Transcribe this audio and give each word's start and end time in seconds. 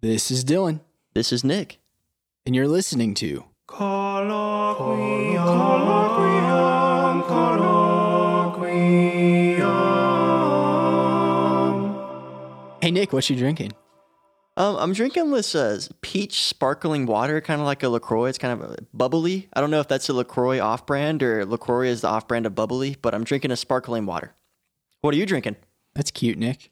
This 0.00 0.30
is 0.30 0.44
Dylan, 0.44 0.80
This 1.14 1.32
is 1.32 1.42
Nick. 1.44 1.78
and 2.44 2.54
you're 2.54 2.68
listening 2.68 3.14
to 3.14 3.44
Hey 12.82 12.90
Nick, 12.92 13.12
what 13.12 13.28
you 13.28 13.36
drinking? 13.36 13.72
Um, 14.56 14.76
I'm 14.76 14.92
drinking 14.92 15.32
this 15.32 15.54
uh, 15.54 15.80
peach 16.02 16.42
sparkling 16.44 17.06
water, 17.06 17.40
kind 17.40 17.60
of 17.60 17.66
like 17.66 17.82
a 17.82 17.88
LaCroix. 17.88 18.26
It's 18.26 18.38
kind 18.38 18.60
of 18.62 18.70
uh, 18.70 18.76
bubbly. 18.94 19.48
I 19.54 19.60
don't 19.60 19.70
know 19.70 19.80
if 19.80 19.88
that's 19.88 20.08
a 20.08 20.12
LaCroix 20.12 20.60
off 20.60 20.86
brand 20.86 21.22
or 21.22 21.44
LaCroix 21.44 21.88
is 21.88 22.02
the 22.02 22.08
off 22.08 22.28
brand 22.28 22.46
of 22.46 22.54
bubbly, 22.54 22.96
but 23.02 23.14
I'm 23.14 23.24
drinking 23.24 23.50
a 23.50 23.56
sparkling 23.56 24.06
water. 24.06 24.34
What 25.00 25.14
are 25.14 25.16
you 25.16 25.26
drinking? 25.26 25.56
That's 25.94 26.10
cute, 26.10 26.38
Nick. 26.38 26.70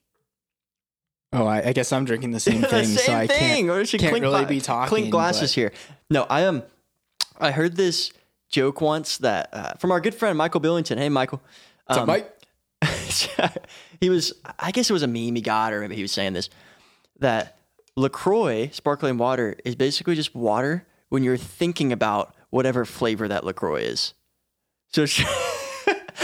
Oh, 1.34 1.46
I, 1.46 1.68
I 1.68 1.72
guess 1.72 1.92
I'm 1.92 2.04
drinking 2.04 2.30
the 2.30 2.40
same 2.48 2.60
the 2.62 2.68
thing, 2.68 2.84
same 2.86 2.96
so 2.98 3.12
I 3.14 3.26
thing. 3.26 3.66
can't, 3.66 3.70
Or 3.70 3.84
should 3.84 4.00
can't 4.00 4.10
clink 4.12 4.22
really 4.22 4.38
gla- 4.40 4.46
be 4.48 4.60
talking. 4.60 4.88
Clink 4.88 5.10
glasses 5.10 5.50
but- 5.50 5.54
here. 5.54 5.72
No, 6.10 6.22
I 6.30 6.42
am. 6.42 6.62
I 7.38 7.50
heard 7.50 7.76
this 7.76 8.12
joke 8.48 8.80
once 8.80 9.18
that 9.18 9.48
uh, 9.52 9.72
from 9.74 9.90
our 9.90 10.00
good 10.00 10.14
friend 10.14 10.38
Michael 10.38 10.60
Billington. 10.60 10.96
Hey, 10.98 11.08
Michael. 11.08 11.42
What's 11.86 11.98
up, 11.98 12.02
Um, 12.02 12.06
Mike? 12.08 12.30
he 14.00 14.10
was, 14.10 14.32
I 14.58 14.70
guess 14.70 14.88
it 14.88 14.92
was 14.92 15.02
a 15.02 15.06
meme 15.08 15.34
he 15.34 15.40
got, 15.42 15.72
or 15.72 15.80
maybe 15.80 15.96
he 15.96 16.02
was 16.02 16.12
saying 16.12 16.34
this 16.34 16.48
that 17.20 17.58
LaCroix 17.96 18.68
sparkling 18.72 19.18
water 19.18 19.56
is 19.64 19.74
basically 19.76 20.14
just 20.14 20.34
water 20.34 20.86
when 21.08 21.22
you're 21.22 21.36
thinking 21.36 21.92
about 21.92 22.34
whatever 22.50 22.84
flavor 22.84 23.26
that 23.28 23.44
LaCroix 23.44 23.80
is. 23.82 24.14
So, 24.92 25.06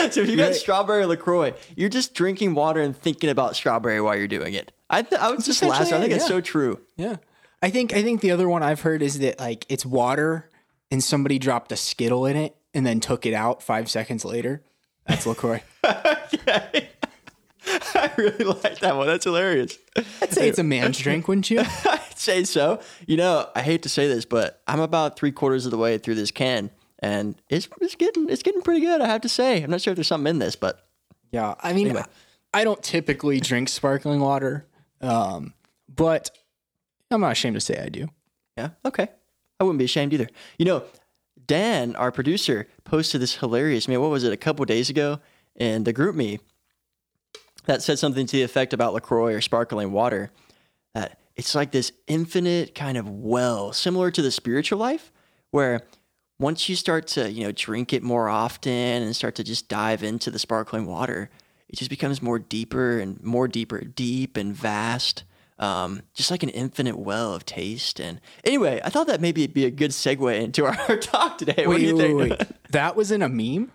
so 0.10 0.20
if 0.20 0.28
you 0.28 0.36
got 0.36 0.54
strawberry 0.54 1.06
LaCroix, 1.06 1.54
you're 1.76 1.88
just 1.88 2.14
drinking 2.14 2.54
water 2.54 2.80
and 2.80 2.96
thinking 2.96 3.30
about 3.30 3.56
strawberry 3.56 4.00
while 4.00 4.16
you're 4.16 4.28
doing 4.28 4.54
it. 4.54 4.72
I, 4.88 5.02
th- 5.02 5.20
I 5.20 5.30
would 5.30 5.44
just 5.44 5.62
laugh. 5.62 5.80
I 5.80 5.84
think 5.84 6.12
it, 6.12 6.16
it's 6.16 6.26
so 6.26 6.40
true. 6.40 6.80
Yeah. 6.96 7.16
I 7.62 7.70
think 7.70 7.92
I 7.92 8.02
think 8.02 8.22
the 8.22 8.30
other 8.30 8.48
one 8.48 8.62
I've 8.62 8.80
heard 8.80 9.02
is 9.02 9.18
that 9.18 9.38
like 9.38 9.66
it's 9.68 9.84
water 9.84 10.48
and 10.90 11.04
somebody 11.04 11.38
dropped 11.38 11.72
a 11.72 11.76
skittle 11.76 12.24
in 12.26 12.36
it 12.36 12.56
and 12.72 12.86
then 12.86 13.00
took 13.00 13.26
it 13.26 13.34
out 13.34 13.62
five 13.62 13.90
seconds 13.90 14.24
later. 14.24 14.62
That's 15.06 15.26
LaCroix. 15.26 15.62
I 17.94 18.10
really 18.16 18.44
like 18.44 18.78
that 18.80 18.96
one. 18.96 19.06
That's 19.06 19.24
hilarious. 19.24 19.78
I'd 19.96 20.32
say 20.32 20.48
it's 20.48 20.58
a 20.58 20.64
man's 20.64 20.98
drink, 20.98 21.28
wouldn't 21.28 21.50
you? 21.50 21.60
I'd 21.60 22.16
say 22.18 22.44
so. 22.44 22.80
You 23.06 23.16
know, 23.16 23.48
I 23.54 23.62
hate 23.62 23.82
to 23.82 23.88
say 23.88 24.08
this, 24.08 24.24
but 24.24 24.62
I'm 24.66 24.80
about 24.80 25.16
three 25.18 25.32
quarters 25.32 25.66
of 25.66 25.70
the 25.70 25.78
way 25.78 25.98
through 25.98 26.14
this 26.14 26.30
can, 26.30 26.70
and 27.00 27.34
it's 27.48 27.68
it's 27.80 27.94
getting 27.96 28.28
it's 28.30 28.42
getting 28.42 28.62
pretty 28.62 28.80
good. 28.80 29.00
I 29.00 29.06
have 29.06 29.22
to 29.22 29.28
say. 29.28 29.62
I'm 29.62 29.70
not 29.70 29.80
sure 29.80 29.92
if 29.92 29.96
there's 29.96 30.06
something 30.06 30.30
in 30.30 30.38
this, 30.38 30.56
but 30.56 30.86
Yeah. 31.32 31.54
I 31.60 31.72
mean, 31.72 31.96
I 32.54 32.64
don't 32.64 32.82
typically 32.82 33.40
drink 33.40 33.68
sparkling 33.68 34.20
water, 34.20 34.66
um, 35.00 35.54
but 35.94 36.30
I'm 37.10 37.20
not 37.20 37.32
ashamed 37.32 37.54
to 37.54 37.60
say 37.60 37.78
I 37.78 37.88
do. 37.88 38.08
yeah, 38.56 38.70
okay. 38.84 39.08
I 39.58 39.64
wouldn't 39.64 39.78
be 39.78 39.84
ashamed 39.84 40.12
either. 40.12 40.28
You 40.58 40.64
know, 40.64 40.84
Dan, 41.46 41.96
our 41.96 42.10
producer, 42.12 42.68
posted 42.84 43.20
this 43.20 43.36
hilarious 43.36 43.88
man. 43.88 44.00
What 44.00 44.10
was 44.10 44.24
it? 44.24 44.32
A 44.32 44.36
couple 44.36 44.64
days 44.64 44.88
ago 44.90 45.20
in 45.56 45.84
the 45.84 45.92
GroupMe 45.92 46.40
that 47.66 47.82
said 47.82 47.98
something 47.98 48.26
to 48.26 48.36
the 48.36 48.42
effect 48.42 48.72
about 48.72 48.94
Lacroix 48.94 49.34
or 49.34 49.40
sparkling 49.40 49.92
water. 49.92 50.30
That 50.94 51.18
it's 51.36 51.54
like 51.54 51.70
this 51.72 51.92
infinite 52.06 52.74
kind 52.74 52.96
of 52.98 53.08
well, 53.08 53.72
similar 53.72 54.10
to 54.10 54.22
the 54.22 54.30
spiritual 54.30 54.78
life, 54.78 55.12
where 55.50 55.82
once 56.40 56.68
you 56.68 56.74
start 56.74 57.06
to 57.06 57.30
you 57.30 57.44
know 57.44 57.52
drink 57.52 57.92
it 57.92 58.02
more 58.02 58.28
often 58.28 58.72
and 58.72 59.14
start 59.14 59.36
to 59.36 59.44
just 59.44 59.68
dive 59.68 60.02
into 60.02 60.30
the 60.30 60.38
sparkling 60.38 60.86
water, 60.86 61.30
it 61.68 61.76
just 61.76 61.90
becomes 61.90 62.20
more 62.20 62.38
deeper 62.38 62.98
and 62.98 63.22
more 63.22 63.46
deeper, 63.46 63.80
deep 63.80 64.36
and 64.36 64.54
vast. 64.56 65.22
Um, 65.58 66.00
just 66.14 66.30
like 66.30 66.42
an 66.42 66.48
infinite 66.48 66.98
well 66.98 67.34
of 67.34 67.44
taste. 67.44 68.00
And 68.00 68.22
anyway, 68.44 68.80
I 68.82 68.88
thought 68.88 69.06
that 69.08 69.20
maybe 69.20 69.42
it'd 69.44 69.52
be 69.52 69.66
a 69.66 69.70
good 69.70 69.90
segue 69.90 70.40
into 70.42 70.64
our, 70.64 70.96
talk 70.96 71.36
today. 71.36 71.66
what 71.66 71.76
do 71.76 71.82
you 71.82 71.98
think? 71.98 72.32
That 72.70 72.96
was 72.96 73.10
in 73.10 73.20
a 73.20 73.28
meme? 73.28 73.70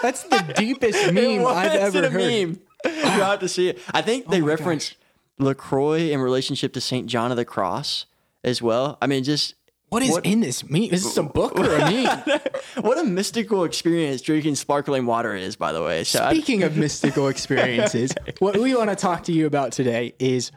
That's 0.00 0.22
the 0.22 0.38
deepest 0.56 1.12
meme 1.12 1.44
I've 1.44 1.72
ever 1.72 2.08
heard. 2.08 2.22
Oh 2.22 2.46
meme. 2.46 2.60
You 2.86 2.92
have 3.02 3.40
to 3.40 3.48
see 3.48 3.68
it. 3.68 3.80
I 3.92 4.00
think 4.00 4.28
they 4.28 4.40
reference 4.40 4.94
LaCroix 5.38 6.10
in 6.10 6.20
relationship 6.20 6.72
to 6.72 6.80
St. 6.80 7.06
John 7.06 7.30
of 7.30 7.36
the 7.36 7.44
Cross 7.44 8.06
as 8.42 8.62
well. 8.62 8.96
I 9.02 9.06
mean, 9.06 9.22
just 9.22 9.55
What 9.88 10.02
is 10.02 10.18
in 10.24 10.40
this 10.40 10.68
meme? 10.68 10.82
Is 10.90 11.04
this 11.04 11.16
a 11.16 11.22
book 11.22 11.58
or 11.58 11.74
a 11.74 11.78
meme? 11.90 12.40
what 12.80 12.98
a 12.98 13.04
mystical 13.04 13.64
experience 13.64 14.20
drinking 14.20 14.56
sparkling 14.56 15.06
water 15.06 15.34
is, 15.34 15.54
by 15.56 15.72
the 15.72 15.82
way. 15.82 16.02
So 16.04 16.28
Speaking 16.28 16.64
of 16.64 16.76
mystical 16.84 17.28
experiences, 17.28 18.12
what 18.40 18.56
we 18.56 18.74
want 18.74 18.90
to 18.90 18.96
talk 18.96 19.22
to 19.24 19.32
you 19.32 19.46
about 19.46 19.72
today 19.72 20.14
is 20.18 20.50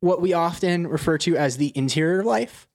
what 0.00 0.20
we 0.20 0.32
often 0.32 0.86
refer 0.86 1.18
to 1.18 1.36
as 1.36 1.56
the 1.56 1.72
interior 1.74 2.22
life, 2.22 2.68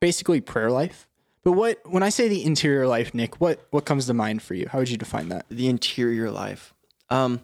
basically 0.00 0.40
prayer 0.40 0.70
life. 0.70 1.08
But 1.42 1.52
what 1.52 1.80
when 1.84 2.02
I 2.02 2.08
say 2.08 2.28
the 2.28 2.44
interior 2.44 2.86
life, 2.86 3.12
Nick, 3.14 3.40
what 3.40 3.66
what 3.70 3.84
comes 3.84 4.06
to 4.06 4.14
mind 4.14 4.42
for 4.42 4.54
you? 4.54 4.66
How 4.70 4.78
would 4.78 4.88
you 4.88 4.96
define 4.96 5.28
that? 5.28 5.44
the 5.50 5.68
interior 5.68 6.30
life. 6.30 6.72
Um, 7.10 7.40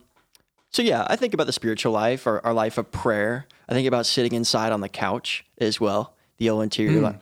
so 0.70 0.82
yeah, 0.82 1.04
I 1.08 1.16
think 1.16 1.34
about 1.34 1.46
the 1.48 1.52
spiritual 1.52 1.92
life, 1.92 2.26
our, 2.26 2.44
our 2.46 2.54
life 2.54 2.78
of 2.78 2.90
prayer. 2.92 3.46
I 3.68 3.72
think 3.72 3.86
about 3.88 4.06
sitting 4.06 4.32
inside 4.32 4.72
on 4.72 4.80
the 4.80 4.88
couch 4.88 5.44
as 5.58 5.80
well. 5.80 6.14
The 6.38 6.48
old 6.48 6.62
interior 6.62 6.98
Hmm. 6.98 7.04
life. 7.04 7.16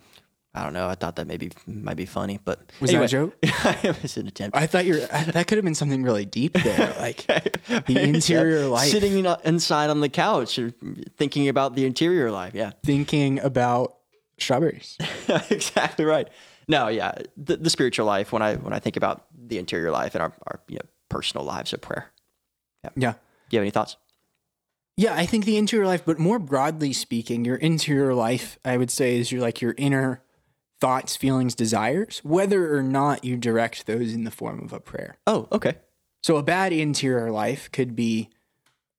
I 0.54 0.64
don't 0.64 0.72
know. 0.72 0.88
I 0.88 0.94
thought 0.94 1.16
that 1.16 1.26
maybe 1.26 1.50
might 1.66 1.96
be 1.96 2.06
funny, 2.06 2.40
but 2.42 2.72
Was 2.80 2.90
that 2.90 3.02
a 3.02 3.08
joke? 3.08 3.36
it 3.42 4.02
was 4.02 4.16
an 4.16 4.26
attempt. 4.26 4.56
I 4.56 4.66
thought 4.66 4.86
you're 4.86 5.00
that 5.00 5.46
could 5.46 5.58
have 5.58 5.64
been 5.64 5.74
something 5.74 6.02
really 6.02 6.24
deep 6.24 6.54
there, 6.54 6.96
like 7.00 7.26
the 7.26 8.00
interior 8.00 8.66
life, 8.66 8.88
Sitting 8.88 9.24
inside 9.44 9.90
on 9.90 10.00
the 10.00 10.08
couch, 10.08 10.58
and 10.58 11.04
thinking 11.16 11.48
about 11.48 11.74
the 11.74 11.84
interior 11.84 12.30
life. 12.30 12.54
Yeah, 12.54 12.72
thinking 12.84 13.38
about 13.40 13.96
strawberries. 14.38 14.96
exactly 15.50 16.04
right. 16.04 16.28
No, 16.66 16.88
yeah, 16.88 17.12
the, 17.36 17.56
the 17.56 17.70
spiritual 17.70 18.06
life. 18.06 18.32
When 18.32 18.42
I 18.42 18.56
when 18.56 18.72
I 18.72 18.78
think 18.78 18.96
about 18.96 19.26
the 19.36 19.58
interior 19.58 19.90
life 19.90 20.14
and 20.14 20.22
our, 20.22 20.32
our 20.46 20.60
you 20.68 20.76
know, 20.76 20.88
personal 21.08 21.44
lives 21.44 21.72
of 21.72 21.82
prayer. 21.82 22.10
Yeah. 22.96 23.12
Do 23.12 23.56
you 23.56 23.58
have 23.58 23.64
any 23.64 23.70
thoughts? 23.70 23.96
Yeah, 24.96 25.14
I 25.14 25.26
think 25.26 25.44
the 25.44 25.56
interior 25.56 25.86
life, 25.86 26.04
but 26.04 26.18
more 26.18 26.40
broadly 26.40 26.92
speaking, 26.92 27.44
your 27.44 27.56
interior 27.56 28.14
life, 28.14 28.58
I 28.64 28.76
would 28.76 28.90
say, 28.90 29.18
is 29.18 29.30
your 29.30 29.40
like 29.40 29.60
your 29.60 29.74
inner 29.78 30.22
thoughts, 30.80 31.16
feelings, 31.16 31.54
desires, 31.54 32.20
whether 32.24 32.74
or 32.76 32.82
not 32.82 33.24
you 33.24 33.36
direct 33.36 33.86
those 33.86 34.12
in 34.14 34.24
the 34.24 34.30
form 34.30 34.60
of 34.62 34.72
a 34.72 34.80
prayer. 34.80 35.16
Oh, 35.26 35.48
okay. 35.52 35.74
So 36.22 36.36
a 36.36 36.42
bad 36.42 36.72
interior 36.72 37.30
life 37.30 37.70
could 37.72 37.94
be 37.96 38.28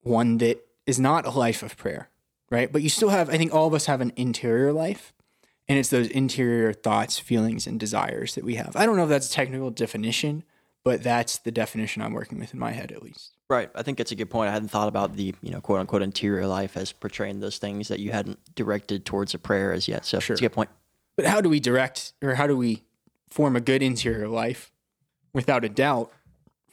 one 0.01 0.37
that 0.39 0.65
is 0.85 0.99
not 0.99 1.25
a 1.25 1.29
life 1.31 1.61
of 1.63 1.77
prayer, 1.77 2.09
right? 2.49 2.71
But 2.71 2.81
you 2.81 2.89
still 2.89 3.09
have, 3.09 3.29
I 3.29 3.37
think 3.37 3.53
all 3.53 3.67
of 3.67 3.73
us 3.73 3.85
have 3.85 4.01
an 4.01 4.11
interior 4.15 4.73
life, 4.73 5.13
and 5.67 5.77
it's 5.77 5.89
those 5.89 6.07
interior 6.07 6.73
thoughts, 6.73 7.19
feelings, 7.19 7.67
and 7.67 7.79
desires 7.79 8.35
that 8.35 8.43
we 8.43 8.55
have. 8.55 8.75
I 8.75 8.85
don't 8.85 8.97
know 8.97 9.03
if 9.03 9.09
that's 9.09 9.29
a 9.29 9.33
technical 9.33 9.69
definition, 9.69 10.43
but 10.83 11.03
that's 11.03 11.37
the 11.39 11.51
definition 11.51 12.01
I'm 12.01 12.13
working 12.13 12.39
with 12.39 12.53
in 12.53 12.59
my 12.59 12.71
head, 12.71 12.91
at 12.91 13.03
least. 13.03 13.35
Right. 13.49 13.69
I 13.75 13.83
think 13.83 13.97
that's 13.97 14.11
a 14.11 14.15
good 14.15 14.29
point. 14.29 14.49
I 14.49 14.53
hadn't 14.53 14.69
thought 14.69 14.87
about 14.87 15.15
the, 15.15 15.35
you 15.41 15.51
know, 15.51 15.59
quote 15.59 15.79
unquote 15.79 16.01
interior 16.01 16.47
life 16.47 16.77
as 16.77 16.91
portraying 16.91 17.39
those 17.39 17.57
things 17.57 17.87
that 17.89 17.99
you 17.99 18.11
hadn't 18.11 18.39
directed 18.55 19.05
towards 19.05 19.33
a 19.33 19.39
prayer 19.39 19.73
as 19.73 19.87
yet. 19.87 20.05
So 20.05 20.19
Sure. 20.19 20.33
it's 20.33 20.41
a 20.41 20.45
good 20.45 20.53
point. 20.53 20.69
But 21.19 21.27
how 21.27 21.41
do 21.41 21.49
we 21.49 21.59
direct 21.59 22.13
or 22.21 22.35
how 22.35 22.47
do 22.47 22.55
we 22.55 22.83
form 23.29 23.57
a 23.57 23.59
good 23.59 23.83
interior 23.83 24.29
life? 24.29 24.71
Without 25.33 25.65
a 25.65 25.69
doubt, 25.69 26.13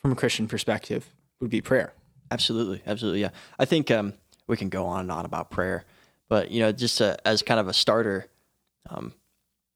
from 0.00 0.12
a 0.12 0.14
Christian 0.14 0.46
perspective, 0.46 1.12
would 1.40 1.50
be 1.50 1.60
prayer. 1.60 1.94
Absolutely. 2.30 2.80
Absolutely. 2.86 3.22
Yeah. 3.22 3.30
I 3.58 3.64
think 3.64 3.90
um, 3.90 4.14
we 4.46 4.56
can 4.56 4.68
go 4.68 4.86
on 4.86 5.00
and 5.00 5.10
on 5.10 5.24
about 5.24 5.50
prayer, 5.50 5.84
but, 6.28 6.52
you 6.52 6.60
know, 6.60 6.70
just 6.70 7.02
uh 7.02 7.16
as 7.24 7.42
kind 7.42 7.58
of 7.58 7.66
a 7.66 7.72
starter, 7.72 8.28
um, 8.88 9.14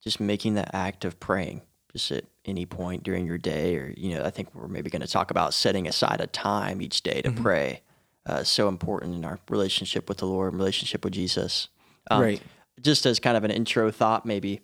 just 0.04 0.20
making 0.20 0.54
the 0.54 0.76
act 0.76 1.04
of 1.04 1.18
praying 1.18 1.62
just 1.92 2.12
at 2.12 2.26
any 2.44 2.64
point 2.64 3.02
during 3.02 3.26
your 3.26 3.38
day, 3.38 3.76
or, 3.76 3.92
you 3.96 4.14
know, 4.14 4.22
I 4.22 4.30
think 4.30 4.54
we're 4.54 4.68
maybe 4.68 4.88
going 4.88 5.02
to 5.02 5.08
talk 5.08 5.32
about 5.32 5.52
setting 5.52 5.88
aside 5.88 6.20
a 6.20 6.28
time 6.28 6.80
each 6.80 7.02
day 7.02 7.22
to 7.22 7.32
pray. 7.32 7.80
Uh, 8.24 8.44
so 8.44 8.68
important 8.68 9.16
in 9.16 9.24
our 9.24 9.40
relationship 9.48 10.08
with 10.08 10.18
the 10.18 10.26
Lord, 10.26 10.54
relationship 10.54 11.02
with 11.02 11.14
Jesus. 11.14 11.66
Um, 12.08 12.22
Right. 12.22 12.42
Just 12.80 13.06
as 13.06 13.20
kind 13.20 13.36
of 13.36 13.44
an 13.44 13.50
intro 13.50 13.90
thought, 13.90 14.24
maybe 14.24 14.60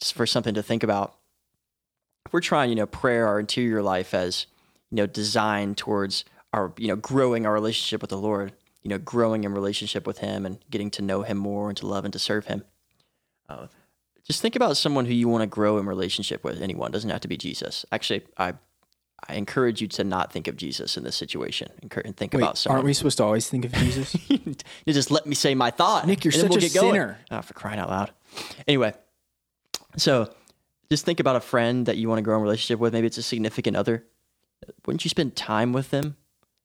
just 0.00 0.14
for 0.14 0.26
something 0.26 0.54
to 0.54 0.62
think 0.62 0.82
about. 0.82 1.16
We're 2.32 2.40
trying, 2.40 2.70
you 2.70 2.76
know, 2.76 2.86
prayer 2.86 3.26
our 3.26 3.40
interior 3.40 3.82
life 3.82 4.14
as, 4.14 4.46
you 4.90 4.96
know, 4.96 5.06
designed 5.06 5.76
towards 5.76 6.24
our, 6.52 6.72
you 6.76 6.88
know, 6.88 6.96
growing 6.96 7.46
our 7.46 7.52
relationship 7.52 8.00
with 8.00 8.10
the 8.10 8.18
Lord, 8.18 8.52
you 8.82 8.88
know, 8.88 8.98
growing 8.98 9.44
in 9.44 9.52
relationship 9.52 10.06
with 10.06 10.18
Him 10.18 10.46
and 10.46 10.58
getting 10.70 10.90
to 10.92 11.02
know 11.02 11.22
Him 11.22 11.38
more 11.38 11.68
and 11.68 11.76
to 11.78 11.86
love 11.86 12.04
and 12.04 12.12
to 12.12 12.18
serve 12.18 12.46
Him. 12.46 12.64
Uh, 13.48 13.66
just 14.24 14.42
think 14.42 14.54
about 14.54 14.76
someone 14.76 15.06
who 15.06 15.14
you 15.14 15.28
want 15.28 15.42
to 15.42 15.46
grow 15.46 15.78
in 15.78 15.86
relationship 15.86 16.44
with. 16.44 16.62
Anyone 16.62 16.92
doesn't 16.92 17.10
have 17.10 17.20
to 17.20 17.28
be 17.28 17.36
Jesus. 17.36 17.84
Actually, 17.90 18.24
I 18.38 18.54
I 19.28 19.34
encourage 19.34 19.80
you 19.80 19.88
to 19.88 20.04
not 20.04 20.32
think 20.32 20.48
of 20.48 20.56
Jesus 20.56 20.96
in 20.96 21.04
this 21.04 21.16
situation. 21.16 21.68
And 21.82 22.16
think 22.16 22.32
Wait, 22.32 22.42
about 22.42 22.58
someone. 22.58 22.78
aren't 22.78 22.86
we 22.86 22.94
supposed 22.94 23.18
to 23.18 23.24
always 23.24 23.48
think 23.48 23.64
of 23.64 23.72
Jesus? 23.72 24.16
you 24.30 24.56
just 24.86 25.10
let 25.10 25.26
me 25.26 25.34
say 25.34 25.54
my 25.54 25.70
thought. 25.70 26.06
Nick, 26.06 26.24
you're 26.24 26.32
such 26.32 26.56
a 26.56 26.60
get 26.60 26.72
sinner. 26.72 27.18
Oh, 27.30 27.42
for 27.42 27.54
crying 27.54 27.78
out 27.78 27.90
loud. 27.90 28.12
Anyway, 28.66 28.94
so 29.96 30.32
just 30.90 31.04
think 31.04 31.20
about 31.20 31.36
a 31.36 31.40
friend 31.40 31.86
that 31.86 31.96
you 31.96 32.08
want 32.08 32.18
to 32.18 32.22
grow 32.22 32.34
in 32.36 32.40
a 32.40 32.42
relationship 32.42 32.80
with. 32.80 32.92
Maybe 32.92 33.06
it's 33.06 33.18
a 33.18 33.22
significant 33.22 33.76
other. 33.76 34.04
Wouldn't 34.86 35.04
you 35.04 35.08
spend 35.10 35.36
time 35.36 35.72
with 35.72 35.90
them? 35.90 36.16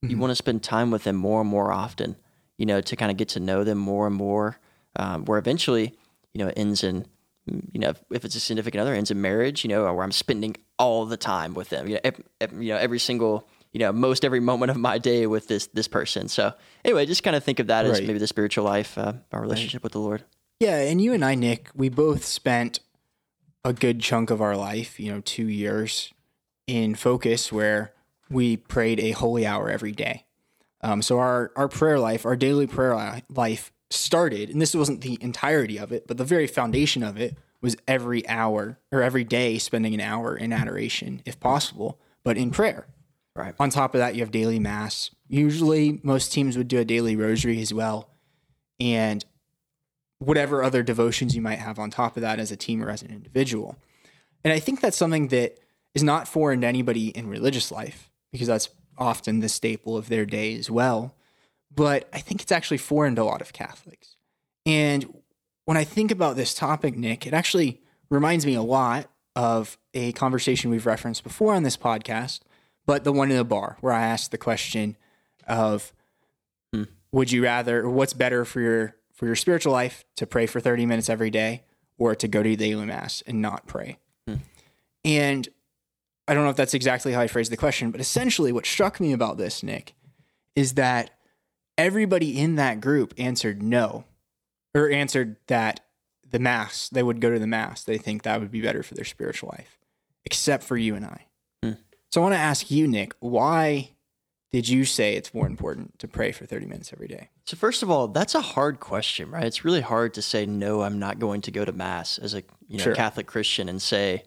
Mm-hmm. 0.04 0.10
You 0.10 0.18
want 0.18 0.31
to 0.31 0.36
spend 0.36 0.63
time 0.63 0.92
with 0.92 1.04
them 1.04 1.16
more 1.16 1.42
and 1.42 1.50
more 1.50 1.72
often, 1.72 2.16
you 2.58 2.66
know, 2.66 2.81
to 2.81 2.96
kind 2.96 3.12
of 3.12 3.18
get 3.18 3.30
to 3.30 3.40
know 3.40 3.63
them 3.63 3.78
more 3.78 4.08
and 4.08 4.16
more. 4.16 4.60
um, 4.98 5.25
where 5.25 5.38
eventually, 5.38 5.94
you 6.34 6.40
know, 6.44 6.48
it 6.48 6.58
ends 6.58 6.84
in, 6.84 7.06
you 7.46 7.80
know, 7.80 7.94
if 8.12 8.25
it's 8.25 8.36
a 8.36 8.40
significant 8.40 8.81
other, 8.81 8.94
ends 8.94 9.12
in 9.12 9.22
marriage, 9.22 9.63
you 9.63 9.69
know, 9.69 9.92
where 9.94 10.04
I'm 10.04 10.12
spending 10.12 10.56
all 10.77 11.06
the 11.06 11.18
time 11.18 11.54
with 11.54 11.69
them, 11.69 11.88
you 11.88 11.95
know, 11.95 12.01
ev- 12.04 12.22
ev- 12.42 12.54
you 12.62 12.74
know, 12.74 12.77
every 12.77 13.00
single, 13.00 13.48
you 13.72 13.80
know, 13.80 13.92
most 13.92 14.25
every 14.25 14.39
moment 14.39 14.72
of 14.72 14.77
my 14.77 14.98
day 14.98 15.27
with 15.27 15.48
this 15.48 15.68
this 15.68 15.88
person. 15.88 16.27
So 16.27 16.54
anyway, 16.83 17.06
just 17.06 17.24
kind 17.24 17.36
of 17.36 17.44
think 17.44 17.60
of 17.60 17.68
that 17.68 17.86
as 17.86 18.00
maybe 18.07 18.19
the 18.19 18.27
spiritual 18.27 18.63
life, 18.66 18.98
uh, 18.98 19.13
our 19.31 19.42
relationship 19.42 19.83
with 19.83 19.94
the 19.94 20.00
Lord. 20.00 20.24
Yeah, 20.60 20.77
and 20.80 21.01
you 21.01 21.13
and 21.13 21.24
I, 21.24 21.36
Nick, 21.36 21.69
we 21.75 21.89
both 21.89 22.24
spent 22.25 22.80
a 23.63 23.74
good 23.74 24.00
chunk 24.00 24.30
of 24.30 24.42
our 24.42 24.56
life, 24.56 25.00
you 25.00 25.12
know, 25.12 25.22
two 25.22 25.48
years 25.48 26.13
in 26.68 26.95
focus 26.95 27.51
where 27.51 27.94
we 28.30 28.57
prayed 28.57 29.00
a 29.00 29.12
holy 29.12 29.45
hour 29.45 29.69
every 29.69 29.92
day. 29.92 30.25
Um, 30.81 31.01
so 31.01 31.19
our 31.19 31.51
our 31.56 31.68
prayer 31.68 32.00
life, 32.00 32.25
our 32.25 32.36
daily 32.36 32.68
prayer 32.68 32.95
life 33.30 33.72
started, 33.89 34.50
and 34.50 34.62
this 34.62 34.75
wasn't 34.75 35.01
the 35.01 35.18
entirety 35.22 35.77
of 35.77 35.92
it, 35.92 36.07
but 36.07 36.18
the 36.18 36.24
very 36.25 36.48
foundation 36.48 37.04
of 37.04 37.18
it 37.18 37.38
was 37.65 37.75
every 37.88 38.27
hour 38.29 38.79
or 38.91 39.01
every 39.01 39.23
day 39.23 39.57
spending 39.57 39.95
an 39.95 40.00
hour 40.00 40.38
in 40.38 40.53
adoration, 40.53 41.21
if 41.25 41.39
possible, 41.39 42.00
but 42.23 42.38
in 42.38 42.51
prayer. 42.51 42.88
Right. 43.35 43.53
On 43.59 43.69
top 43.69 43.94
of 43.95 44.00
that, 44.00 44.15
you 44.15 44.21
have 44.21 44.31
daily 44.31 44.59
mass. 44.59 45.09
Usually, 45.27 46.00
most 46.03 46.31
teams 46.31 46.57
would 46.57 46.69
do 46.69 46.79
a 46.79 46.85
daily 46.85 47.17
rosary 47.17 47.59
as 47.62 47.73
well, 47.73 48.09
and 48.79 49.25
whatever 50.19 50.63
other 50.63 50.83
devotions 50.83 51.35
you 51.35 51.41
might 51.41 51.59
have 51.59 51.77
on 51.77 51.89
top 51.89 52.15
of 52.15 52.21
that 52.21 52.39
as 52.39 52.51
a 52.51 52.56
team 52.56 52.81
or 52.81 52.89
as 52.89 53.01
an 53.01 53.09
individual. 53.12 53.75
And 54.45 54.53
I 54.53 54.59
think 54.59 54.79
that's 54.79 54.95
something 54.95 55.27
that 55.29 55.59
is 55.94 56.03
not 56.03 56.27
foreign 56.27 56.62
to 56.62 56.67
anybody 56.67 57.09
in 57.09 57.27
religious 57.27 57.71
life 57.71 58.09
because 58.31 58.47
that's 58.47 58.69
often 58.97 59.39
the 59.39 59.50
staple 59.50 59.97
of 59.97 60.07
their 60.07 60.25
day 60.25 60.56
as 60.56 60.69
well. 60.69 61.15
But 61.73 62.07
I 62.13 62.19
think 62.19 62.41
it's 62.41 62.53
actually 62.53 62.77
foreign 62.77 63.15
to 63.15 63.23
a 63.23 63.25
lot 63.25 63.41
of 63.41 63.51
Catholics. 63.51 64.15
And 64.65 65.13
when 65.65 65.77
I 65.77 65.83
think 65.83 66.12
about 66.12 66.35
this 66.35 66.53
topic, 66.53 66.95
Nick, 66.95 67.27
it 67.27 67.33
actually 67.33 67.81
reminds 68.09 68.45
me 68.45 68.53
a 68.53 68.62
lot 68.62 69.09
of 69.35 69.77
a 69.94 70.12
conversation 70.13 70.71
we've 70.71 70.85
referenced 70.85 71.23
before 71.23 71.53
on 71.53 71.63
this 71.63 71.75
podcast, 71.75 72.41
but 72.85 73.03
the 73.03 73.12
one 73.12 73.31
in 73.31 73.38
the 73.38 73.44
bar 73.44 73.77
where 73.81 73.94
I 73.94 74.03
asked 74.03 74.31
the 74.31 74.38
question 74.38 74.95
of 75.47 75.91
hmm. 76.73 76.83
would 77.12 77.31
you 77.31 77.44
rather 77.44 77.81
or 77.81 77.89
what's 77.89 78.13
better 78.13 78.45
for 78.45 78.62
your 78.62 78.95
for 79.12 79.25
your 79.25 79.35
spiritual 79.35 79.71
life 79.71 80.03
to 80.17 80.27
pray 80.27 80.45
for 80.45 80.59
30 80.59 80.85
minutes 80.85 81.09
every 81.09 81.29
day 81.29 81.63
or 81.97 82.15
to 82.15 82.27
go 82.27 82.44
to 82.44 82.50
the 82.50 82.56
daily 82.56 82.85
mass 82.85 83.23
and 83.25 83.41
not 83.41 83.67
pray? 83.67 83.97
Hmm. 84.27 84.35
And 85.03 85.50
I 86.27 86.33
don't 86.33 86.44
know 86.44 86.50
if 86.50 86.56
that's 86.56 86.73
exactly 86.73 87.13
how 87.13 87.21
I 87.21 87.27
phrased 87.27 87.51
the 87.51 87.57
question, 87.57 87.91
but 87.91 88.01
essentially 88.01 88.51
what 88.51 88.65
struck 88.65 89.00
me 89.00 89.13
about 89.13 89.38
this, 89.38 89.63
Nick, 89.63 89.94
is 90.56 90.73
that 90.73 91.12
everybody 91.77 92.39
in 92.39 92.56
that 92.56 92.81
group 92.81 93.13
answered 93.17 93.62
no, 93.62 94.06
or 94.75 94.89
answered 94.92 95.38
that 95.48 95.80
the 96.30 96.38
mass, 96.39 96.89
they 96.89 97.01
would 97.01 97.22
go 97.22 97.31
to 97.31 97.39
the 97.39 97.48
mass. 97.48 97.83
They 97.83 97.98
think 97.98 98.22
that 98.24 98.39
would 98.39 98.51
be 98.51 98.62
better 98.62 98.83
for 98.83 98.94
their 98.94 99.06
spiritual 99.06 99.50
life, 99.57 99.77
except 100.25 100.63
for 100.63 100.77
you 100.77 100.94
and 100.95 101.06
I. 101.06 101.25
Hmm. 101.63 101.72
So 102.12 102.22
I 102.22 102.24
want 102.24 102.36
to 102.36 102.39
ask 102.39 102.69
you, 102.69 102.88
Nick, 102.88 103.13
why 103.19 103.92
did 104.51 104.68
you 104.69 104.86
say 104.86 105.16
it's 105.16 105.33
more 105.33 105.48
important 105.48 105.98
to 106.00 106.07
pray 106.07 106.31
for 106.31 106.45
30 106.45 106.66
minutes 106.66 106.92
every 106.94 107.07
day? 107.07 107.30
So 107.45 107.56
first 107.57 107.83
of 107.83 107.89
all, 107.92 108.07
that's 108.10 108.36
a 108.36 108.42
hard 108.42 108.80
question, 108.80 109.30
right? 109.31 109.44
It's 109.45 109.63
really 109.66 109.81
hard 109.81 110.13
to 110.16 110.22
say 110.22 110.45
no, 110.45 110.81
I'm 110.81 111.00
not 111.00 111.19
going 111.19 111.42
to 111.42 111.51
go 111.51 111.63
to 111.66 111.72
mass 111.72 112.18
as 112.18 112.33
a 112.33 112.44
you 112.68 112.77
know 112.77 112.83
Sure. 112.86 112.95
Catholic 112.95 113.27
Christian 113.27 113.69
and 113.69 113.81
say, 113.81 114.24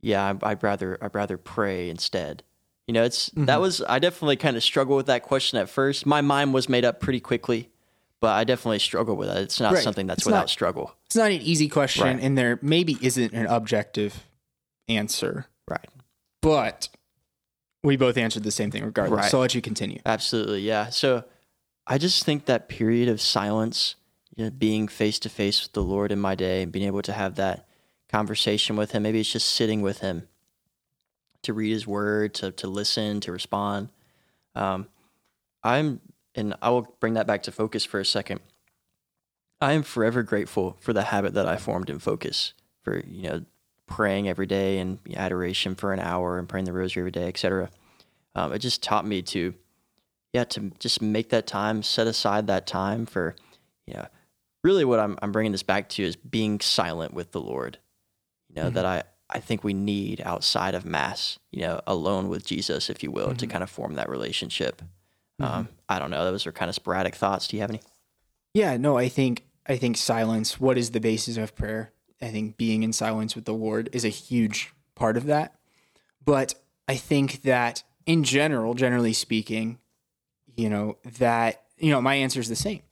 yeah, 0.00 0.34
I- 0.42 0.50
I'd 0.50 0.62
rather 0.62 0.98
I'd 1.02 1.14
rather 1.14 1.36
pray 1.38 1.88
instead. 1.90 2.42
You 2.86 2.94
know, 2.94 3.04
it's 3.04 3.30
that 3.36 3.60
was 3.60 3.80
I 3.88 3.98
definitely 3.98 4.36
kind 4.36 4.56
of 4.56 4.62
struggled 4.62 4.96
with 4.96 5.06
that 5.06 5.22
question 5.22 5.58
at 5.58 5.68
first. 5.68 6.04
My 6.04 6.20
mind 6.20 6.52
was 6.52 6.68
made 6.68 6.84
up 6.84 7.00
pretty 7.00 7.20
quickly, 7.20 7.70
but 8.22 8.30
I 8.30 8.44
definitely 8.44 8.78
struggle 8.78 9.16
with 9.16 9.28
it. 9.28 9.36
It's 9.38 9.60
not 9.60 9.74
Right. 9.74 9.82
something 9.82 10.06
that's 10.06 10.20
It's 10.20 10.26
without 10.26 10.38
not- 10.42 10.50
struggle. 10.50 10.94
It's 11.06 11.16
not 11.16 11.30
an 11.32 11.42
easy 11.42 11.68
question, 11.68 12.04
Right. 12.04 12.20
and 12.20 12.38
there 12.38 12.58
maybe 12.62 12.96
isn't 13.02 13.34
an 13.34 13.46
objective 13.46 14.24
answer, 14.88 15.46
Right. 15.68 15.90
but 16.40 16.88
we 17.82 17.96
both 17.96 18.16
answered 18.16 18.44
the 18.44 18.52
same 18.52 18.70
thing 18.70 18.84
regardless. 18.84 19.22
Right. 19.22 19.30
So 19.30 19.38
I'll 19.38 19.42
let 19.42 19.54
you 19.56 19.60
continue. 19.60 20.00
Absolutely, 20.06 20.60
yeah. 20.62 20.88
So 20.90 21.24
I 21.86 21.98
just 21.98 22.24
think 22.24 22.46
that 22.46 22.68
period 22.68 23.08
of 23.08 23.20
silence, 23.20 23.96
you 24.36 24.44
know, 24.44 24.50
being 24.50 24.86
face 24.86 25.18
to 25.18 25.28
face 25.28 25.62
with 25.64 25.72
the 25.72 25.82
Lord 25.82 26.12
in 26.12 26.20
my 26.20 26.36
day, 26.36 26.62
and 26.62 26.70
being 26.70 26.86
able 26.86 27.02
to 27.02 27.12
have 27.12 27.34
that 27.34 27.66
conversation 28.08 28.76
with 28.76 28.92
Him. 28.92 29.02
Maybe 29.02 29.18
it's 29.18 29.32
just 29.32 29.48
sitting 29.48 29.82
with 29.82 29.98
Him 29.98 30.28
to 31.42 31.52
read 31.52 31.72
His 31.72 31.88
Word, 31.88 32.34
to 32.34 32.52
to 32.52 32.68
listen, 32.68 33.20
to 33.20 33.32
respond. 33.32 33.88
Um, 34.54 34.86
I'm, 35.64 36.00
and 36.34 36.54
I 36.62 36.70
will 36.70 36.94
bring 37.00 37.14
that 37.14 37.26
back 37.26 37.42
to 37.44 37.52
focus 37.52 37.84
for 37.84 38.00
a 38.00 38.04
second. 38.04 38.40
I 39.60 39.72
am 39.72 39.82
forever 39.82 40.22
grateful 40.22 40.76
for 40.80 40.92
the 40.92 41.04
habit 41.04 41.34
that 41.34 41.46
I 41.46 41.56
formed 41.56 41.88
in 41.88 41.98
focus 41.98 42.52
for 42.82 43.02
you 43.06 43.28
know 43.28 43.44
praying 43.86 44.28
every 44.28 44.46
day 44.46 44.78
and 44.78 44.98
adoration 45.14 45.74
for 45.74 45.92
an 45.92 46.00
hour 46.00 46.38
and 46.38 46.48
praying 46.48 46.64
the 46.64 46.72
rosary 46.72 47.02
every 47.02 47.10
day, 47.10 47.28
etc. 47.28 47.70
Um, 48.34 48.52
it 48.52 48.60
just 48.60 48.82
taught 48.82 49.06
me 49.06 49.22
to 49.22 49.54
yeah, 50.32 50.44
to 50.44 50.72
just 50.78 51.02
make 51.02 51.28
that 51.28 51.46
time, 51.46 51.82
set 51.82 52.06
aside 52.06 52.46
that 52.46 52.66
time 52.66 53.04
for, 53.06 53.36
you 53.86 53.94
know, 53.94 54.06
really 54.64 54.84
what 54.84 54.98
I'm, 54.98 55.18
I'm 55.20 55.32
bringing 55.32 55.52
this 55.52 55.62
back 55.62 55.88
to 55.90 56.02
is 56.02 56.16
being 56.16 56.60
silent 56.60 57.12
with 57.12 57.32
the 57.32 57.40
Lord. 57.40 57.78
You 58.48 58.62
know, 58.62 58.70
that 58.70 58.84
I, 58.84 59.02
I 59.30 59.40
think 59.40 59.64
we 59.64 59.72
need 59.72 60.20
outside 60.24 60.74
of 60.74 60.84
Mass, 60.84 61.38
you 61.50 61.62
know, 61.62 61.80
alone 61.86 62.28
with 62.28 62.44
Jesus, 62.44 62.90
if 62.90 63.02
you 63.02 63.10
will, 63.10 63.34
to 63.34 63.46
kind 63.46 63.62
of 63.62 63.70
form 63.70 63.94
that 63.94 64.10
relationship. 64.10 64.82
Um, 65.40 65.68
I 65.88 65.98
don't 65.98 66.10
know. 66.10 66.24
Those 66.24 66.46
are 66.46 66.52
kind 66.52 66.68
of 66.68 66.74
sporadic 66.74 67.14
thoughts. 67.14 67.48
Do 67.48 67.56
you 67.56 67.62
have 67.62 67.70
any? 67.70 67.80
Yeah, 68.54 68.76
no, 68.76 68.96
I 68.98 69.08
think 69.08 69.44
I 69.66 69.76
think 69.76 69.96
silence. 69.96 70.60
What 70.60 70.78
is 70.78 70.90
the 70.90 71.00
basis 71.00 71.36
of 71.36 71.56
prayer? 71.56 71.92
I 72.20 72.28
think 72.28 72.56
being 72.56 72.82
in 72.82 72.92
silence 72.92 73.34
with 73.34 73.44
the 73.44 73.54
Lord 73.54 73.88
is 73.92 74.04
a 74.04 74.08
huge 74.08 74.72
part 74.94 75.16
of 75.16 75.26
that. 75.26 75.56
But 76.24 76.54
I 76.86 76.96
think 76.96 77.42
that 77.42 77.82
in 78.06 78.24
general, 78.24 78.74
generally 78.74 79.12
speaking, 79.12 79.78
you 80.54 80.68
know 80.68 80.98
that 81.18 81.62
you 81.78 81.90
know 81.90 82.00
my 82.00 82.14
answer 82.14 82.40
is 82.40 82.48
the 82.48 82.56
same. 82.56 82.82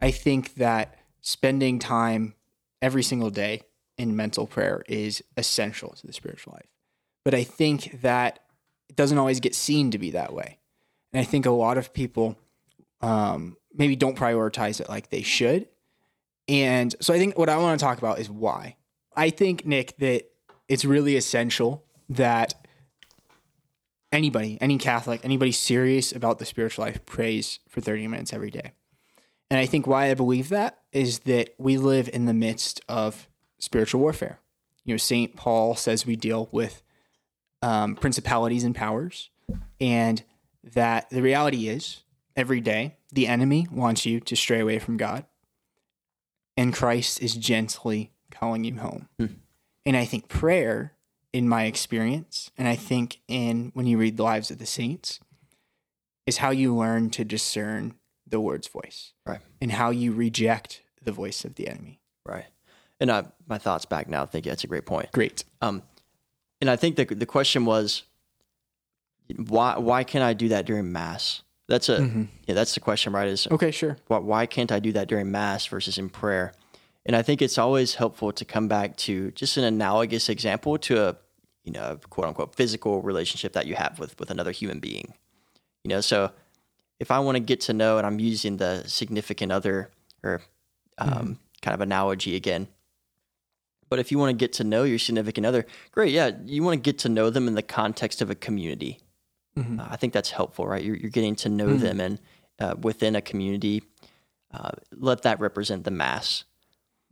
I 0.00 0.10
think 0.10 0.54
that 0.54 0.96
spending 1.20 1.78
time 1.78 2.34
every 2.80 3.02
single 3.02 3.30
day 3.30 3.62
in 3.96 4.14
mental 4.14 4.46
prayer 4.46 4.84
is 4.88 5.22
essential 5.36 5.90
to 5.90 6.06
the 6.06 6.12
spiritual 6.12 6.52
life. 6.52 6.68
But 7.24 7.34
I 7.34 7.42
think 7.42 8.00
that 8.02 8.38
it 8.88 8.96
doesn't 8.96 9.18
always 9.18 9.40
get 9.40 9.54
seen 9.54 9.90
to 9.90 9.98
be 9.98 10.12
that 10.12 10.32
way. 10.32 10.57
And 11.12 11.20
I 11.20 11.24
think 11.24 11.46
a 11.46 11.50
lot 11.50 11.78
of 11.78 11.92
people 11.92 12.38
um, 13.00 13.56
maybe 13.74 13.96
don't 13.96 14.16
prioritize 14.16 14.80
it 14.80 14.88
like 14.88 15.10
they 15.10 15.22
should. 15.22 15.68
And 16.48 16.94
so 17.00 17.12
I 17.12 17.18
think 17.18 17.38
what 17.38 17.48
I 17.48 17.56
want 17.58 17.78
to 17.78 17.84
talk 17.84 17.98
about 17.98 18.18
is 18.18 18.30
why. 18.30 18.76
I 19.16 19.30
think, 19.30 19.66
Nick, 19.66 19.96
that 19.98 20.24
it's 20.68 20.84
really 20.84 21.16
essential 21.16 21.84
that 22.08 22.54
anybody, 24.12 24.58
any 24.60 24.78
Catholic, 24.78 25.20
anybody 25.24 25.52
serious 25.52 26.12
about 26.12 26.38
the 26.38 26.44
spiritual 26.44 26.84
life 26.84 27.04
prays 27.04 27.58
for 27.68 27.80
30 27.80 28.06
minutes 28.08 28.32
every 28.32 28.50
day. 28.50 28.72
And 29.50 29.58
I 29.58 29.66
think 29.66 29.86
why 29.86 30.10
I 30.10 30.14
believe 30.14 30.50
that 30.50 30.78
is 30.92 31.20
that 31.20 31.54
we 31.58 31.76
live 31.78 32.08
in 32.12 32.26
the 32.26 32.34
midst 32.34 32.80
of 32.88 33.28
spiritual 33.58 34.00
warfare. 34.00 34.40
You 34.84 34.94
know, 34.94 34.98
St. 34.98 35.36
Paul 35.36 35.74
says 35.74 36.06
we 36.06 36.16
deal 36.16 36.48
with 36.52 36.82
um, 37.62 37.94
principalities 37.96 38.64
and 38.64 38.74
powers, 38.74 39.30
and 39.80 40.22
that 40.74 41.10
the 41.10 41.22
reality 41.22 41.68
is 41.68 42.02
every 42.36 42.60
day 42.60 42.96
the 43.12 43.26
enemy 43.26 43.66
wants 43.70 44.04
you 44.06 44.20
to 44.20 44.36
stray 44.36 44.60
away 44.60 44.78
from 44.78 44.96
God, 44.96 45.24
and 46.56 46.74
Christ 46.74 47.22
is 47.22 47.34
gently 47.34 48.12
calling 48.30 48.64
you 48.64 48.74
home. 48.76 49.08
And 49.86 49.96
I 49.96 50.04
think 50.04 50.28
prayer, 50.28 50.92
in 51.32 51.48
my 51.48 51.64
experience, 51.64 52.50
and 52.58 52.68
I 52.68 52.76
think 52.76 53.20
in 53.28 53.70
when 53.74 53.86
you 53.86 53.96
read 53.98 54.16
the 54.16 54.22
lives 54.22 54.50
of 54.50 54.58
the 54.58 54.66
saints, 54.66 55.20
is 56.26 56.38
how 56.38 56.50
you 56.50 56.74
learn 56.74 57.08
to 57.10 57.24
discern 57.24 57.94
the 58.26 58.38
Lord's 58.38 58.68
voice 58.68 59.14
Right. 59.26 59.40
and 59.62 59.72
how 59.72 59.88
you 59.90 60.12
reject 60.12 60.82
the 61.02 61.12
voice 61.12 61.44
of 61.46 61.54
the 61.54 61.68
enemy. 61.68 62.00
Right. 62.26 62.44
And 63.00 63.10
I, 63.10 63.24
my 63.46 63.56
thoughts 63.56 63.86
back 63.86 64.08
now. 64.08 64.24
I 64.24 64.26
think 64.26 64.44
that's 64.44 64.64
a 64.64 64.66
great 64.66 64.84
point. 64.84 65.10
Great. 65.12 65.44
Um, 65.62 65.82
and 66.60 66.68
I 66.68 66.76
think 66.76 66.96
the 66.96 67.04
the 67.06 67.24
question 67.24 67.64
was, 67.64 68.02
why 69.36 69.78
why 69.78 70.04
can't 70.04 70.24
I 70.24 70.32
do 70.32 70.48
that 70.48 70.66
during 70.66 70.92
mass? 70.92 71.42
That's 71.68 71.88
a 71.88 72.26
yeah. 72.46 72.54
That's 72.54 72.74
the 72.74 72.80
question, 72.80 73.12
right? 73.12 73.28
Is 73.28 73.46
Okay, 73.50 73.70
sure. 73.70 73.98
why, 74.06 74.18
why 74.18 74.46
can't 74.46 74.72
I 74.72 74.80
do 74.80 74.92
that 74.92 75.08
during 75.08 75.30
mass 75.30 75.66
versus 75.66 75.98
in 75.98 76.08
prayer? 76.08 76.52
And 77.04 77.14
I 77.14 77.22
think 77.22 77.42
it's 77.42 77.58
always 77.58 77.94
helpful 77.94 78.32
to 78.32 78.44
come 78.44 78.68
back 78.68 78.96
to 78.98 79.30
just 79.32 79.56
an 79.56 79.64
analogous 79.64 80.28
example 80.28 80.78
to 80.78 81.08
a 81.08 81.16
you 81.64 81.72
know 81.72 81.98
quote 82.08 82.26
unquote 82.26 82.54
physical 82.54 83.02
relationship 83.02 83.52
that 83.52 83.66
you 83.66 83.74
have 83.74 83.98
with 83.98 84.18
with 84.18 84.30
another 84.30 84.50
human 84.50 84.80
being. 84.80 85.14
You 85.84 85.90
know, 85.90 86.00
so 86.00 86.32
if 86.98 87.10
I 87.10 87.18
want 87.18 87.36
to 87.36 87.40
get 87.40 87.60
to 87.62 87.72
know, 87.72 87.98
and 87.98 88.06
I'm 88.06 88.18
using 88.18 88.56
the 88.56 88.84
significant 88.86 89.52
other 89.52 89.90
or 90.22 90.40
um, 90.98 91.38
kind 91.62 91.74
of 91.74 91.80
analogy 91.80 92.34
again. 92.34 92.68
But 93.90 93.98
if 93.98 94.12
you 94.12 94.18
want 94.18 94.30
to 94.30 94.36
get 94.36 94.52
to 94.54 94.64
know 94.64 94.84
your 94.84 94.98
significant 94.98 95.46
other, 95.46 95.66
great. 95.92 96.12
Yeah, 96.12 96.32
you 96.44 96.62
want 96.62 96.74
to 96.74 96.80
get 96.80 96.98
to 97.00 97.08
know 97.08 97.30
them 97.30 97.48
in 97.48 97.54
the 97.54 97.62
context 97.62 98.20
of 98.20 98.30
a 98.30 98.34
community. 98.34 99.00
Uh, 99.56 99.86
I 99.90 99.96
think 99.96 100.12
that's 100.12 100.30
helpful, 100.30 100.66
right? 100.68 100.82
You're, 100.84 100.96
you're 100.96 101.10
getting 101.10 101.34
to 101.36 101.48
know 101.48 101.74
them 101.76 102.00
and 102.00 102.20
uh, 102.60 102.74
within 102.80 103.16
a 103.16 103.20
community. 103.20 103.82
uh, 104.52 104.70
let 104.92 105.22
that 105.22 105.40
represent 105.40 105.84
the 105.84 105.90
mass. 105.90 106.44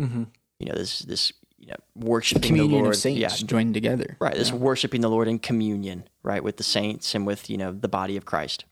Mm-hmm. 0.00 0.24
You 0.60 0.66
know, 0.66 0.74
this 0.74 1.00
this 1.00 1.32
you 1.58 1.66
know 1.68 1.76
worshiping 1.94 2.42
Communion 2.42 2.70
the 2.72 2.82
Lord. 2.84 2.94
of 2.94 3.00
saints 3.00 3.20
Yeah, 3.20 3.46
joined 3.46 3.74
together. 3.74 4.16
right. 4.20 4.34
This 4.34 4.52
worshiping 4.52 5.00
the 5.00 5.08
Lord 5.10 5.26
in 5.28 5.38
communion, 5.38 6.04
right, 6.22 6.42
with 6.44 6.56
the 6.56 6.62
saints 6.62 7.14
and 7.14 7.26
with 7.26 7.50
you 7.50 7.56
know 7.56 7.72
the 7.72 7.88
body 7.88 8.16
of 8.16 8.24
Christ. 8.24 8.64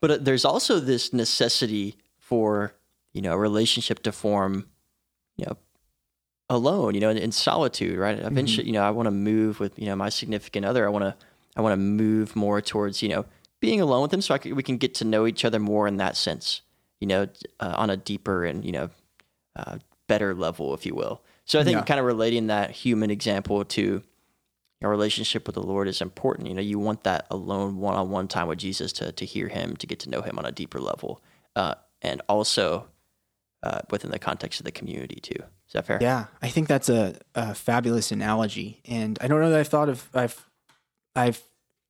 But 0.00 0.10
uh, 0.10 0.18
there's 0.20 0.44
also 0.44 0.80
this 0.80 1.12
necessity 1.12 1.96
for 2.18 2.74
you 3.12 3.22
know 3.22 3.32
a 3.32 3.38
relationship 3.38 4.02
to 4.04 4.12
form, 4.12 4.66
you 5.36 5.46
know, 5.46 5.56
alone, 6.48 6.94
you 6.94 7.00
know, 7.00 7.10
in, 7.10 7.16
in 7.18 7.32
solitude, 7.32 7.98
right? 7.98 8.18
Eventually, 8.18 8.66
you 8.66 8.72
know, 8.72 8.82
I 8.82 8.90
want 8.90 9.06
to 9.06 9.10
move 9.12 9.60
with 9.60 9.78
you 9.78 9.86
know 9.86 9.96
my 9.96 10.08
significant 10.10 10.64
other. 10.66 10.86
I 10.86 10.90
want 10.90 11.04
to 11.04 11.16
I 11.56 11.60
want 11.62 11.72
to 11.72 11.76
move 11.76 12.34
more 12.36 12.60
towards 12.60 13.02
you 13.02 13.08
know 13.08 13.24
being 13.60 13.80
alone 13.80 14.02
with 14.02 14.10
them, 14.10 14.20
so 14.20 14.36
can, 14.38 14.54
we 14.54 14.62
can 14.62 14.76
get 14.76 14.94
to 14.96 15.04
know 15.04 15.26
each 15.26 15.44
other 15.44 15.58
more 15.58 15.86
in 15.88 15.96
that 15.96 16.16
sense, 16.16 16.60
you 17.00 17.06
know, 17.06 17.28
uh, 17.60 17.74
on 17.76 17.88
a 17.90 17.96
deeper 17.96 18.44
and 18.44 18.64
you 18.64 18.72
know 18.72 18.90
uh, 19.56 19.78
better 20.06 20.34
level, 20.34 20.74
if 20.74 20.84
you 20.84 20.94
will. 20.94 21.22
So 21.44 21.60
I 21.60 21.64
think 21.64 21.76
Yeah. 21.78 21.84
kind 21.84 22.00
of 22.00 22.06
relating 22.06 22.48
that 22.48 22.70
human 22.70 23.10
example 23.10 23.64
to 23.64 24.02
your 24.80 24.90
relationship 24.90 25.46
with 25.46 25.54
the 25.54 25.62
Lord 25.62 25.88
is 25.88 26.00
important. 26.02 26.48
You 26.48 26.54
know, 26.54 26.60
you 26.60 26.78
want 26.78 27.04
that 27.04 27.26
alone, 27.30 27.78
one-on-one 27.78 28.28
time 28.28 28.48
with 28.48 28.58
Jesus 28.58 28.92
to 28.94 29.12
to 29.12 29.24
hear 29.24 29.48
Him, 29.48 29.76
to 29.76 29.86
get 29.86 30.00
to 30.00 30.10
know 30.10 30.20
Him 30.22 30.38
on 30.38 30.44
a 30.44 30.52
deeper 30.52 30.80
level, 30.80 31.22
uh, 31.56 31.76
and 32.02 32.20
also 32.28 32.88
uh, 33.62 33.80
within 33.90 34.10
the 34.10 34.18
context 34.18 34.60
of 34.60 34.64
the 34.64 34.72
community 34.72 35.20
too. 35.20 35.42
Is 35.66 35.72
that 35.72 35.86
fair? 35.86 35.98
Yeah, 36.02 36.26
I 36.42 36.48
think 36.48 36.68
that's 36.68 36.90
a, 36.90 37.16
a 37.34 37.54
fabulous 37.54 38.12
analogy, 38.12 38.82
and 38.84 39.18
I 39.22 39.26
don't 39.28 39.40
know 39.40 39.50
that 39.50 39.60
I've 39.60 39.68
thought 39.68 39.88
of 39.88 40.10
I've 40.12 40.50
I've 41.16 41.42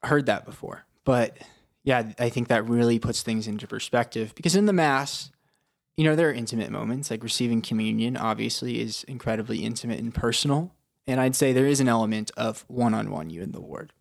heard 0.02 0.26
that 0.26 0.44
before, 0.44 0.84
but 1.04 1.38
yeah, 1.82 2.12
I 2.18 2.28
think 2.28 2.48
that 2.48 2.68
really 2.68 2.98
puts 2.98 3.22
things 3.22 3.46
into 3.46 3.66
perspective 3.66 4.34
because 4.34 4.56
in 4.56 4.66
the 4.66 4.72
mass, 4.72 5.30
you 5.96 6.04
know, 6.04 6.16
there 6.16 6.28
are 6.28 6.32
intimate 6.32 6.70
moments 6.70 7.10
like 7.10 7.22
receiving 7.22 7.62
communion. 7.62 8.16
Obviously, 8.16 8.80
is 8.80 9.04
incredibly 9.04 9.58
intimate 9.64 10.00
and 10.00 10.14
personal, 10.14 10.72
and 11.06 11.20
I'd 11.20 11.36
say 11.36 11.52
there 11.52 11.66
is 11.66 11.80
an 11.80 11.88
element 11.88 12.30
of 12.36 12.64
one-on-one 12.68 13.30
you 13.30 13.42
and 13.42 13.52
the 13.52 13.60
Lord, 13.60 13.92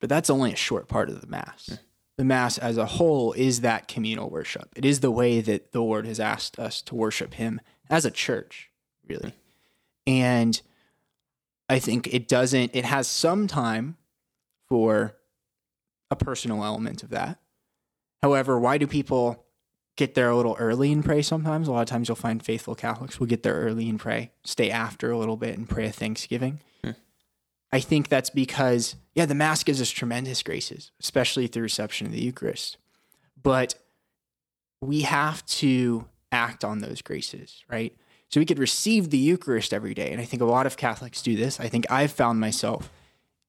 but 0.00 0.08
that's 0.08 0.30
only 0.30 0.52
a 0.52 0.56
short 0.56 0.88
part 0.88 1.08
of 1.08 1.20
the 1.20 1.26
mass. 1.26 1.66
Hmm. 1.68 1.74
The 2.16 2.24
mass 2.24 2.58
as 2.58 2.76
a 2.76 2.86
whole 2.86 3.32
is 3.32 3.62
that 3.62 3.88
communal 3.88 4.30
worship. 4.30 4.68
It 4.76 4.84
is 4.84 5.00
the 5.00 5.10
way 5.10 5.40
that 5.40 5.72
the 5.72 5.80
Lord 5.80 6.06
has 6.06 6.20
asked 6.20 6.60
us 6.60 6.80
to 6.82 6.94
worship 6.94 7.34
Him 7.34 7.60
as 7.90 8.04
a 8.04 8.10
church 8.10 8.70
really. 9.08 9.30
Hmm. 9.30 10.12
And 10.12 10.62
I 11.68 11.78
think 11.78 12.12
it 12.12 12.28
doesn't, 12.28 12.74
it 12.74 12.84
has 12.84 13.08
some 13.08 13.46
time 13.46 13.96
for 14.74 15.14
a 16.10 16.16
personal 16.16 16.64
element 16.64 17.04
of 17.04 17.10
that. 17.10 17.38
However, 18.24 18.58
why 18.58 18.76
do 18.76 18.88
people 18.88 19.46
get 19.94 20.16
there 20.16 20.28
a 20.28 20.36
little 20.36 20.56
early 20.58 20.90
and 20.90 21.04
pray 21.04 21.22
sometimes? 21.22 21.68
A 21.68 21.70
lot 21.70 21.82
of 21.82 21.86
times 21.86 22.08
you'll 22.08 22.16
find 22.16 22.42
faithful 22.42 22.74
Catholics 22.74 23.20
will 23.20 23.28
get 23.28 23.44
there 23.44 23.54
early 23.54 23.88
and 23.88 24.00
pray, 24.00 24.32
stay 24.42 24.72
after 24.72 25.12
a 25.12 25.16
little 25.16 25.36
bit 25.36 25.56
and 25.56 25.68
pray 25.68 25.86
a 25.86 25.92
Thanksgiving. 25.92 26.58
Hmm. 26.82 26.90
I 27.70 27.78
think 27.78 28.08
that's 28.08 28.30
because, 28.30 28.96
yeah, 29.14 29.26
the 29.26 29.34
Mass 29.36 29.62
gives 29.62 29.80
us 29.80 29.90
tremendous 29.90 30.42
graces, 30.42 30.90
especially 30.98 31.46
through 31.46 31.62
reception 31.62 32.08
of 32.08 32.12
the 32.12 32.20
Eucharist. 32.20 32.76
But 33.40 33.76
we 34.80 35.02
have 35.02 35.46
to 35.46 36.08
act 36.32 36.64
on 36.64 36.80
those 36.80 37.00
graces, 37.00 37.62
right? 37.70 37.96
So 38.28 38.40
we 38.40 38.44
could 38.44 38.58
receive 38.58 39.10
the 39.10 39.18
Eucharist 39.18 39.72
every 39.72 39.94
day. 39.94 40.10
And 40.10 40.20
I 40.20 40.24
think 40.24 40.42
a 40.42 40.46
lot 40.46 40.66
of 40.66 40.76
Catholics 40.76 41.22
do 41.22 41.36
this. 41.36 41.60
I 41.60 41.68
think 41.68 41.88
I've 41.92 42.10
found 42.10 42.40
myself 42.40 42.90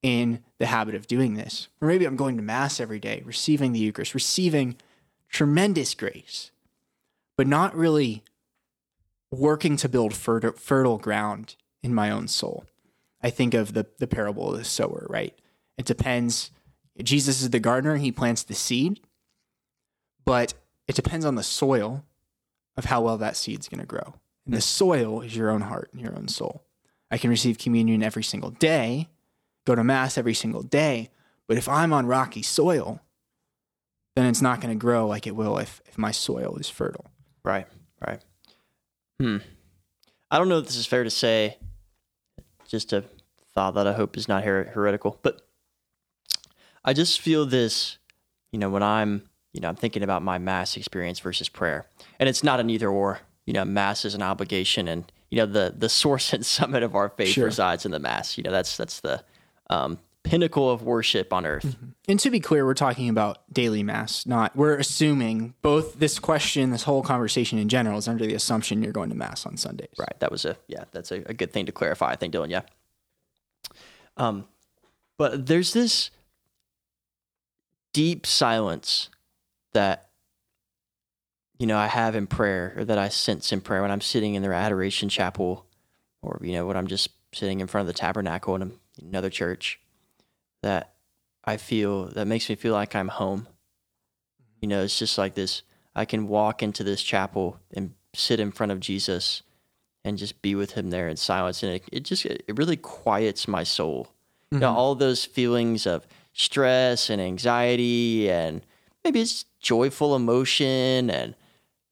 in 0.06 0.44
the 0.60 0.68
habit 0.68 0.94
of 0.94 1.08
doing 1.08 1.34
this. 1.34 1.68
Or 1.82 1.88
maybe 1.88 2.06
I'm 2.06 2.16
going 2.16 2.38
to 2.38 2.44
Mass 2.44 2.80
every 2.80 3.00
day, 3.00 3.24
receiving 3.26 3.72
the 3.72 3.80
Eucharist, 3.80 4.14
receiving 4.14 4.76
tremendous 5.30 5.96
grace, 5.96 6.52
but 7.36 7.48
not 7.48 7.76
really 7.76 8.24
working 9.32 9.76
to 9.78 9.90
build 9.90 10.14
fertile, 10.14 11.00
ground 11.00 11.56
in 11.82 11.92
my 11.92 12.12
own 12.12 12.28
soul. 12.28 12.66
I 13.24 13.32
think 13.32 13.56
of 13.56 13.74
the, 13.74 13.88
the 13.98 14.06
parable 14.06 14.52
of 14.52 14.60
the 14.60 14.64
sower, 14.64 15.08
right? 15.10 15.34
It 15.76 15.86
depends. 15.86 16.52
Jesus 17.02 17.42
is 17.42 17.50
the 17.50 17.60
gardener, 17.60 17.98
he 17.98 18.12
plants 18.12 18.44
the 18.44 18.54
seed, 18.54 19.00
but 20.24 20.54
it 20.88 20.96
depends 20.96 21.26
on 21.26 21.34
the 21.34 21.42
soil 21.42 22.04
of 22.78 22.86
how 22.86 23.02
well 23.02 23.18
that 23.18 23.38
seed's 23.38 23.68
going 23.68 23.82
to 23.82 23.88
grow. 23.88 24.14
And 24.46 24.54
the 24.54 24.62
soil 24.62 25.22
is 25.22 25.36
your 25.36 25.50
own 25.50 25.62
heart 25.62 25.90
and 25.94 26.00
your 26.00 26.16
own 26.16 26.28
soul. 26.28 26.62
I 27.10 27.18
can 27.18 27.32
receive 27.32 27.58
communion 27.58 28.04
every 28.04 28.24
single 28.24 28.52
day, 28.52 29.10
go 29.66 29.76
to 29.76 29.84
Mass 29.84 30.18
every 30.18 30.34
single 30.34 30.64
day, 30.64 31.10
but 31.48 31.58
if 31.58 31.68
I'm 31.68 31.94
on 31.94 32.06
rocky 32.06 32.42
soil, 32.42 33.02
then 34.16 34.26
it's 34.26 34.42
not 34.42 34.62
going 34.62 34.74
to 34.74 34.80
grow 34.80 35.08
like 35.08 35.28
it 35.28 35.36
will 35.36 35.58
if, 35.58 35.82
if 35.86 35.98
my 35.98 36.12
soil 36.12 36.56
is 36.58 36.70
fertile. 36.70 37.06
Right. 37.44 37.68
Right. 38.06 38.22
Hmm. 39.20 39.38
I 40.32 40.38
don't 40.38 40.50
know 40.50 40.60
if 40.60 40.66
this 40.66 40.76
is 40.78 40.86
fair 40.86 41.04
to 41.04 41.10
say. 41.10 41.58
Just 42.68 42.94
a 42.94 43.04
thought 43.54 43.76
that 43.76 43.88
I 43.88 43.94
hope 43.94 44.18
is 44.18 44.28
not 44.28 44.44
her- 44.44 44.66
heretical, 44.74 45.20
but 45.22 45.42
I 46.84 46.94
just 46.94 47.22
feel 47.22 47.46
this. 47.46 47.98
You 48.52 48.60
know, 48.60 48.70
when 48.70 48.84
I'm, 48.84 49.24
you 49.54 49.62
know, 49.62 49.68
I'm 49.70 49.76
thinking 49.76 50.02
about 50.04 50.24
my 50.24 50.38
mass 50.38 50.76
experience 50.78 51.20
versus 51.20 51.48
prayer, 51.50 51.86
and 52.20 52.28
it's 52.30 52.44
not 52.44 52.60
an 52.60 52.70
either 52.70 52.90
or. 52.90 53.20
You 53.46 53.54
know, 53.54 53.64
mass 53.66 54.06
is 54.06 54.16
an 54.16 54.24
obligation, 54.24 54.88
and 54.88 55.12
you 55.30 55.38
know 55.38 55.46
the 55.46 55.74
the 55.78 55.90
source 55.90 56.34
and 56.34 56.44
summit 56.46 56.82
of 56.84 56.96
our 56.96 57.10
faith 57.10 57.30
Sure. 57.30 57.46
resides 57.46 57.86
in 57.86 57.92
the 57.92 58.00
mass. 58.00 58.38
You 58.38 58.44
know, 58.44 58.52
that's 58.52 58.76
that's 58.78 59.00
the 59.02 59.24
um, 59.70 60.00
pinnacle 60.24 60.70
of 60.70 60.82
worship 60.82 61.32
on 61.32 61.46
earth. 61.46 61.78
And 62.08 62.20
to 62.20 62.30
be 62.30 62.40
clear, 62.40 62.66
we're 62.66 62.74
talking 62.74 63.10
about 63.10 63.52
daily 63.54 63.84
mass, 63.84 64.26
not 64.26 64.56
we're 64.56 64.78
assuming 64.78 65.54
both 65.62 66.00
this 66.00 66.20
question, 66.20 66.72
this 66.72 66.84
whole 66.84 67.04
conversation 67.04 67.60
in 67.60 67.70
general 67.70 67.98
is 67.98 68.08
under 68.08 68.26
the 68.26 68.34
assumption 68.34 68.84
you're 68.84 68.92
going 68.92 69.10
to 69.10 69.16
mass 69.16 69.46
on 69.46 69.58
Sundays. 69.58 69.94
Right. 69.98 70.20
That 70.20 70.32
was 70.32 70.46
a 70.46 70.58
yeah. 70.68 70.86
That's 70.92 71.12
a, 71.12 71.24
a 71.28 71.34
good 71.34 71.54
thing 71.54 71.68
to 71.68 71.72
clarify. 71.72 72.12
I 72.12 72.16
think, 72.16 72.34
Dylan. 72.34 72.50
Yeah. 72.50 72.62
Um, 74.18 74.46
but 75.18 75.46
there's 75.46 75.74
this 75.74 76.12
deep 77.94 78.26
silence 78.26 79.10
that 79.74 80.10
you 81.60 81.68
know 81.68 81.78
I 81.78 81.88
have 81.88 82.16
in 82.16 82.28
prayer, 82.28 82.74
or 82.78 82.86
that 82.86 82.98
I 82.98 83.10
sense 83.10 83.52
in 83.52 83.62
prayer 83.62 83.82
when 83.82 83.92
I'm 83.92 84.02
sitting 84.02 84.36
in 84.36 84.42
the 84.42 84.50
adoration 84.50 85.10
chapel, 85.10 85.66
or 86.22 86.40
you 86.42 86.54
know 86.54 86.66
when 86.66 86.78
I'm 86.78 86.88
just 86.88 87.10
sitting 87.34 87.60
in 87.60 87.68
front 87.68 87.88
of 87.88 87.94
the 87.94 87.98
tabernacle 87.98 88.56
in 88.56 88.62
a- 88.64 88.72
another 89.02 89.30
church. 89.30 89.80
That 90.64 90.94
I 91.44 91.58
feel 91.58 92.08
that 92.08 92.26
makes 92.26 92.50
me 92.50 92.56
feel 92.56 92.74
like 92.74 92.96
I'm 92.96 93.10
home. 93.10 93.48
You 94.62 94.68
know, 94.68 94.82
it's 94.84 94.98
just 94.98 95.18
like 95.18 95.36
this. 95.36 95.62
I 95.96 96.06
can 96.06 96.28
walk 96.28 96.64
into 96.64 96.84
this 96.84 97.04
chapel 97.04 97.60
and 97.74 97.94
sit 98.14 98.40
in 98.40 98.52
front 98.52 98.72
of 98.72 98.80
Jesus 98.80 99.44
and 100.04 100.18
just 100.18 100.42
be 100.42 100.56
with 100.56 100.72
him 100.72 100.90
there 100.90 101.08
in 101.08 101.18
silence. 101.18 101.62
And 101.64 101.74
it, 101.74 101.84
it 101.92 102.00
just, 102.04 102.26
it 102.26 102.44
really 102.56 102.78
quiets 102.78 103.48
my 103.48 103.64
soul. 103.64 104.08
You 104.52 104.60
know, 104.60 104.74
all 104.74 104.96
those 104.96 105.26
feelings 105.26 105.86
of 105.86 106.08
stress 106.34 107.10
and 107.10 107.22
anxiety 107.22 108.30
and 108.30 108.62
maybe 109.04 109.20
it's 109.22 109.46
joyful 109.60 110.16
emotion 110.16 111.10
and, 111.10 111.36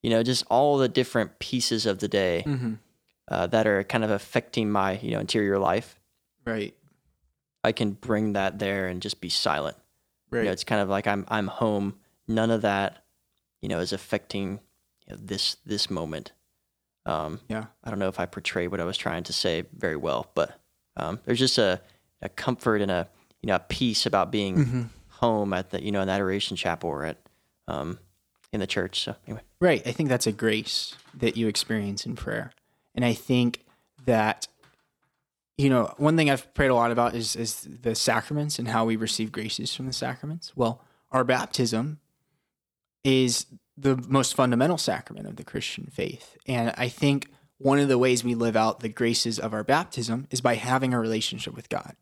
you 0.02 0.08
know, 0.10 0.22
just 0.22 0.44
all 0.50 0.78
the 0.78 0.88
different 0.88 1.38
pieces 1.38 1.84
of 1.86 1.98
the 1.98 2.08
day 2.08 2.44
Mhm. 2.46 2.78
uh, 3.28 3.46
that 3.48 3.66
are 3.66 3.84
kind 3.84 4.02
of 4.04 4.10
affecting 4.10 4.70
my, 4.70 4.98
you 5.00 5.10
know, 5.10 5.20
interior 5.20 5.58
life. 5.58 6.00
Right. 6.46 6.74
I 7.64 7.72
can 7.72 7.92
bring 7.92 8.34
that 8.34 8.58
there 8.58 8.86
and 8.88 9.02
just 9.02 9.20
be 9.20 9.28
silent. 9.28 9.76
Right. 10.30 10.40
You 10.40 10.44
know, 10.46 10.52
it's 10.52 10.64
kind 10.64 10.80
of 10.80 10.88
like 10.88 11.06
I'm 11.06 11.24
I'm 11.28 11.48
home. 11.48 11.94
None 12.28 12.50
of 12.50 12.62
that, 12.62 13.04
you 13.60 13.68
know, 13.68 13.80
is 13.80 13.92
affecting 13.92 14.60
you 15.08 15.14
know, 15.14 15.18
this 15.20 15.56
this 15.66 15.90
moment. 15.90 16.32
Um, 17.06 17.40
yeah. 17.48 17.66
I 17.82 17.90
don't 17.90 17.98
know 17.98 18.08
if 18.08 18.18
I 18.20 18.26
portrayed 18.26 18.70
what 18.70 18.80
I 18.80 18.84
was 18.84 18.96
trying 18.96 19.24
to 19.24 19.32
say 19.32 19.64
very 19.76 19.96
well, 19.96 20.30
but 20.34 20.58
um, 20.96 21.20
there's 21.24 21.38
just 21.38 21.58
a, 21.58 21.80
a 22.22 22.28
comfort 22.28 22.80
and 22.80 22.90
a 22.90 23.08
you 23.42 23.46
know 23.48 23.56
a 23.56 23.60
peace 23.60 24.06
about 24.06 24.30
being 24.30 24.56
Mm-hmm. 24.56 24.82
home 25.08 25.52
at 25.52 25.70
the 25.70 25.82
you 25.84 25.92
know 25.92 26.00
an 26.00 26.08
adoration 26.08 26.56
chapel 26.56 26.88
or 26.90 27.04
at 27.04 27.18
um, 27.68 27.98
in 28.52 28.60
the 28.60 28.66
church. 28.66 29.00
So 29.00 29.14
anyway, 29.26 29.42
Right. 29.60 29.82
I 29.86 29.92
think 29.92 30.08
that's 30.08 30.26
a 30.26 30.32
grace 30.32 30.94
that 31.14 31.36
you 31.36 31.48
experience 31.48 32.06
in 32.06 32.14
prayer. 32.16 32.52
And 32.94 33.04
I 33.04 33.12
think 33.14 33.64
that, 34.06 34.46
you 35.56 35.70
know, 35.70 35.94
one 35.98 36.16
thing 36.16 36.30
I've 36.30 36.52
prayed 36.54 36.70
a 36.70 36.74
lot 36.74 36.90
about 36.90 37.14
is, 37.14 37.36
is 37.36 37.68
the 37.82 37.94
sacraments 37.94 38.58
and 38.58 38.68
how 38.68 38.84
we 38.84 38.96
receive 38.96 39.30
graces 39.30 39.74
from 39.74 39.86
the 39.86 39.92
sacraments. 39.92 40.56
Well, 40.56 40.82
our 41.12 41.24
baptism 41.24 42.00
is 43.04 43.46
the 43.76 43.96
most 44.08 44.34
fundamental 44.34 44.78
sacrament 44.78 45.26
of 45.26 45.36
the 45.36 45.44
Christian 45.44 45.86
faith. 45.92 46.36
And 46.46 46.72
I 46.76 46.88
think 46.88 47.28
one 47.58 47.78
of 47.78 47.88
the 47.88 47.98
ways 47.98 48.24
we 48.24 48.34
live 48.34 48.56
out 48.56 48.80
the 48.80 48.88
graces 48.88 49.38
of 49.38 49.54
our 49.54 49.64
baptism 49.64 50.26
is 50.30 50.40
by 50.40 50.56
having 50.56 50.92
a 50.92 51.00
relationship 51.00 51.54
with 51.54 51.68
God. 51.68 51.94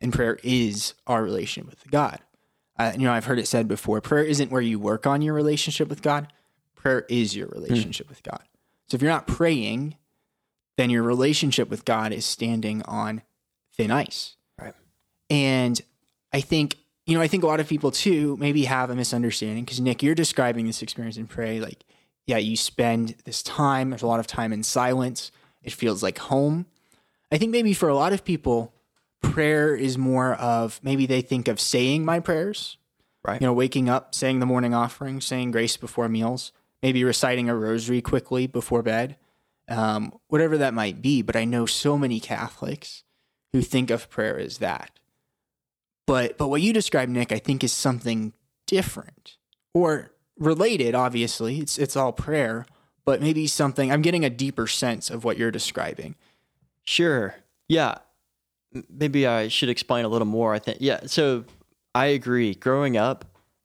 And 0.00 0.12
prayer 0.12 0.38
is 0.42 0.94
our 1.06 1.22
relationship 1.22 1.70
with 1.70 1.90
God. 1.90 2.20
Uh, 2.78 2.92
you 2.94 3.04
know, 3.04 3.12
I've 3.12 3.24
heard 3.24 3.38
it 3.38 3.48
said 3.48 3.68
before 3.68 4.00
prayer 4.00 4.24
isn't 4.24 4.50
where 4.50 4.60
you 4.60 4.78
work 4.78 5.06
on 5.06 5.22
your 5.22 5.34
relationship 5.34 5.88
with 5.88 6.02
God, 6.02 6.32
prayer 6.74 7.06
is 7.08 7.34
your 7.34 7.48
relationship 7.48 8.08
with 8.08 8.22
God. 8.22 8.42
So 8.88 8.94
if 8.96 9.02
you're 9.02 9.10
not 9.10 9.26
praying, 9.26 9.96
then 10.76 10.90
your 10.90 11.02
relationship 11.02 11.68
with 11.68 11.84
God 11.84 12.12
is 12.12 12.24
standing 12.24 12.82
on 12.82 13.22
thin 13.76 13.90
ice. 13.90 14.36
Right. 14.60 14.74
And 15.30 15.80
I 16.32 16.40
think, 16.40 16.76
you 17.06 17.16
know, 17.16 17.22
I 17.22 17.28
think 17.28 17.44
a 17.44 17.46
lot 17.46 17.60
of 17.60 17.68
people 17.68 17.90
too 17.90 18.36
maybe 18.38 18.64
have 18.64 18.90
a 18.90 18.94
misunderstanding 18.94 19.64
because 19.64 19.80
Nick, 19.80 20.02
you're 20.02 20.14
describing 20.14 20.66
this 20.66 20.82
experience 20.82 21.16
in 21.16 21.26
prayer 21.26 21.60
like 21.60 21.84
yeah, 22.26 22.38
you 22.38 22.56
spend 22.56 23.14
this 23.24 23.42
time, 23.42 23.90
there's 23.90 24.02
a 24.02 24.06
lot 24.06 24.20
of 24.20 24.26
time 24.26 24.52
in 24.52 24.62
silence. 24.62 25.30
It 25.62 25.72
feels 25.72 26.02
like 26.02 26.18
home. 26.18 26.66
I 27.30 27.38
think 27.38 27.52
maybe 27.52 27.72
for 27.72 27.88
a 27.88 27.94
lot 27.94 28.12
of 28.12 28.24
people, 28.24 28.74
prayer 29.22 29.74
is 29.74 29.96
more 29.96 30.34
of 30.34 30.80
maybe 30.82 31.06
they 31.06 31.20
think 31.20 31.48
of 31.48 31.60
saying 31.60 32.04
my 32.04 32.20
prayers, 32.20 32.76
Right. 33.24 33.40
you 33.40 33.46
know, 33.46 33.52
waking 33.52 33.88
up, 33.88 34.14
saying 34.14 34.40
the 34.40 34.46
morning 34.46 34.74
offering, 34.74 35.20
saying 35.20 35.52
grace 35.52 35.76
before 35.76 36.08
meals, 36.08 36.52
maybe 36.82 37.02
reciting 37.04 37.48
a 37.48 37.56
rosary 37.56 38.00
quickly 38.00 38.46
before 38.46 38.82
bed, 38.82 39.16
um, 39.68 40.12
whatever 40.28 40.58
that 40.58 40.74
might 40.74 41.02
be. 41.02 41.22
But 41.22 41.36
I 41.36 41.44
know 41.44 41.66
so 41.66 41.98
many 41.98 42.20
Catholics 42.20 43.04
who 43.52 43.62
think 43.62 43.90
of 43.90 44.10
prayer 44.10 44.38
as 44.38 44.58
that. 44.58 44.90
But 46.06 46.38
but 46.38 46.48
what 46.48 46.62
you 46.62 46.72
described, 46.72 47.10
Nick, 47.10 47.32
I 47.32 47.38
think 47.38 47.64
is 47.64 47.72
something 47.72 48.32
different 48.66 49.36
or 49.74 50.12
related. 50.38 50.94
Obviously, 50.94 51.58
it's 51.58 51.78
it's 51.78 51.96
all 51.96 52.12
prayer, 52.12 52.66
but 53.04 53.20
maybe 53.20 53.46
something. 53.46 53.90
I'm 53.90 54.02
getting 54.02 54.24
a 54.24 54.30
deeper 54.30 54.66
sense 54.66 55.10
of 55.10 55.24
what 55.24 55.36
you're 55.36 55.50
describing. 55.50 56.14
Sure. 56.84 57.34
Yeah. 57.68 57.98
Maybe 58.90 59.26
I 59.26 59.48
should 59.48 59.68
explain 59.68 60.04
a 60.04 60.08
little 60.08 60.26
more. 60.26 60.54
I 60.54 60.58
think. 60.58 60.78
Yeah. 60.80 61.00
So 61.06 61.44
I 61.94 62.06
agree. 62.06 62.54
Growing 62.54 62.96
up, 62.96 63.24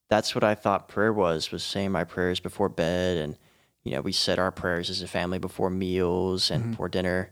that's 0.10 0.34
what 0.34 0.44
I 0.44 0.56
thought 0.56 0.88
prayer 0.88 1.14
was: 1.14 1.52
was 1.52 1.64
saying 1.64 1.92
my 1.92 2.06
prayers 2.06 2.40
before 2.40 2.70
bed, 2.70 3.18
and 3.18 3.38
you 3.84 3.92
know, 3.94 4.02
we 4.02 4.12
said 4.12 4.40
our 4.40 4.52
prayers 4.52 4.90
as 4.90 5.02
a 5.02 5.08
family 5.08 5.40
before 5.40 5.70
meals 5.70 6.52
and 6.52 6.72
before 6.72 6.90
dinner. 6.90 7.32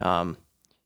Um, 0.00 0.36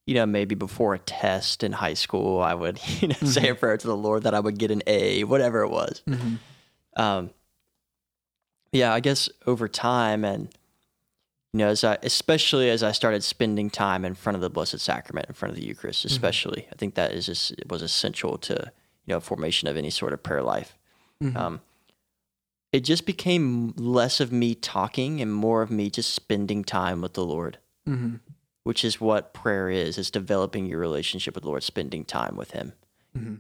you 0.07 0.15
know, 0.15 0.27
maybe 0.27 0.55
before 0.55 0.95
a 0.95 0.99
test 0.99 1.63
in 1.63 1.73
high 1.73 1.95
school, 1.95 2.41
I 2.41 2.55
would 2.55 2.81
you 3.01 3.09
know 3.09 3.15
say 3.25 3.49
a 3.49 3.55
prayer 3.55 3.77
to 3.77 3.87
the 3.87 3.97
Lord 3.97 4.23
that 4.25 4.35
I 4.35 4.41
would 4.41 4.59
get 4.59 4.71
an 4.71 4.83
A, 4.87 5.25
whatever 5.25 5.63
it 5.63 5.69
was. 5.71 6.03
Um, 6.97 7.31
yeah, 8.73 8.93
I 8.93 9.01
guess 9.01 9.29
over 9.47 9.69
time 9.69 10.25
and 10.25 10.49
you 11.53 11.61
know, 11.61 11.69
as 11.69 11.83
I, 11.83 11.97
especially 12.03 12.69
as 12.69 12.83
I 12.83 12.93
started 12.93 13.25
spending 13.25 13.71
time 13.71 14.05
in 14.05 14.15
front 14.15 14.37
of 14.37 14.43
the 14.43 14.51
Blessed 14.51 14.81
Sacrament, 14.81 15.29
in 15.29 15.35
front 15.35 15.51
of 15.51 15.57
the 15.57 15.65
Eucharist, 15.65 16.05
especially, 16.05 16.67
I 16.71 16.75
think 16.77 16.95
that 16.97 17.13
is 17.13 17.25
just, 17.25 17.53
it 17.53 17.71
was 17.71 17.81
essential 17.81 18.37
to 18.39 18.71
you 19.07 19.15
know 19.15 19.21
formation 19.21 19.67
of 19.69 19.77
any 19.77 19.89
sort 19.91 20.13
of 20.13 20.23
prayer 20.23 20.43
life. 20.43 20.77
Um, 21.37 21.61
it 22.73 22.81
just 22.81 23.07
became 23.07 23.73
less 23.77 24.21
of 24.21 24.31
me 24.33 24.55
talking 24.55 25.21
and 25.21 25.33
more 25.33 25.63
of 25.63 25.71
me 25.71 25.91
just 25.91 26.13
spending 26.15 26.65
time 26.65 27.01
with 27.01 27.15
the 27.15 27.25
Lord, 27.25 27.59
Mm-hmm. 27.89 28.17
which 28.65 28.85
is 28.85 29.01
what 29.01 29.33
prayer 29.33 29.71
is: 29.71 29.97
is 29.99 30.11
developing 30.11 30.67
your 30.67 30.79
relationship 30.79 31.35
with 31.35 31.45
the 31.45 31.49
Lord, 31.49 31.63
spending 31.63 32.05
time 32.05 32.37
with 32.37 32.51
Him, 32.51 32.73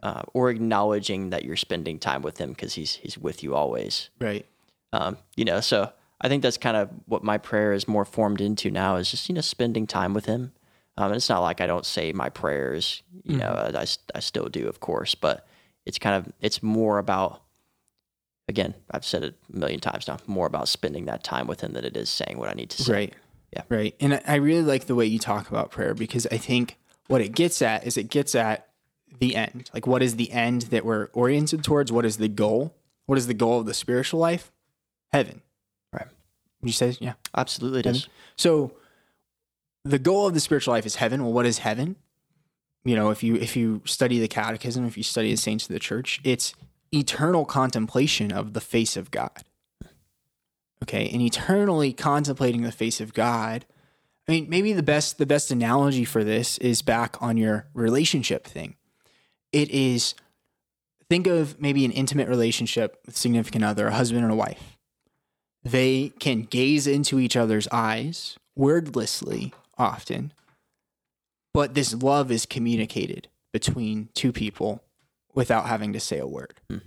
uh, 0.02 0.22
or 0.32 0.50
acknowledging 0.50 1.30
that 1.30 1.44
you're 1.44 1.56
spending 1.56 1.98
time 1.98 2.22
with 2.22 2.38
Him 2.38 2.50
because 2.50 2.74
He's 2.74 2.94
He's 2.94 3.18
with 3.18 3.42
you 3.42 3.54
always. 3.54 4.08
Right. 4.18 4.46
Um, 4.92 5.18
you 5.36 5.44
know, 5.44 5.60
so 5.60 5.92
I 6.20 6.28
think 6.28 6.42
that's 6.42 6.56
kind 6.56 6.76
of 6.76 6.88
what 7.06 7.22
my 7.22 7.36
prayer 7.38 7.72
is 7.74 7.86
more 7.86 8.04
formed 8.06 8.40
into 8.40 8.70
now 8.70 8.96
is 8.96 9.10
just, 9.10 9.28
you 9.28 9.34
know, 9.34 9.40
spending 9.42 9.86
time 9.86 10.14
with 10.14 10.24
him. 10.24 10.52
Um, 10.96 11.08
and 11.08 11.16
it's 11.16 11.28
not 11.28 11.42
like 11.42 11.60
I 11.60 11.66
don't 11.66 11.86
say 11.86 12.12
my 12.12 12.28
prayers, 12.30 13.02
you 13.22 13.36
know, 13.36 13.52
I, 13.52 13.86
I 14.14 14.20
still 14.20 14.48
do, 14.48 14.66
of 14.66 14.80
course, 14.80 15.14
but 15.14 15.46
it's 15.86 15.98
kind 15.98 16.16
of, 16.16 16.32
it's 16.40 16.60
more 16.62 16.98
about, 16.98 17.42
again, 18.48 18.74
I've 18.90 19.04
said 19.04 19.22
it 19.22 19.34
a 19.52 19.56
million 19.56 19.80
times 19.80 20.08
now, 20.08 20.18
more 20.26 20.46
about 20.46 20.68
spending 20.68 21.04
that 21.06 21.22
time 21.22 21.46
with 21.46 21.60
him 21.60 21.72
than 21.72 21.84
it 21.84 21.96
is 21.96 22.08
saying 22.08 22.38
what 22.38 22.48
I 22.48 22.54
need 22.54 22.70
to 22.70 22.82
say. 22.82 22.92
Right. 22.92 23.14
Yeah. 23.52 23.62
Right. 23.68 23.94
And 24.00 24.20
I- 24.26 24.36
really 24.36 24.62
like 24.62 24.86
the 24.86 24.94
way 24.94 25.06
you 25.06 25.18
talk 25.18 25.48
about 25.48 25.70
prayer 25.70 25.94
because 25.94 26.26
I 26.30 26.36
think 26.38 26.76
what 27.06 27.20
it 27.20 27.34
gets 27.34 27.62
at 27.62 27.86
is 27.86 27.96
it 27.96 28.10
gets 28.10 28.34
at 28.34 28.68
the 29.18 29.36
end. 29.36 29.70
Like, 29.72 29.86
what 29.86 30.02
is 30.02 30.16
the 30.16 30.30
end 30.32 30.62
that 30.62 30.84
we're 30.84 31.06
oriented 31.12 31.64
towards? 31.64 31.90
What 31.90 32.04
is 32.04 32.18
the 32.18 32.28
goal? 32.28 32.74
What 33.06 33.16
is 33.18 33.26
the 33.26 33.34
goal 33.34 33.60
of 33.60 33.66
the 33.66 33.74
spiritual 33.74 34.20
life? 34.20 34.52
Heaven. 35.12 35.40
Right. 35.92 36.06
You 36.62 36.72
say, 36.72 36.96
yeah. 37.00 37.14
Absolutely 37.34 37.80
it 37.80 37.86
is. 37.86 38.08
So 38.36 38.72
the 39.84 39.98
goal 39.98 40.26
of 40.26 40.34
the 40.34 40.40
spiritual 40.40 40.74
life 40.74 40.84
is 40.84 40.96
heaven. 40.96 41.22
Well, 41.22 41.32
what 41.32 41.46
is 41.46 41.58
heaven? 41.58 41.96
You 42.84 42.96
know, 42.96 43.10
if 43.10 43.22
you 43.22 43.34
if 43.36 43.56
you 43.56 43.82
study 43.84 44.18
the 44.18 44.28
catechism, 44.28 44.86
if 44.86 44.96
you 44.96 45.02
study 45.02 45.30
the 45.30 45.36
saints 45.36 45.64
of 45.64 45.72
the 45.72 45.78
church, 45.78 46.20
it's 46.24 46.54
eternal 46.92 47.44
contemplation 47.44 48.32
of 48.32 48.52
the 48.52 48.60
face 48.60 48.96
of 48.96 49.10
God. 49.10 49.44
Okay, 50.82 51.08
and 51.10 51.20
eternally 51.20 51.92
contemplating 51.92 52.62
the 52.62 52.72
face 52.72 53.00
of 53.00 53.12
God. 53.12 53.66
I 54.28 54.32
mean, 54.32 54.48
maybe 54.48 54.72
the 54.72 54.82
best 54.82 55.18
the 55.18 55.26
best 55.26 55.50
analogy 55.50 56.04
for 56.04 56.22
this 56.22 56.58
is 56.58 56.82
back 56.82 57.20
on 57.20 57.36
your 57.36 57.66
relationship 57.74 58.46
thing. 58.46 58.76
It 59.52 59.70
is 59.70 60.14
think 61.08 61.26
of 61.26 61.60
maybe 61.60 61.84
an 61.84 61.90
intimate 61.90 62.28
relationship 62.28 63.00
with 63.06 63.16
significant 63.16 63.64
other, 63.64 63.88
a 63.88 63.94
husband 63.94 64.22
and 64.22 64.32
a 64.32 64.36
wife 64.36 64.78
they 65.64 66.12
can 66.18 66.42
gaze 66.42 66.86
into 66.86 67.18
each 67.18 67.36
other's 67.36 67.68
eyes 67.68 68.36
wordlessly 68.56 69.52
often 69.76 70.32
but 71.54 71.74
this 71.74 71.94
love 71.94 72.30
is 72.30 72.46
communicated 72.46 73.28
between 73.52 74.08
two 74.14 74.32
people 74.32 74.82
without 75.38 75.66
having 75.66 75.92
to 75.92 76.00
say 76.00 76.18
a 76.18 76.26
word 76.26 76.60
hmm. 76.68 76.78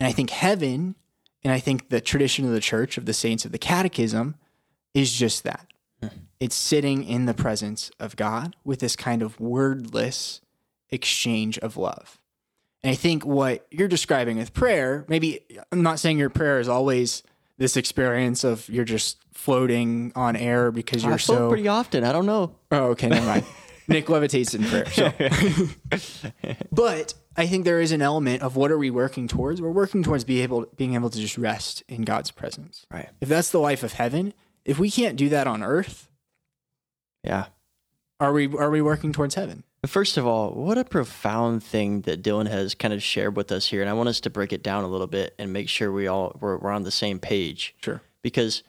and 0.00 0.08
i 0.08 0.10
think 0.10 0.30
heaven 0.30 0.96
and 1.44 1.52
i 1.52 1.60
think 1.60 1.90
the 1.90 2.00
tradition 2.00 2.44
of 2.44 2.50
the 2.50 2.58
church 2.58 2.98
of 2.98 3.06
the 3.06 3.14
saints 3.14 3.44
of 3.44 3.52
the 3.52 3.58
catechism 3.58 4.34
is 4.94 5.12
just 5.12 5.44
that 5.44 5.68
hmm. 6.02 6.08
it's 6.40 6.56
sitting 6.56 7.04
in 7.04 7.26
the 7.26 7.34
presence 7.34 7.92
of 8.00 8.16
god 8.16 8.56
with 8.64 8.80
this 8.80 8.96
kind 8.96 9.22
of 9.22 9.38
wordless 9.38 10.40
exchange 10.90 11.56
of 11.58 11.76
love 11.76 12.18
and 12.82 12.90
i 12.90 12.96
think 12.96 13.24
what 13.24 13.64
you're 13.70 13.86
describing 13.86 14.38
with 14.38 14.52
prayer 14.52 15.04
maybe 15.06 15.38
i'm 15.70 15.82
not 15.82 16.00
saying 16.00 16.18
your 16.18 16.30
prayer 16.30 16.58
is 16.58 16.68
always 16.68 17.22
this 17.58 17.76
experience 17.76 18.42
of 18.42 18.68
you're 18.68 18.84
just 18.84 19.18
floating 19.32 20.10
on 20.16 20.34
air 20.34 20.72
because 20.72 21.04
you're 21.04 21.12
I 21.12 21.18
float 21.18 21.38
so 21.38 21.48
pretty 21.48 21.68
often. 21.68 22.02
I 22.02 22.10
don't 22.10 22.26
know. 22.26 22.56
Oh, 22.72 22.86
okay, 22.90 23.08
never 23.08 23.24
mind. 23.24 23.44
Nick 23.88 24.06
levitates 24.06 24.54
in 24.54 24.64
prayer. 24.64 24.86
So. 24.90 26.54
but 26.72 27.14
I 27.36 27.46
think 27.46 27.64
there 27.64 27.80
is 27.80 27.90
an 27.92 28.00
element 28.02 28.42
of 28.42 28.54
what 28.56 28.70
are 28.70 28.78
we 28.78 28.90
working 28.90 29.26
towards? 29.28 29.60
We're 29.60 29.70
working 29.70 30.02
towards 30.02 30.24
be 30.24 30.40
able 30.42 30.66
being 30.76 30.94
able 30.94 31.10
to 31.10 31.18
just 31.18 31.36
rest 31.36 31.82
in 31.88 32.02
God's 32.02 32.30
presence. 32.30 32.86
Right. 32.92 33.08
If 33.20 33.28
that's 33.28 33.50
the 33.50 33.58
life 33.58 33.82
of 33.82 33.94
heaven, 33.94 34.32
if 34.64 34.78
we 34.78 34.90
can't 34.90 35.16
do 35.16 35.28
that 35.30 35.46
on 35.46 35.62
earth, 35.62 36.08
Yeah. 37.24 37.46
are 38.20 38.32
we 38.32 38.46
are 38.56 38.70
we 38.70 38.80
working 38.82 39.12
towards 39.12 39.34
heaven? 39.34 39.64
First 39.86 40.16
of 40.16 40.26
all, 40.26 40.52
what 40.52 40.78
a 40.78 40.84
profound 40.84 41.62
thing 41.62 42.02
that 42.02 42.22
Dylan 42.22 42.48
has 42.48 42.74
kind 42.74 42.94
of 42.94 43.02
shared 43.02 43.36
with 43.36 43.52
us 43.52 43.66
here, 43.66 43.82
and 43.82 43.90
I 43.90 43.92
want 43.92 44.08
us 44.08 44.18
to 44.20 44.30
break 44.30 44.50
it 44.52 44.62
down 44.62 44.82
a 44.82 44.88
little 44.88 45.06
bit 45.06 45.34
and 45.38 45.52
make 45.52 45.68
sure 45.68 45.92
we 45.92 46.06
all 46.06 46.36
we're, 46.40 46.56
we're 46.56 46.70
on 46.70 46.84
the 46.84 46.90
same 46.90 47.18
page. 47.18 47.74
Sure. 47.82 48.00
because 48.22 48.62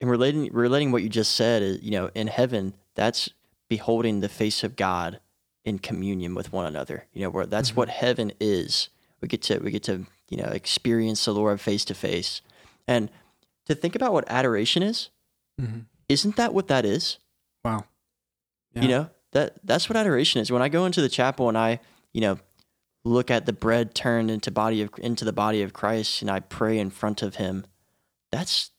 in 0.00 0.08
relating 0.08 0.52
relating 0.52 0.90
what 0.90 1.02
you 1.04 1.08
just 1.08 1.32
said 1.34 1.62
uh, 1.62 1.78
you 1.80 1.92
know 1.92 2.10
in 2.14 2.26
heaven 2.26 2.74
that's 2.96 3.28
beholding 3.68 4.18
the 4.20 4.28
face 4.28 4.64
of 4.64 4.74
God 4.74 5.20
in 5.64 5.78
communion 5.78 6.34
with 6.34 6.52
one 6.52 6.66
another 6.66 7.06
you 7.12 7.22
know 7.22 7.30
where 7.30 7.46
that's 7.46 7.76
what 7.76 7.88
mm-hmm. 7.88 8.04
heaven 8.06 8.32
is. 8.40 8.88
We 9.20 9.28
get 9.28 9.42
to 9.42 9.58
we 9.58 9.70
get 9.70 9.84
to 9.84 10.06
you 10.28 10.36
know 10.36 10.48
experience 10.48 11.24
the 11.24 11.32
Lord 11.32 11.60
face 11.60 11.84
to 11.86 11.94
face 11.94 12.42
and 12.88 13.10
to 13.66 13.74
think 13.74 13.94
about 13.94 14.12
what 14.12 14.24
adoration 14.28 14.82
is 14.82 15.10
mm-hmm. 15.60 15.80
isn't 16.08 16.36
that 16.36 16.52
what 16.52 16.68
that 16.68 16.84
is? 16.84 17.18
Wow. 17.64 17.84
you 18.74 18.88
know 18.88 19.10
that 19.32 19.54
that's 19.64 19.88
what 19.88 19.96
adoration 19.96 20.40
is. 20.40 20.50
When 20.50 20.62
i 20.62 20.68
go 20.68 20.84
into 20.84 21.00
the 21.00 21.08
chapel 21.08 21.48
and 21.48 21.56
i 21.56 21.78
you 22.12 22.20
know 22.20 22.38
look 23.04 23.30
at 23.30 23.46
the 23.46 23.52
bread 23.52 23.94
turned 23.94 24.30
into 24.30 24.50
body 24.50 24.82
of 24.82 24.90
into 24.98 25.24
the 25.24 25.32
body 25.32 25.62
of 25.62 25.72
christ 25.72 26.22
and 26.22 26.30
i 26.30 26.38
pray 26.38 26.78
in 26.78 26.88
front 26.88 27.20
of 27.20 27.34
him 27.34 27.64
that's 28.32 28.70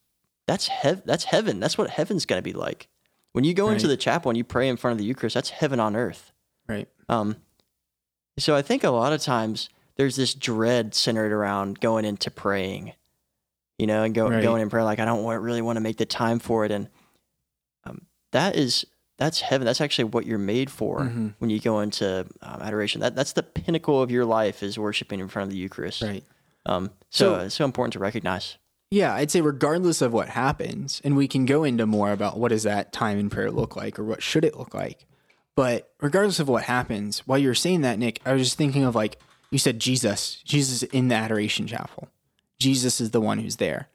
that's 0.48 0.68
hev- 0.68 1.04
that's 1.06 1.26
heaven. 1.26 1.60
That's 1.60 1.78
what 1.78 1.90
heaven's 1.90 2.26
going 2.26 2.40
to 2.40 2.44
be 2.44 2.54
like. 2.54 2.88
When 3.32 3.44
you 3.44 3.54
go 3.54 3.70
into 3.70 3.88
the 3.88 3.98
chapel 3.98 4.30
and 4.30 4.38
you 4.38 4.44
pray 4.44 4.68
in 4.68 4.78
front 4.78 4.94
of 4.94 4.98
the 5.00 5.06
eucharist 5.06 5.34
that's 5.34 5.50
heaven 5.50 5.80
on 5.80 5.96
earth 5.96 6.32
Right. 6.68 6.88
um, 7.10 7.36
so 8.40 8.56
I 8.56 8.62
think 8.62 8.84
a 8.84 8.90
lot 8.90 9.14
of 9.14 9.22
times 9.22 9.70
there's 9.96 10.16
this 10.16 10.34
dread 10.34 10.96
centered 10.96 11.32
around 11.32 11.80
going 11.80 12.04
into 12.06 12.32
praying, 12.32 12.94
you 13.78 13.86
know, 13.86 14.04
and 14.04 14.16
go, 14.16 14.28
Right. 14.30 14.42
going 14.42 14.62
in 14.62 14.70
prayer 14.70 14.84
like 14.84 15.00
I 15.00 15.06
don't 15.06 15.24
want, 15.24 15.42
really 15.42 15.62
want 15.62 15.76
to 15.78 15.82
make 15.82 15.98
the 15.98 16.06
time 16.06 16.40
for 16.40 16.66
it, 16.66 16.72
and 16.72 16.88
um, 17.86 18.02
that 18.32 18.56
is 18.56 18.86
that's 19.20 19.42
heaven. 19.42 19.66
That's 19.66 19.80
actually 19.82 20.06
what 20.06 20.26
you're 20.26 20.40
made 20.40 20.72
for 20.72 21.02
Mhm. 21.02 21.36
when 21.38 21.52
you 21.52 21.60
go 21.60 21.82
into 21.82 22.26
um, 22.42 22.62
adoration. 22.62 23.02
That 23.02 23.16
that's 23.16 23.34
the 23.34 23.44
pinnacle 23.44 24.02
of 24.02 24.10
your 24.10 24.26
life 24.26 24.64
is 24.64 24.80
worshiping 24.80 25.20
in 25.20 25.28
front 25.28 25.48
of 25.48 25.52
the 25.52 25.58
Eucharist. 25.58 26.02
Right. 26.02 26.24
Um, 26.66 26.90
so, 27.12 27.36
So- 27.36 27.40
it's 27.46 27.56
so 27.56 27.66
important 27.66 27.94
to 27.94 28.00
recognize. 28.00 28.58
Yeah, 28.90 29.14
I'd 29.14 29.30
say 29.32 29.42
regardless 29.42 30.02
of 30.02 30.14
what 30.14 30.30
happens, 30.30 31.02
and 31.04 31.16
we 31.16 31.28
can 31.28 31.46
go 31.46 31.64
into 31.64 31.86
more 31.86 32.12
about 32.12 32.38
what 32.40 32.50
does 32.50 32.64
that 32.64 32.92
time 32.94 33.18
in 33.20 33.30
prayer 33.30 33.50
look 33.52 33.76
like 33.76 33.98
or 34.00 34.04
what 34.04 34.22
should 34.24 34.44
it 34.46 34.56
look 34.58 34.74
like. 34.74 35.06
But 35.56 35.92
regardless 36.02 36.40
of 36.40 36.48
what 36.50 36.64
happens, 36.64 37.20
while 37.28 37.38
you 37.38 37.48
were 37.48 37.54
saying 37.56 37.82
that, 37.82 38.00
Nick, 38.00 38.20
I 38.26 38.34
was 38.34 38.42
just 38.42 38.58
thinking 38.58 38.84
of 38.84 38.96
like 38.96 39.18
you 39.52 39.60
said 39.60 39.80
Jesus, 39.80 40.42
Jesus 40.44 40.82
in 40.84 41.10
the 41.10 41.16
adoration 41.16 41.68
chapel. 41.68 42.08
Jesus 42.60 43.00
is 43.00 43.12
the 43.12 43.22
one 43.22 43.38
who's 43.40 43.58
there. 43.58 43.88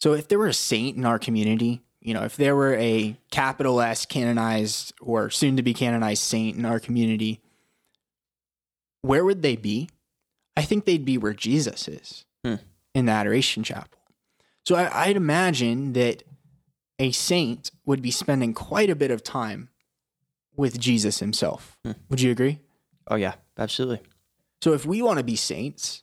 So 0.00 0.12
if 0.14 0.28
there 0.28 0.38
were 0.38 0.46
a 0.48 0.52
saint 0.54 0.96
in 0.96 1.04
our 1.04 1.18
community, 1.18 1.80
you 2.00 2.14
know, 2.14 2.22
if 2.24 2.36
there 2.36 2.54
were 2.54 2.74
a 2.76 3.16
capital 3.30 3.80
S 3.80 4.06
canonized 4.06 4.92
or 5.00 5.30
soon 5.30 5.56
to 5.56 5.62
be 5.62 5.74
canonized 5.74 6.22
saint 6.22 6.56
in 6.56 6.64
our 6.64 6.78
community, 6.80 7.40
where 9.02 9.24
would 9.24 9.42
they 9.42 9.56
be? 9.56 9.88
I 10.56 10.62
think 10.62 10.84
they'd 10.84 11.04
be 11.04 11.18
where 11.18 11.32
Jesus 11.34 11.88
is 11.88 12.24
Hmm. 12.44 12.56
in 12.94 13.06
the 13.06 13.12
adoration 13.12 13.62
chapel. 13.62 13.98
So 14.64 14.74
I, 14.76 15.06
I'd 15.06 15.16
imagine 15.16 15.92
that 15.94 16.22
a 16.98 17.10
saint 17.10 17.70
would 17.84 18.02
be 18.02 18.10
spending 18.10 18.52
quite 18.54 18.90
a 18.90 18.94
bit 18.96 19.10
of 19.10 19.24
time 19.24 19.70
with 20.56 20.78
Jesus 20.78 21.18
himself. 21.18 21.78
Would 22.08 22.20
you 22.20 22.30
agree? 22.30 22.60
Oh 23.08 23.16
yeah, 23.16 23.34
absolutely. 23.58 24.00
So 24.62 24.72
if 24.72 24.86
we 24.86 25.02
want 25.02 25.18
to 25.18 25.24
be 25.24 25.36
saints, 25.36 26.02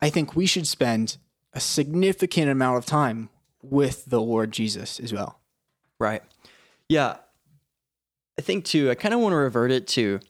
I 0.00 0.10
think 0.10 0.36
we 0.36 0.46
should 0.46 0.66
spend 0.66 1.16
a 1.52 1.60
significant 1.60 2.50
amount 2.50 2.78
of 2.78 2.86
time 2.86 3.30
with 3.62 4.04
the 4.06 4.20
Lord 4.20 4.52
Jesus 4.52 5.00
as 5.00 5.12
well. 5.12 5.40
Right. 5.98 6.22
Yeah. 6.88 7.16
I 8.38 8.42
think 8.42 8.64
too, 8.64 8.90
I 8.90 8.94
kind 8.94 9.14
of 9.14 9.20
want 9.20 9.32
to 9.32 9.36
revert 9.36 9.72
it 9.72 9.88
to, 9.88 10.20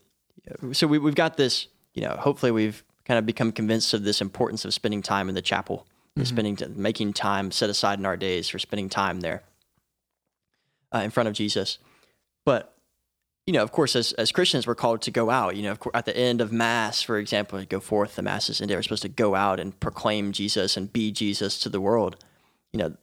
so 0.72 0.86
we, 0.86 0.98
we've 0.98 1.14
got 1.14 1.36
this, 1.36 1.66
you 1.92 2.02
know, 2.02 2.16
hopefully 2.18 2.52
we've 2.52 2.82
kind 3.04 3.18
of 3.18 3.26
become 3.26 3.52
convinced 3.52 3.92
of 3.92 4.04
this 4.04 4.20
importance 4.20 4.64
of 4.64 4.72
spending 4.72 5.02
time 5.02 5.28
in 5.28 5.34
the 5.34 5.42
chapel, 5.42 5.86
mm 6.18 6.26
spending, 6.26 6.58
making 6.74 7.12
time 7.12 7.50
set 7.50 7.70
aside 7.70 7.98
in 7.98 8.06
our 8.06 8.16
days 8.16 8.48
for 8.48 8.58
spending 8.58 8.88
time 8.88 9.20
there 9.20 9.42
uh, 10.92 10.98
in 10.98 11.10
front 11.10 11.28
of 11.28 11.34
Jesus. 11.34 11.78
But, 12.44 12.74
you 13.48 13.52
know, 13.52 13.62
of 13.62 13.72
course, 13.72 13.96
as, 13.96 14.12
as 14.12 14.30
Christians, 14.30 14.66
we're 14.66 14.74
called 14.74 15.00
to 15.00 15.10
go 15.10 15.30
out, 15.30 15.56
you 15.56 15.62
know, 15.62 15.74
at 15.94 16.04
the 16.04 16.14
end 16.14 16.42
of 16.42 16.52
mass, 16.52 17.00
for 17.00 17.16
example, 17.16 17.64
go 17.64 17.80
forth, 17.80 18.14
the 18.14 18.20
masses, 18.20 18.60
and 18.60 18.70
we're 18.70 18.82
supposed 18.82 19.00
to 19.00 19.08
go 19.08 19.34
out 19.34 19.58
and 19.58 19.80
proclaim 19.80 20.32
Jesus 20.32 20.76
and 20.76 20.92
be 20.92 21.10
Jesus 21.10 21.58
to 21.60 21.70
the 21.70 21.80
world. 21.80 22.22
You 22.74 22.78
know, 22.78 22.96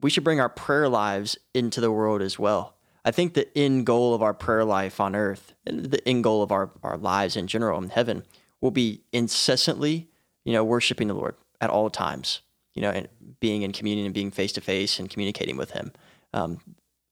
we 0.00 0.08
should 0.08 0.22
bring 0.22 0.38
our 0.38 0.48
prayer 0.48 0.88
lives 0.88 1.36
into 1.52 1.80
the 1.80 1.90
world 1.90 2.22
as 2.22 2.38
well. 2.38 2.76
I 3.04 3.10
think 3.10 3.34
the 3.34 3.48
end 3.58 3.84
goal 3.84 4.14
of 4.14 4.22
our 4.22 4.32
prayer 4.32 4.64
life 4.64 5.00
on 5.00 5.16
earth 5.16 5.52
and 5.66 5.86
the 5.86 6.08
end 6.08 6.22
goal 6.22 6.44
of 6.44 6.52
our, 6.52 6.70
our 6.84 6.96
lives 6.96 7.34
in 7.34 7.48
general 7.48 7.82
in 7.82 7.90
heaven 7.90 8.22
will 8.60 8.70
be 8.70 9.00
incessantly, 9.12 10.06
you 10.44 10.52
know, 10.52 10.62
worshiping 10.62 11.08
the 11.08 11.14
Lord 11.14 11.34
at 11.60 11.70
all 11.70 11.90
times, 11.90 12.42
you 12.74 12.82
know, 12.82 12.90
and 12.90 13.08
being 13.40 13.62
in 13.62 13.72
communion 13.72 14.06
and 14.06 14.14
being 14.14 14.30
face 14.30 14.52
to 14.52 14.60
face 14.60 15.00
and 15.00 15.10
communicating 15.10 15.56
with 15.56 15.72
Him. 15.72 15.90
Um, 16.32 16.60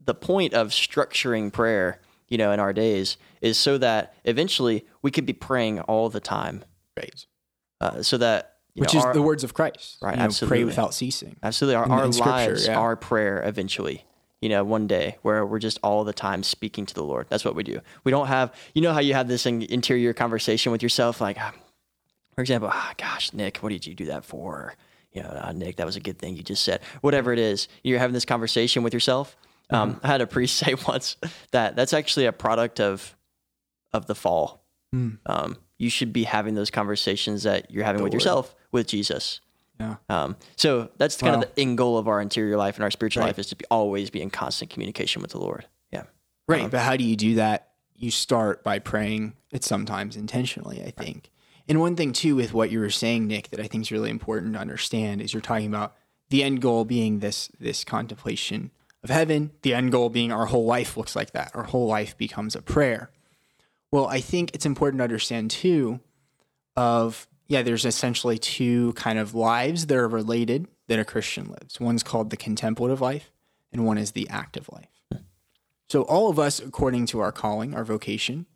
the 0.00 0.14
point 0.14 0.54
of 0.54 0.68
structuring 0.68 1.52
prayer, 1.52 1.98
you 2.30 2.38
know, 2.38 2.52
in 2.52 2.60
our 2.60 2.72
days 2.72 3.18
is 3.42 3.58
so 3.58 3.76
that 3.78 4.14
eventually 4.24 4.86
we 5.02 5.10
could 5.10 5.26
be 5.26 5.34
praying 5.34 5.80
all 5.80 6.08
the 6.08 6.20
time. 6.20 6.64
Right. 6.96 7.26
Uh, 7.80 8.02
so 8.02 8.16
that 8.16 8.56
which 8.74 8.94
know, 8.94 9.00
is 9.00 9.04
our, 9.04 9.12
the 9.12 9.22
words 9.22 9.44
of 9.44 9.52
Christ. 9.52 9.98
Right. 10.00 10.12
You 10.12 10.18
know, 10.18 10.24
absolutely. 10.24 10.58
Pray 10.58 10.64
without 10.64 10.94
ceasing. 10.94 11.36
Absolutely. 11.42 11.74
Our, 11.74 11.90
our 11.90 12.08
lives 12.08 12.66
yeah. 12.66 12.78
are 12.78 12.96
prayer 12.96 13.42
eventually. 13.44 14.04
You 14.40 14.48
know, 14.48 14.64
one 14.64 14.86
day 14.86 15.18
where 15.20 15.44
we're 15.44 15.58
just 15.58 15.78
all 15.82 16.02
the 16.04 16.14
time 16.14 16.42
speaking 16.42 16.86
to 16.86 16.94
the 16.94 17.04
Lord. 17.04 17.26
That's 17.28 17.44
what 17.44 17.54
we 17.54 17.62
do. 17.62 17.80
We 18.04 18.10
don't 18.10 18.28
have, 18.28 18.54
you 18.72 18.80
know, 18.80 18.94
how 18.94 19.00
you 19.00 19.12
have 19.12 19.28
this 19.28 19.44
interior 19.44 20.14
conversation 20.14 20.72
with 20.72 20.82
yourself, 20.82 21.20
like, 21.20 21.36
ah, 21.38 21.52
for 22.34 22.40
example, 22.40 22.70
oh, 22.72 22.90
gosh, 22.96 23.34
Nick, 23.34 23.58
what 23.58 23.68
did 23.68 23.86
you 23.86 23.94
do 23.94 24.06
that 24.06 24.24
for? 24.24 24.72
You 25.12 25.22
know, 25.22 25.42
oh, 25.44 25.52
Nick, 25.52 25.76
that 25.76 25.84
was 25.84 25.96
a 25.96 26.00
good 26.00 26.18
thing 26.18 26.36
you 26.36 26.42
just 26.42 26.62
said. 26.62 26.80
Whatever 27.02 27.34
it 27.34 27.38
is, 27.38 27.68
you're 27.84 27.98
having 27.98 28.14
this 28.14 28.24
conversation 28.24 28.82
with 28.82 28.94
yourself. 28.94 29.36
Um, 29.70 29.94
mm-hmm. 29.94 30.06
I 30.06 30.08
had 30.08 30.20
a 30.20 30.26
priest 30.26 30.56
say 30.64 30.74
once 30.86 31.16
that 31.52 31.76
that's 31.76 31.92
actually 31.92 32.26
a 32.26 32.32
product 32.32 32.80
of 32.80 33.16
of 33.92 34.06
the 34.06 34.14
fall. 34.14 34.64
Mm. 34.94 35.18
Um, 35.26 35.56
you 35.78 35.90
should 35.90 36.12
be 36.12 36.24
having 36.24 36.54
those 36.54 36.70
conversations 36.70 37.44
that 37.44 37.70
you're 37.70 37.84
having 37.84 37.98
the 37.98 38.04
with 38.04 38.12
Lord. 38.12 38.22
yourself 38.22 38.54
with 38.72 38.86
Jesus. 38.86 39.40
Yeah. 39.78 39.96
Um, 40.08 40.36
so 40.56 40.90
that's 40.98 41.16
kind 41.16 41.36
wow. 41.36 41.42
of 41.42 41.54
the 41.54 41.62
end 41.62 41.78
goal 41.78 41.96
of 41.96 42.06
our 42.06 42.20
interior 42.20 42.58
life 42.58 42.76
and 42.76 42.84
our 42.84 42.90
spiritual 42.90 43.22
right. 43.22 43.28
life 43.28 43.38
is 43.38 43.46
to 43.48 43.56
be 43.56 43.64
always 43.70 44.10
be 44.10 44.20
in 44.20 44.28
constant 44.28 44.70
communication 44.70 45.22
with 45.22 45.30
the 45.30 45.38
Lord. 45.38 45.66
Yeah. 45.90 46.02
Right. 46.46 46.64
Um, 46.64 46.70
but 46.70 46.80
how 46.80 46.96
do 46.96 47.04
you 47.04 47.16
do 47.16 47.36
that? 47.36 47.70
You 47.94 48.10
start 48.10 48.62
by 48.62 48.78
praying 48.78 49.34
It's 49.52 49.66
sometimes 49.66 50.16
intentionally, 50.16 50.82
I 50.82 50.90
think. 50.90 51.30
And 51.66 51.80
one 51.80 51.96
thing 51.96 52.12
too 52.12 52.36
with 52.36 52.52
what 52.52 52.70
you 52.70 52.80
were 52.80 52.90
saying, 52.90 53.26
Nick, 53.26 53.50
that 53.50 53.60
I 53.60 53.68
think 53.68 53.82
is 53.82 53.92
really 53.92 54.10
important 54.10 54.54
to 54.54 54.58
understand 54.58 55.22
is 55.22 55.32
you're 55.32 55.40
talking 55.40 55.66
about 55.66 55.94
the 56.28 56.42
end 56.42 56.60
goal 56.60 56.84
being 56.84 57.20
this 57.20 57.48
this 57.58 57.84
contemplation 57.84 58.70
of 59.02 59.10
heaven, 59.10 59.50
the 59.62 59.74
end 59.74 59.92
goal 59.92 60.10
being 60.10 60.32
our 60.32 60.46
whole 60.46 60.64
life 60.64 60.96
looks 60.96 61.16
like 61.16 61.32
that. 61.32 61.50
Our 61.54 61.64
whole 61.64 61.86
life 61.86 62.16
becomes 62.16 62.54
a 62.54 62.62
prayer. 62.62 63.10
Well, 63.90 64.06
I 64.06 64.20
think 64.20 64.54
it's 64.54 64.66
important 64.66 65.00
to 65.00 65.04
understand 65.04 65.50
too 65.50 66.00
of 66.76 67.26
yeah, 67.48 67.62
there's 67.62 67.84
essentially 67.84 68.38
two 68.38 68.92
kind 68.92 69.18
of 69.18 69.34
lives 69.34 69.86
that 69.86 69.96
are 69.96 70.06
related 70.06 70.68
that 70.86 71.00
a 71.00 71.04
Christian 71.04 71.48
lives. 71.48 71.80
One's 71.80 72.04
called 72.04 72.30
the 72.30 72.36
contemplative 72.36 73.00
life, 73.00 73.32
and 73.72 73.84
one 73.84 73.98
is 73.98 74.12
the 74.12 74.28
active 74.28 74.68
life. 74.72 74.86
So, 75.88 76.02
all 76.02 76.30
of 76.30 76.38
us, 76.38 76.60
according 76.60 77.06
to 77.06 77.18
our 77.18 77.32
calling, 77.32 77.74
our 77.74 77.84
vocation, 77.84 78.46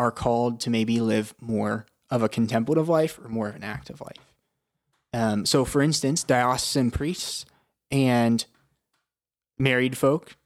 are 0.00 0.10
called 0.10 0.58
to 0.60 0.70
maybe 0.70 0.98
live 0.98 1.32
more 1.40 1.86
of 2.10 2.24
a 2.24 2.28
contemplative 2.28 2.88
life 2.88 3.20
or 3.22 3.28
more 3.28 3.48
of 3.48 3.54
an 3.54 3.62
active 3.62 4.00
life. 4.00 4.34
Um, 5.12 5.46
so, 5.46 5.64
for 5.64 5.80
instance, 5.80 6.24
diocesan 6.24 6.90
priests 6.90 7.44
and 7.92 8.44
married 9.60 9.96
folk, 9.96 10.36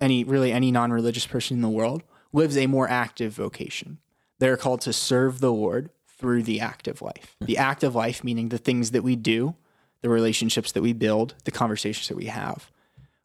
any 0.00 0.24
really 0.24 0.50
any 0.50 0.72
non 0.72 0.90
religious 0.90 1.26
person 1.26 1.56
in 1.56 1.62
the 1.62 1.68
world, 1.68 2.02
lives 2.32 2.56
a 2.56 2.66
more 2.66 2.88
active 2.88 3.32
vocation. 3.32 3.98
They're 4.38 4.56
called 4.56 4.80
to 4.82 4.92
serve 4.92 5.40
the 5.40 5.52
Lord 5.52 5.90
through 6.08 6.42
the 6.42 6.60
active 6.60 7.02
life. 7.02 7.36
Hmm. 7.38 7.46
The 7.46 7.58
active 7.58 7.94
life, 7.94 8.24
meaning 8.24 8.48
the 8.48 8.58
things 8.58 8.90
that 8.90 9.02
we 9.02 9.14
do, 9.14 9.54
the 10.00 10.08
relationships 10.08 10.72
that 10.72 10.82
we 10.82 10.92
build, 10.92 11.34
the 11.44 11.50
conversations 11.50 12.08
that 12.08 12.16
we 12.16 12.26
have. 12.26 12.70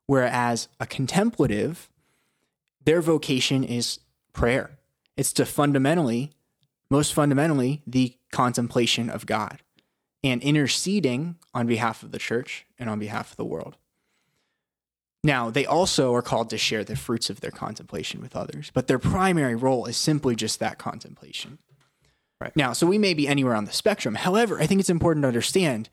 Whereas 0.05 0.67
a 0.79 0.85
contemplative, 0.85 1.89
their 2.83 3.01
vocation 3.01 3.63
is 3.63 3.99
prayer. 4.33 4.77
It's 5.17 5.33
to 5.33 5.45
fundamentally, 5.45 6.31
most 6.89 7.13
fundamentally, 7.13 7.83
the 7.85 8.15
contemplation 8.31 9.09
of 9.09 9.25
God 9.25 9.59
and 10.23 10.41
interceding 10.41 11.35
on 11.53 11.67
behalf 11.67 12.03
of 12.03 12.11
the 12.11 12.19
church 12.19 12.65
and 12.77 12.89
on 12.89 12.99
behalf 12.99 13.31
of 13.31 13.37
the 13.37 13.45
world. 13.45 13.77
Now, 15.23 15.49
they 15.49 15.65
also 15.65 16.13
are 16.13 16.21
called 16.21 16.49
to 16.51 16.57
share 16.57 16.83
the 16.83 16.95
fruits 16.95 17.29
of 17.29 17.41
their 17.41 17.51
contemplation 17.51 18.21
with 18.21 18.35
others, 18.35 18.71
but 18.73 18.87
their 18.87 18.99
primary 18.99 19.55
role 19.55 19.85
is 19.85 19.97
simply 19.97 20.35
just 20.35 20.59
that 20.59 20.77
contemplation. 20.77 21.59
Right. 22.39 22.55
Now, 22.55 22.71
so 22.71 22.87
we 22.87 22.97
may 22.97 23.13
be 23.13 23.27
anywhere 23.27 23.55
on 23.55 23.65
the 23.65 23.73
spectrum. 23.73 24.15
However, 24.15 24.61
I 24.61 24.65
think 24.65 24.79
it's 24.79 24.89
important 24.89 25.23
to 25.23 25.27
understand, 25.27 25.89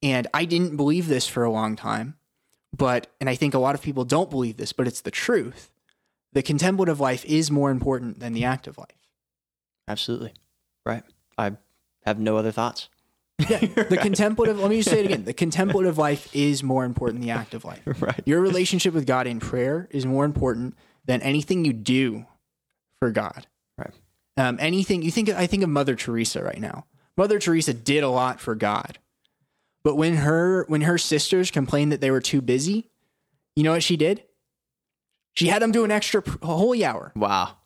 and 0.00 0.28
I 0.32 0.44
didn't 0.44 0.76
believe 0.76 1.08
this 1.08 1.26
for 1.26 1.42
a 1.42 1.50
long 1.50 1.74
time, 1.74 2.14
but, 2.76 3.08
and 3.20 3.28
I 3.28 3.34
think 3.34 3.52
a 3.54 3.58
lot 3.58 3.74
of 3.74 3.82
people 3.82 4.04
don't 4.04 4.30
believe 4.30 4.58
this, 4.58 4.72
but 4.72 4.86
it's 4.86 5.00
the 5.00 5.10
truth. 5.10 5.72
The 6.32 6.42
contemplative 6.42 7.00
life 7.00 7.24
is 7.24 7.50
more 7.50 7.72
important 7.72 8.20
than 8.20 8.32
the 8.32 8.44
active 8.44 8.78
life. 8.78 9.08
Absolutely. 9.88 10.34
Right. 10.86 11.02
I 11.36 11.56
have 12.04 12.20
no 12.20 12.36
other 12.36 12.52
thoughts. 12.52 12.88
Yeah, 13.38 13.58
the 13.58 13.86
right. 13.90 14.00
contemplative, 14.00 14.58
let 14.58 14.68
me 14.70 14.78
just 14.78 14.90
say 14.90 15.00
it 15.00 15.06
again. 15.06 15.24
The 15.24 15.32
contemplative 15.32 15.96
life 15.96 16.34
is 16.34 16.62
more 16.62 16.84
important 16.84 17.20
than 17.20 17.28
the 17.28 17.34
active 17.34 17.64
life. 17.64 17.82
Right. 18.00 18.20
Your 18.26 18.40
relationship 18.40 18.94
with 18.94 19.06
God 19.06 19.26
in 19.26 19.38
prayer 19.40 19.88
is 19.90 20.04
more 20.04 20.24
important 20.24 20.76
than 21.04 21.22
anything 21.22 21.64
you 21.64 21.72
do 21.72 22.26
for 23.00 23.10
God. 23.10 23.46
Right. 23.76 23.92
Um, 24.36 24.58
anything 24.60 25.02
you 25.02 25.10
think, 25.10 25.28
I 25.28 25.46
think 25.46 25.62
of 25.62 25.68
Mother 25.68 25.94
Teresa 25.94 26.42
right 26.42 26.60
now. 26.60 26.86
Mother 27.16 27.38
Teresa 27.38 27.74
did 27.74 28.04
a 28.04 28.08
lot 28.08 28.40
for 28.40 28.54
God, 28.54 28.98
but 29.82 29.96
when 29.96 30.16
her 30.16 30.64
when 30.68 30.82
her 30.82 30.98
sisters 30.98 31.50
complained 31.50 31.90
that 31.90 32.00
they 32.00 32.12
were 32.12 32.20
too 32.20 32.40
busy, 32.40 32.90
you 33.56 33.64
know 33.64 33.72
what 33.72 33.82
she 33.82 33.96
did? 33.96 34.22
She 35.34 35.48
had 35.48 35.62
them 35.62 35.72
do 35.72 35.84
an 35.84 35.90
extra 35.90 36.22
holy 36.42 36.84
hour. 36.84 37.12
Wow. 37.16 37.56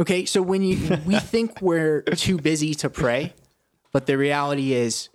Okay, 0.00 0.24
so 0.24 0.42
when 0.42 0.62
you 0.62 0.98
we 1.04 1.18
think 1.18 1.60
we're 1.60 2.02
too 2.02 2.36
busy 2.38 2.74
to 2.76 2.88
pray, 2.88 3.34
but 3.92 4.06
the 4.06 4.16
reality 4.16 4.72
is 4.72 5.08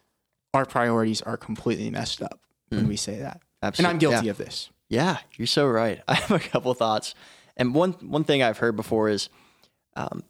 our 0.54 0.66
priorities 0.66 1.22
are 1.22 1.38
completely 1.38 1.90
messed 1.90 2.22
up 2.22 2.40
mm. 2.72 2.78
when 2.78 2.88
we 2.88 2.96
say 2.96 3.20
that. 3.20 3.42
Absolutely. 3.62 3.90
And 3.90 3.96
I'm 3.96 4.00
guilty 4.00 4.26
yeah. 4.26 4.32
of 4.32 4.38
this. 4.38 4.70
Yeah, 4.90 5.18
you're 5.36 5.48
so 5.48 5.68
right. 5.68 6.02
I 6.08 6.16
have 6.16 6.32
a 6.32 6.40
couple 6.40 6.74
thoughts. 6.74 7.16
And 7.58 7.74
one 7.74 7.94
one 7.94 8.24
thing 8.24 8.44
I've 8.44 8.58
heard 8.58 8.76
before 8.76 9.10
is 9.10 9.30
um, 9.96 10.24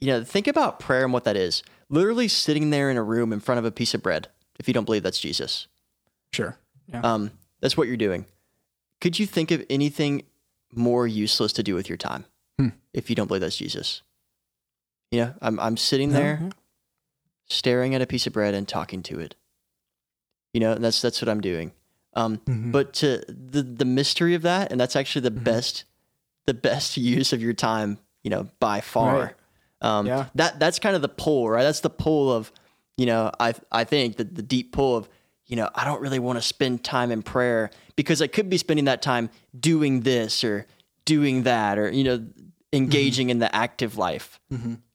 you 0.00 0.08
know, 0.08 0.24
think 0.24 0.46
about 0.46 0.80
prayer 0.80 1.04
and 1.04 1.12
what 1.12 1.24
that 1.24 1.36
is. 1.36 1.62
Literally 1.88 2.28
sitting 2.28 2.70
there 2.70 2.90
in 2.90 2.96
a 2.96 3.02
room 3.02 3.32
in 3.32 3.40
front 3.40 3.58
of 3.58 3.64
a 3.64 3.70
piece 3.70 3.94
of 3.94 4.02
bread, 4.02 4.28
if 4.58 4.66
you 4.66 4.74
don't 4.74 4.84
believe 4.84 5.02
that's 5.02 5.20
Jesus. 5.20 5.66
Sure. 6.32 6.56
Yeah. 6.86 7.00
Um, 7.02 7.32
that's 7.60 7.76
what 7.76 7.88
you're 7.88 7.96
doing. 7.96 8.26
Could 9.00 9.18
you 9.18 9.26
think 9.26 9.50
of 9.50 9.64
anything 9.68 10.24
more 10.72 11.06
useless 11.06 11.52
to 11.54 11.62
do 11.62 11.74
with 11.74 11.88
your 11.88 11.98
time 11.98 12.24
hmm. 12.58 12.68
if 12.94 13.10
you 13.10 13.16
don't 13.16 13.26
believe 13.26 13.40
that's 13.40 13.56
Jesus? 13.56 14.02
You 15.10 15.20
know, 15.20 15.34
I'm, 15.42 15.58
I'm 15.58 15.76
sitting 15.76 16.12
there 16.12 16.36
mm-hmm. 16.36 16.48
Staring 17.50 17.94
at 17.94 18.02
a 18.02 18.06
piece 18.06 18.26
of 18.26 18.32
bread 18.32 18.54
and 18.54 18.66
talking 18.66 19.02
to 19.04 19.18
it. 19.20 19.34
You 20.54 20.60
know, 20.60 20.72
and 20.72 20.82
that's, 20.82 21.02
that's 21.02 21.20
what 21.20 21.28
I'm 21.28 21.40
doing. 21.40 21.72
Um, 22.14 22.38
mm-hmm. 22.38 22.70
But 22.70 22.94
to 22.94 23.22
the, 23.28 23.62
the 23.62 23.84
mystery 23.84 24.34
of 24.34 24.42
that, 24.42 24.72
and 24.72 24.80
that's 24.80 24.96
actually 24.96 25.22
the 25.22 25.30
mm-hmm. 25.30 25.44
best, 25.44 25.84
the 26.46 26.54
best 26.54 26.96
use 26.96 27.32
of 27.32 27.42
your 27.42 27.52
time 27.52 27.98
you 28.22 28.30
know, 28.30 28.48
by 28.58 28.80
far. 28.80 29.18
Right. 29.18 29.34
Um, 29.82 30.06
yeah. 30.06 30.26
That 30.34 30.58
that's 30.58 30.78
kind 30.78 30.96
of 30.96 31.02
the 31.02 31.08
pull, 31.08 31.48
right? 31.48 31.62
That's 31.62 31.80
the 31.80 31.90
pull 31.90 32.32
of, 32.32 32.52
you 32.96 33.06
know, 33.06 33.30
I 33.40 33.54
I 33.72 33.84
think 33.84 34.16
that 34.16 34.34
the 34.34 34.42
deep 34.42 34.72
pull 34.72 34.96
of, 34.96 35.08
you 35.46 35.56
know, 35.56 35.70
I 35.74 35.84
don't 35.84 36.00
really 36.00 36.18
want 36.18 36.38
to 36.38 36.42
spend 36.42 36.84
time 36.84 37.10
in 37.10 37.22
prayer 37.22 37.70
because 37.96 38.20
I 38.20 38.26
could 38.26 38.50
be 38.50 38.58
spending 38.58 38.84
that 38.84 39.02
time 39.02 39.30
doing 39.58 40.00
this 40.00 40.44
or 40.44 40.66
doing 41.06 41.44
that 41.44 41.78
or 41.78 41.90
you 41.90 42.04
know 42.04 42.26
engaging 42.72 43.26
mm-hmm. 43.26 43.32
in 43.32 43.38
the 43.38 43.54
active 43.54 43.96
life. 43.96 44.38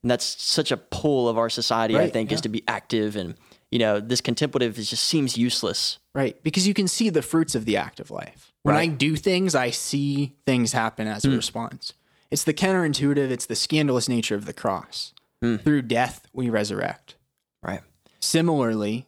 And 0.06 0.12
that's 0.12 0.40
such 0.40 0.72
a 0.72 0.78
pull 0.78 1.28
of 1.28 1.36
our 1.36 1.50
society, 1.50 1.96
right. 1.96 2.04
I 2.04 2.10
think, 2.12 2.30
yeah. 2.30 2.36
is 2.36 2.42
to 2.42 2.50
be 2.50 2.64
active 2.68 3.16
and 3.16 3.34
you 3.72 3.80
know, 3.80 4.00
this 4.00 4.22
contemplative 4.22 4.78
is, 4.78 4.92
just 4.92 5.04
seems 5.04 5.36
useless. 5.36 5.98
Right. 6.14 6.42
Because 6.44 6.68
you 6.68 6.76
can 6.76 6.88
see 6.88 7.10
the 7.10 7.24
fruits 7.24 7.56
of 7.56 7.66
the 7.66 7.76
active 7.76 8.12
life. 8.12 8.54
When 8.62 8.76
I 8.76 8.82
Right. 8.82 8.90
Hmm. 8.92 8.98
do 8.98 9.16
things, 9.16 9.56
I 9.56 9.72
see 9.72 10.36
things 10.46 10.74
happen 10.74 11.08
as 11.08 11.26
a 11.26 11.32
response. 11.32 11.94
It's 12.30 12.44
the 12.44 12.54
counterintuitive, 12.54 13.32
it's 13.32 13.48
the 13.48 13.56
scandalous 13.56 14.08
nature 14.08 14.36
of 14.36 14.46
the 14.46 14.54
cross. 14.54 15.16
Hmm. 15.42 15.56
Through 15.56 15.82
death, 15.82 16.28
we 16.34 16.52
resurrect. 16.52 17.16
Right. 17.64 17.82
Similarly, 18.20 19.08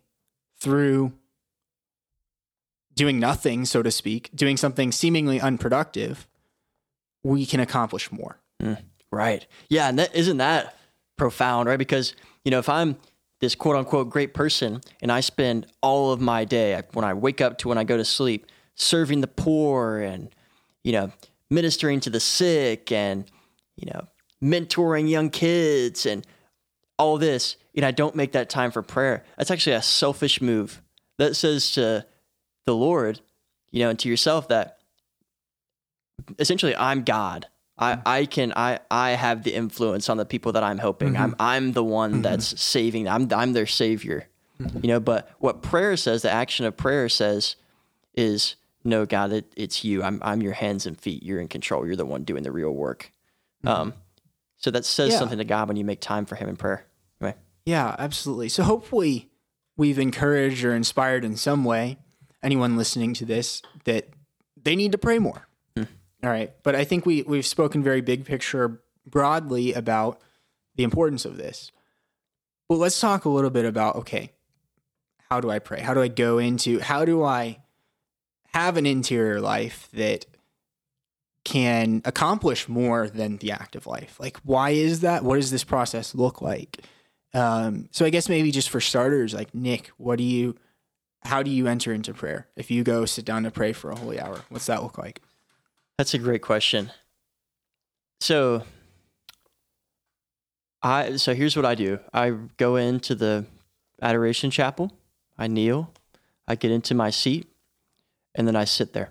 through 0.59 1.13
doing 2.95 3.19
nothing, 3.19 3.65
so 3.65 3.83
to 3.83 3.91
speak, 3.91 4.31
doing 4.33 4.57
something 4.57 4.91
seemingly 4.91 5.39
unproductive, 5.39 6.27
we 7.23 7.45
can 7.45 7.59
accomplish 7.59 8.11
more. 8.11 8.39
Right. 9.11 9.45
Yeah. 9.69 9.89
And 9.89 9.99
that, 9.99 10.15
isn't 10.15 10.37
that 10.37 10.73
profound, 11.17 11.67
right? 11.67 11.79
Because, 11.79 12.13
you 12.45 12.51
know, 12.51 12.59
if 12.59 12.69
I'm 12.69 12.97
this 13.39 13.55
quote 13.55 13.75
unquote 13.75 14.09
great 14.09 14.33
person 14.33 14.81
and 15.01 15.11
I 15.11 15.19
spend 15.19 15.67
all 15.81 16.11
of 16.11 16.21
my 16.21 16.45
day 16.45 16.81
when 16.93 17.05
I 17.05 17.13
wake 17.13 17.41
up 17.41 17.57
to 17.59 17.67
when 17.67 17.77
I 17.77 17.83
go 17.83 17.97
to 17.97 18.05
sleep 18.05 18.47
serving 18.75 19.21
the 19.21 19.27
poor 19.27 19.99
and, 19.99 20.29
you 20.83 20.91
know, 20.91 21.11
ministering 21.49 21.99
to 22.01 22.09
the 22.09 22.19
sick 22.19 22.91
and, 22.91 23.29
you 23.75 23.89
know, 23.91 24.07
mentoring 24.43 25.09
young 25.09 25.29
kids 25.29 26.05
and 26.05 26.25
all 26.99 27.17
this, 27.17 27.57
and 27.75 27.85
I 27.85 27.91
don't 27.91 28.15
make 28.15 28.31
that 28.31 28.49
time 28.49 28.71
for 28.71 28.81
prayer, 28.81 29.23
that's 29.37 29.51
actually 29.51 29.75
a 29.75 29.81
selfish 29.81 30.41
move. 30.41 30.81
That 31.17 31.35
says 31.35 31.71
to 31.71 32.05
the 32.65 32.75
Lord, 32.75 33.21
you 33.71 33.79
know, 33.81 33.89
and 33.89 33.99
to 33.99 34.09
yourself 34.09 34.47
that 34.49 34.77
essentially 36.39 36.75
I'm 36.75 37.03
God. 37.03 37.47
I, 37.79 37.93
mm-hmm. 37.93 38.01
I 38.05 38.25
can 38.25 38.53
I 38.55 38.79
I 38.89 39.11
have 39.11 39.43
the 39.43 39.53
influence 39.53 40.09
on 40.09 40.17
the 40.17 40.25
people 40.25 40.53
that 40.53 40.63
I'm 40.63 40.77
helping. 40.77 41.15
I'm 41.15 41.31
mm-hmm. 41.31 41.41
I'm 41.41 41.71
the 41.73 41.83
one 41.83 42.13
mm-hmm. 42.13 42.21
that's 42.23 42.59
saving. 42.59 43.07
I'm 43.07 43.31
I'm 43.31 43.53
their 43.53 43.67
savior. 43.67 44.27
You 44.59 44.87
know, 44.87 44.99
but 44.99 45.29
what 45.37 45.61
prayer 45.61 45.95
says, 45.95 46.23
the 46.23 46.31
action 46.31 46.65
of 46.65 46.75
prayer 46.75 47.09
says 47.09 47.57
is 48.15 48.55
no 48.83 49.05
God, 49.05 49.31
it, 49.31 49.53
it's 49.55 49.83
you. 49.83 50.01
I'm 50.01 50.19
I'm 50.23 50.41
your 50.41 50.53
hands 50.53 50.87
and 50.87 50.99
feet. 50.99 51.21
You're 51.21 51.39
in 51.39 51.47
control. 51.47 51.85
You're 51.85 51.95
the 51.95 52.05
one 52.05 52.23
doing 52.23 52.43
the 52.43 52.51
real 52.51 52.71
work. 52.71 53.11
Um 53.65 53.93
so 54.57 54.71
that 54.71 54.85
says 54.85 55.11
Yeah. 55.11 55.19
something 55.19 55.37
to 55.37 55.43
God 55.43 55.67
when 55.67 55.77
you 55.77 55.85
make 55.85 56.01
time 56.01 56.25
for 56.25 56.35
him 56.35 56.49
in 56.49 56.55
prayer. 56.55 56.87
Right. 57.19 57.37
Yeah, 57.65 57.95
absolutely. 57.99 58.49
So 58.49 58.63
hopefully 58.63 59.29
we've 59.75 59.99
encouraged 59.99 60.63
or 60.63 60.73
inspired 60.73 61.23
in 61.23 61.37
some 61.37 61.63
way 61.63 61.99
anyone 62.41 62.77
listening 62.77 63.13
to 63.15 63.25
this 63.25 63.61
that 63.83 64.09
they 64.61 64.75
need 64.75 64.91
to 64.93 64.97
pray 64.97 65.19
more. 65.19 65.46
All 66.23 66.29
right. 66.29 66.53
But 66.63 66.75
I 66.75 66.83
think 66.83 67.05
we 67.05 67.21
we've 67.23 67.45
spoken 67.45 67.83
very 67.83 68.01
big 68.01 68.25
picture 68.25 68.81
broadly 69.05 69.73
about 69.73 70.19
the 70.75 70.83
importance 70.83 71.25
of 71.25 71.37
this. 71.37 71.71
Well, 72.69 72.79
let's 72.79 72.99
talk 72.99 73.25
a 73.25 73.29
little 73.29 73.49
bit 73.49 73.65
about 73.65 73.95
okay, 73.97 74.31
how 75.29 75.39
do 75.41 75.49
I 75.49 75.59
pray? 75.59 75.81
How 75.81 75.93
do 75.93 76.01
I 76.01 76.07
go 76.07 76.37
into 76.37 76.79
how 76.79 77.05
do 77.05 77.23
I 77.23 77.59
have 78.53 78.77
an 78.77 78.85
interior 78.85 79.39
life 79.39 79.89
that 79.93 80.25
can 81.43 82.01
accomplish 82.03 82.67
more 82.67 83.07
than 83.07 83.37
the 83.37 83.51
active 83.51 83.87
life? 83.87 84.19
Like 84.19 84.37
why 84.39 84.71
is 84.71 85.01
that? 85.01 85.23
What 85.23 85.35
does 85.35 85.51
this 85.51 85.63
process 85.63 86.15
look 86.15 86.41
like? 86.41 86.83
Um, 87.33 87.87
so 87.91 88.05
I 88.05 88.09
guess 88.09 88.29
maybe 88.29 88.51
just 88.51 88.69
for 88.69 88.81
starters, 88.81 89.33
like 89.33 89.53
Nick, 89.53 89.89
what 89.97 90.17
do 90.17 90.23
you, 90.23 90.55
how 91.21 91.43
do 91.43 91.51
you 91.51 91.67
enter 91.67 91.93
into 91.93 92.13
prayer? 92.13 92.47
If 92.55 92.71
you 92.71 92.83
go 92.83 93.05
sit 93.05 93.25
down 93.25 93.43
to 93.43 93.51
pray 93.51 93.73
for 93.73 93.91
a 93.91 93.95
holy 93.95 94.19
hour, 94.19 94.41
what's 94.49 94.65
that 94.67 94.81
look 94.81 94.97
like? 94.97 95.21
That's 95.97 96.13
a 96.13 96.19
great 96.19 96.43
question. 96.43 96.91
So 98.19 98.63
I 100.83 101.15
so 101.15 101.33
here's 101.33 101.55
what 101.55 101.65
I 101.65 101.75
do. 101.75 101.99
I 102.13 102.29
go 102.57 102.75
into 102.75 103.15
the 103.15 103.45
adoration 104.01 104.51
chapel, 104.51 104.93
I 105.37 105.47
kneel, 105.47 105.91
I 106.47 106.55
get 106.55 106.71
into 106.71 106.93
my 106.93 107.09
seat, 107.09 107.47
and 108.35 108.47
then 108.47 108.55
I 108.55 108.65
sit 108.65 108.93
there. 108.93 109.09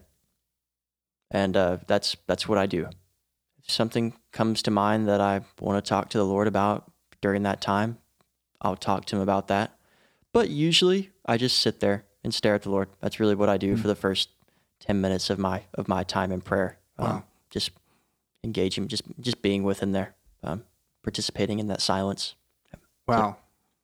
And 1.30 1.56
uh, 1.56 1.78
that's 1.88 2.16
that's 2.28 2.48
what 2.48 2.58
I 2.58 2.66
do. 2.66 2.88
If 3.58 3.70
something 3.70 4.14
comes 4.32 4.62
to 4.62 4.70
mind 4.70 5.08
that 5.08 5.20
I 5.20 5.40
want 5.60 5.84
to 5.84 5.88
talk 5.88 6.08
to 6.10 6.18
the 6.18 6.24
Lord 6.24 6.46
about 6.46 6.92
during 7.20 7.42
that 7.42 7.60
time, 7.60 7.98
I'll 8.60 8.76
talk 8.76 9.06
to 9.06 9.16
him 9.16 9.22
about 9.22 9.48
that. 9.48 9.76
But 10.32 10.50
usually 10.50 11.10
I 11.24 11.36
just 11.36 11.58
sit 11.58 11.80
there 11.80 12.04
and 12.22 12.32
stare 12.32 12.54
at 12.54 12.62
the 12.62 12.70
Lord. 12.70 12.90
That's 13.00 13.18
really 13.18 13.34
what 13.34 13.48
I 13.48 13.56
do 13.56 13.76
for 13.76 13.88
the 13.88 13.96
first 13.96 14.28
10 14.80 15.00
minutes 15.00 15.30
of 15.30 15.38
my 15.38 15.62
of 15.74 15.88
my 15.88 16.02
time 16.04 16.32
in 16.32 16.40
prayer. 16.40 16.78
Um, 16.98 17.06
Wow. 17.06 17.24
Just 17.50 17.70
engaging, 18.44 18.88
just 18.88 19.04
just 19.20 19.40
being 19.42 19.62
with 19.62 19.80
him 19.80 19.92
there, 19.92 20.14
um, 20.42 20.64
participating 21.02 21.58
in 21.58 21.68
that 21.68 21.80
silence. 21.80 22.34
Wow. 23.06 23.36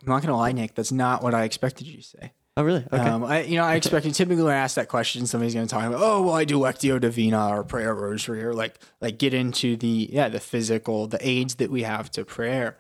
I'm 0.03 0.09
not 0.09 0.23
gonna 0.23 0.37
lie, 0.37 0.53
Nick. 0.53 0.75
That's 0.75 0.93
not 0.93 1.23
what 1.23 1.35
I 1.35 1.45
expected 1.45 1.87
you 1.87 1.97
to 1.97 2.03
say. 2.03 2.33
Oh, 2.57 2.65
really? 2.65 2.85
Okay. 2.93 2.99
Um, 2.99 3.25
I, 3.25 3.43
you 3.45 3.57
know, 3.57 3.65
I 3.65 3.77
expected 3.77 4.13
typically 4.15 4.43
when 4.43 4.53
I 4.53 4.59
ask 4.59 4.77
that 4.77 4.89
question, 4.89 5.27
somebody's 5.27 5.55
going 5.55 5.67
to 5.67 5.71
talk 5.75 5.85
about, 5.85 6.03
oh, 6.03 6.21
well, 6.21 6.35
I 6.35 6.45
do 6.45 6.59
Lectio 6.59 7.01
Divina 7.01 7.49
or 7.49 7.65
prayer 7.65 7.95
rosary 7.95 8.45
or 8.45 8.53
like, 8.53 8.79
like 9.01 9.17
get 9.17 9.33
into 9.33 9.75
the, 9.75 10.11
yeah, 10.13 10.29
the 10.29 10.39
physical, 10.39 11.07
the 11.07 11.19
aids 11.27 11.55
that 11.55 11.71
we 11.71 11.83
have 11.85 12.11
to 12.11 12.27
prayer. 12.27 12.77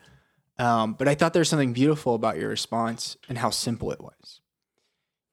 Um, 0.59 0.93
but 0.93 1.09
I 1.09 1.15
thought 1.15 1.33
there's 1.33 1.49
something 1.49 1.73
beautiful 1.73 2.15
about 2.15 2.37
your 2.37 2.51
response 2.51 3.17
and 3.31 3.39
how 3.39 3.49
simple 3.49 3.91
it 3.93 4.01
was. 4.03 4.41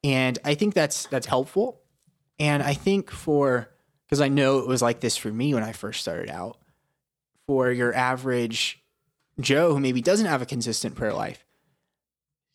And 0.06 0.40
I 0.46 0.56
think 0.56 0.74
that's, 0.74 1.08
that's 1.08 1.28
helpful. 1.28 1.79
And 2.40 2.64
I 2.64 2.74
think 2.74 3.12
for, 3.12 3.70
because 4.06 4.22
I 4.22 4.30
know 4.30 4.60
it 4.60 4.68
was 4.68 4.82
like 4.82 5.02
this 5.02 5.18
for 5.18 5.30
me 5.30 5.54
when 5.54 5.64
I 5.64 5.74
first 5.74 6.02
started 6.02 6.30
out, 6.30 6.58
for 7.48 7.72
your 7.72 7.94
average 7.94 8.82
Joe 9.40 9.74
who 9.74 9.80
maybe 9.80 10.02
doesn't 10.02 10.26
have 10.26 10.42
a 10.42 10.46
consistent 10.46 10.96
prayer 10.96 11.14
life, 11.14 11.46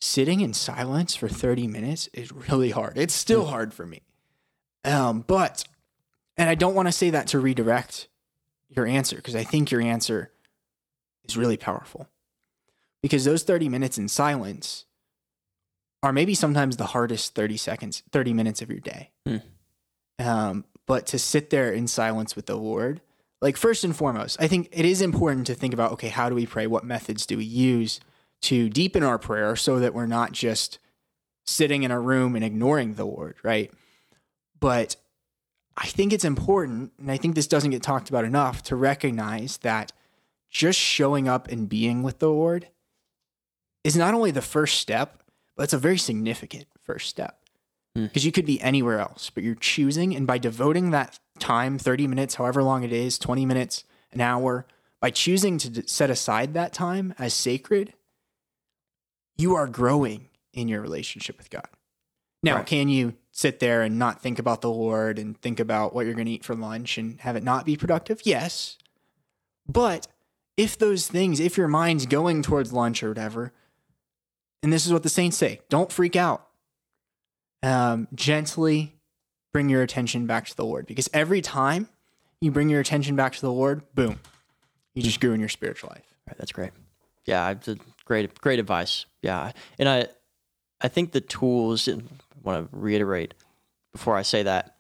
sitting 0.01 0.41
in 0.41 0.53
silence 0.53 1.17
for 1.17 1.29
30 1.29 1.67
minutes 1.67 2.09
is 2.13 2.33
really 2.33 2.71
hard. 2.71 2.97
It's 2.97 3.15
still 3.15 3.47
hard 3.47 3.73
for 3.73 3.87
me. 3.87 4.03
Um, 4.85 5.25
but, 5.27 5.65
and 6.37 6.49
I 6.49 6.55
don't 6.55 6.75
want 6.75 6.89
to 6.89 6.93
say 6.93 7.11
that 7.11 7.29
to 7.29 7.39
redirect 7.39 8.09
your 8.69 8.87
answer 8.87 9.17
because 9.17 9.37
I 9.37 9.45
think 9.45 9.71
your 9.71 9.81
answer 9.81 10.31
is 11.25 11.37
really 11.37 11.57
powerful. 11.57 12.09
Because 13.03 13.25
those 13.25 13.43
30 13.43 13.69
minutes 13.69 13.99
in 13.99 14.09
silence 14.09 14.85
are 16.03 16.13
maybe 16.13 16.35
sometimes 16.35 16.77
the 16.77 16.87
hardest 16.87 17.35
30 17.35 17.57
seconds, 17.57 18.03
30 18.13 18.35
minutes 18.35 18.63
of 18.63 18.71
your 18.71 18.81
day. 18.81 19.11
Hmm. 19.27 19.39
Um, 20.19 20.65
but 20.87 21.07
to 21.09 21.19
sit 21.19 21.51
there 21.51 21.73
in 21.73 21.87
silence 21.87 22.37
with 22.37 22.47
the 22.47 22.57
Lord, 22.57 23.01
like 23.41 23.57
first 23.57 23.85
and 23.85 23.95
foremost, 23.97 24.41
I 24.41 24.49
think 24.49 24.69
it 24.73 24.85
is 24.85 25.03
important 25.03 25.47
to 25.49 25.55
think 25.55 25.75
about 25.75 25.93
okay, 25.93 26.09
how 26.09 26.29
do 26.29 26.35
we 26.35 26.47
pray? 26.47 26.67
What 26.67 26.85
methods 26.85 27.27
do 27.27 27.37
we 27.39 27.45
use 27.45 28.01
to 28.43 28.69
deepen 28.69 29.03
our 29.03 29.19
prayer 29.19 29.57
so 29.57 29.79
that 29.79 29.95
we're 29.95 30.07
not 30.07 30.33
just 30.33 30.79
sitting 31.47 31.83
in 31.83 31.91
a 31.91 32.01
room 32.01 32.37
and 32.37 32.45
ignoring 32.45 32.95
the 32.95 33.05
Lord, 33.05 33.37
right? 33.43 33.71
But 34.61 34.97
I 35.77 35.87
think 35.87 36.13
it's 36.13 36.25
important, 36.25 36.93
and 36.99 37.11
I 37.11 37.17
think 37.17 37.35
this 37.35 37.47
doesn't 37.47 37.71
get 37.71 37.83
talked 37.83 38.09
about 38.09 38.25
enough, 38.25 38.63
to 38.65 38.77
recognize 38.77 39.59
that 39.59 39.93
just 40.51 40.79
showing 40.79 41.29
up 41.29 41.49
and 41.49 41.69
being 41.69 42.03
with 42.03 42.21
the 42.21 42.31
Lord 42.31 42.69
is 43.83 43.97
not 43.97 44.15
only 44.15 44.31
the 44.31 44.41
first 44.41 44.79
step, 44.79 45.23
but 45.57 45.65
it's 45.65 45.73
a 45.73 45.79
very 45.79 45.99
significant 45.99 46.67
first 46.83 47.09
step. 47.09 47.41
Hmm. 47.97 48.05
Because 48.05 48.25
you 48.25 48.33
could 48.33 48.47
be 48.47 48.61
anywhere 48.61 48.99
else, 48.99 49.31
but 49.31 49.45
you're 49.45 49.55
choosing, 49.55 50.15
and 50.17 50.27
by 50.27 50.39
devoting 50.39 50.91
that 50.91 51.19
time 51.39 51.79
30 51.79 52.07
minutes, 52.09 52.35
however 52.37 52.63
long 52.63 52.83
it 52.83 52.93
is, 52.93 53.19
20 53.19 53.47
minutes, 53.47 53.85
an 54.13 54.21
hour 54.21 54.67
by 55.01 55.11
choosing 55.11 55.59
to 55.59 55.69
d- 55.71 55.83
set 55.87 56.11
aside 56.11 56.55
that 56.55 56.73
time 56.73 57.15
as 57.19 57.35
sacred, 57.35 57.95
you 59.37 59.55
are 59.55 59.67
growing 59.67 60.29
in 60.53 60.67
your 60.69 60.81
relationship 60.81 61.37
with 61.39 61.51
God. 61.51 61.67
Now, 62.43 62.57
Right. 62.57 62.67
can 62.67 62.89
you 62.89 63.15
sit 63.33 63.59
there 63.61 63.83
and 63.83 63.99
not 63.99 64.21
think 64.23 64.39
about 64.39 64.61
the 64.61 64.71
Lord 64.71 65.19
and 65.19 65.41
think 65.41 65.59
about 65.61 65.95
what 65.95 66.05
you're 66.05 66.15
going 66.15 66.27
to 66.27 66.33
eat 66.33 66.45
for 66.45 66.55
lunch 66.55 66.99
and 66.99 67.21
have 67.21 67.37
it 67.37 67.43
not 67.43 67.65
be 67.67 67.77
productive? 67.77 68.21
Yes. 68.25 68.77
But 69.69 70.07
if 70.57 70.79
those 70.79 71.07
things, 71.09 71.41
if 71.41 71.57
your 71.57 71.69
mind's 71.69 72.07
going 72.07 72.43
towards 72.43 72.73
lunch 72.73 73.03
or 73.03 73.09
whatever, 73.09 73.53
and 74.63 74.73
this 74.73 74.87
is 74.87 74.93
what 74.93 75.03
the 75.03 75.09
saints 75.09 75.37
say 75.37 75.61
don't 75.69 75.91
freak 75.93 76.17
out. 76.17 76.49
Um, 77.65 78.09
gently 78.15 78.95
bring 79.55 79.71
your 79.71 79.83
attention 79.83 80.27
back 80.27 80.47
to 80.47 80.55
the 80.55 80.67
Lord 80.67 80.87
because 80.87 81.09
every 81.15 81.41
time 81.41 81.89
you 82.43 82.51
bring 82.51 82.69
your 82.69 82.81
attention 82.81 83.17
back 83.17 83.33
to 83.37 83.41
the 83.41 83.51
Lord, 83.51 83.83
boom, 83.95 84.21
you 84.93 85.03
just 85.03 85.19
grew 85.19 85.33
in 85.33 85.41
your 85.41 85.49
spiritual 85.49 85.89
life. 85.89 86.15
Right, 86.29 86.37
that's 86.37 86.53
great. 86.53 86.73
Yeah, 87.25 87.55
great 88.05 88.39
great 88.39 88.59
advice. 88.59 89.07
Yeah, 89.23 89.53
and 89.79 89.89
I 89.89 90.09
I 90.83 90.89
think 90.89 91.13
the 91.13 91.23
tools. 91.23 91.89
I 91.89 92.03
want 92.43 92.71
to 92.71 92.77
reiterate 92.77 93.33
before 93.93 94.15
I 94.15 94.21
say 94.23 94.43
that 94.43 94.77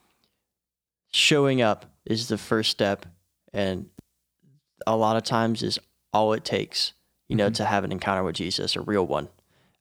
showing 1.10 1.62
up 1.62 1.86
is 2.04 2.28
the 2.28 2.36
first 2.36 2.70
step, 2.70 3.06
and 3.54 3.86
a 4.86 4.94
lot 4.94 5.16
of 5.16 5.22
times 5.22 5.62
is 5.62 5.78
all 6.12 6.34
it 6.34 6.44
takes. 6.44 6.92
You 7.28 7.36
know, 7.36 7.48
to 7.48 7.64
have 7.64 7.84
an 7.84 7.92
encounter 7.92 8.22
with 8.22 8.36
Jesus, 8.36 8.76
a 8.76 8.82
real 8.82 9.06
one. 9.06 9.30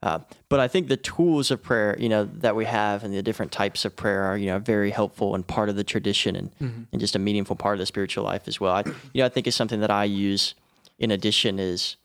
Uh, 0.04 0.20
but 0.50 0.60
I 0.60 0.68
think 0.68 0.90
the 0.90 0.98
tools 0.98 1.50
of 1.50 1.64
prayer, 1.64 1.96
you 1.98 2.10
know, 2.10 2.26
that 2.26 2.58
we 2.58 2.66
have 2.66 3.06
and 3.06 3.14
the 3.14 3.24
different 3.24 3.54
types 3.54 3.86
of 3.86 3.96
prayer 3.96 4.24
are, 4.24 4.38
you 4.38 4.48
know, 4.48 4.60
very 4.60 4.92
helpful 4.92 5.34
and 5.34 5.48
part 5.48 5.70
of 5.70 5.78
the 5.78 5.84
tradition 5.84 6.36
and, 6.36 6.52
and 6.92 7.00
just 7.00 7.16
a 7.16 7.20
meaningful 7.20 7.56
part 7.56 7.76
of 7.76 7.80
the 7.80 7.86
spiritual 7.86 8.26
life 8.26 8.46
as 8.48 8.60
well. 8.60 8.74
I, 8.74 8.84
you 9.14 9.22
know, 9.22 9.26
I 9.26 9.30
think 9.30 9.48
it's 9.48 9.56
something 9.56 9.80
that 9.80 9.90
I 9.90 10.04
use 10.04 10.56
in 11.00 11.10
addition 11.10 11.58
is 11.58 11.96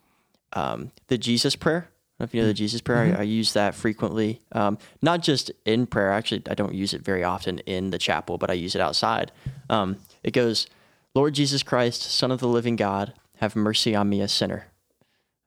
um, 0.53 0.93
the 1.09 1.19
Jesus 1.19 1.57
prayer. 1.57 1.81
don't 1.81 2.21
know 2.21 2.25
if 2.25 2.35
you 2.35 2.41
know 2.41 2.47
the 2.47 2.55
Jesus 2.55 2.81
prayer. 2.81 3.17
I, 3.17 3.21
I 3.21 3.23
use 3.23 3.53
that 3.55 3.75
frequently, 3.75 4.41
um, 4.53 4.79
not 5.03 5.21
just 5.21 5.51
in 5.65 5.87
prayer. 5.89 6.13
Actually, 6.13 6.45
I 6.49 6.55
don't 6.55 6.75
use 6.75 6.95
it 6.95 7.03
very 7.03 7.25
often 7.25 7.59
in 7.61 7.91
the 7.91 7.99
chapel, 7.99 8.39
but 8.39 8.49
I 8.49 8.55
use 8.55 8.77
it 8.77 8.81
outside. 8.81 9.33
Um, 9.69 9.97
it 10.23 10.33
goes, 10.33 10.69
Lord 11.17 11.35
Jesus 11.35 11.65
Christ, 11.65 12.03
Son 12.03 12.31
of 12.31 12.39
the 12.39 12.49
living 12.49 12.77
God, 12.77 13.13
have 13.39 13.57
mercy 13.57 13.97
on 13.97 14.09
me, 14.09 14.21
a 14.21 14.29
sinner. 14.29 14.67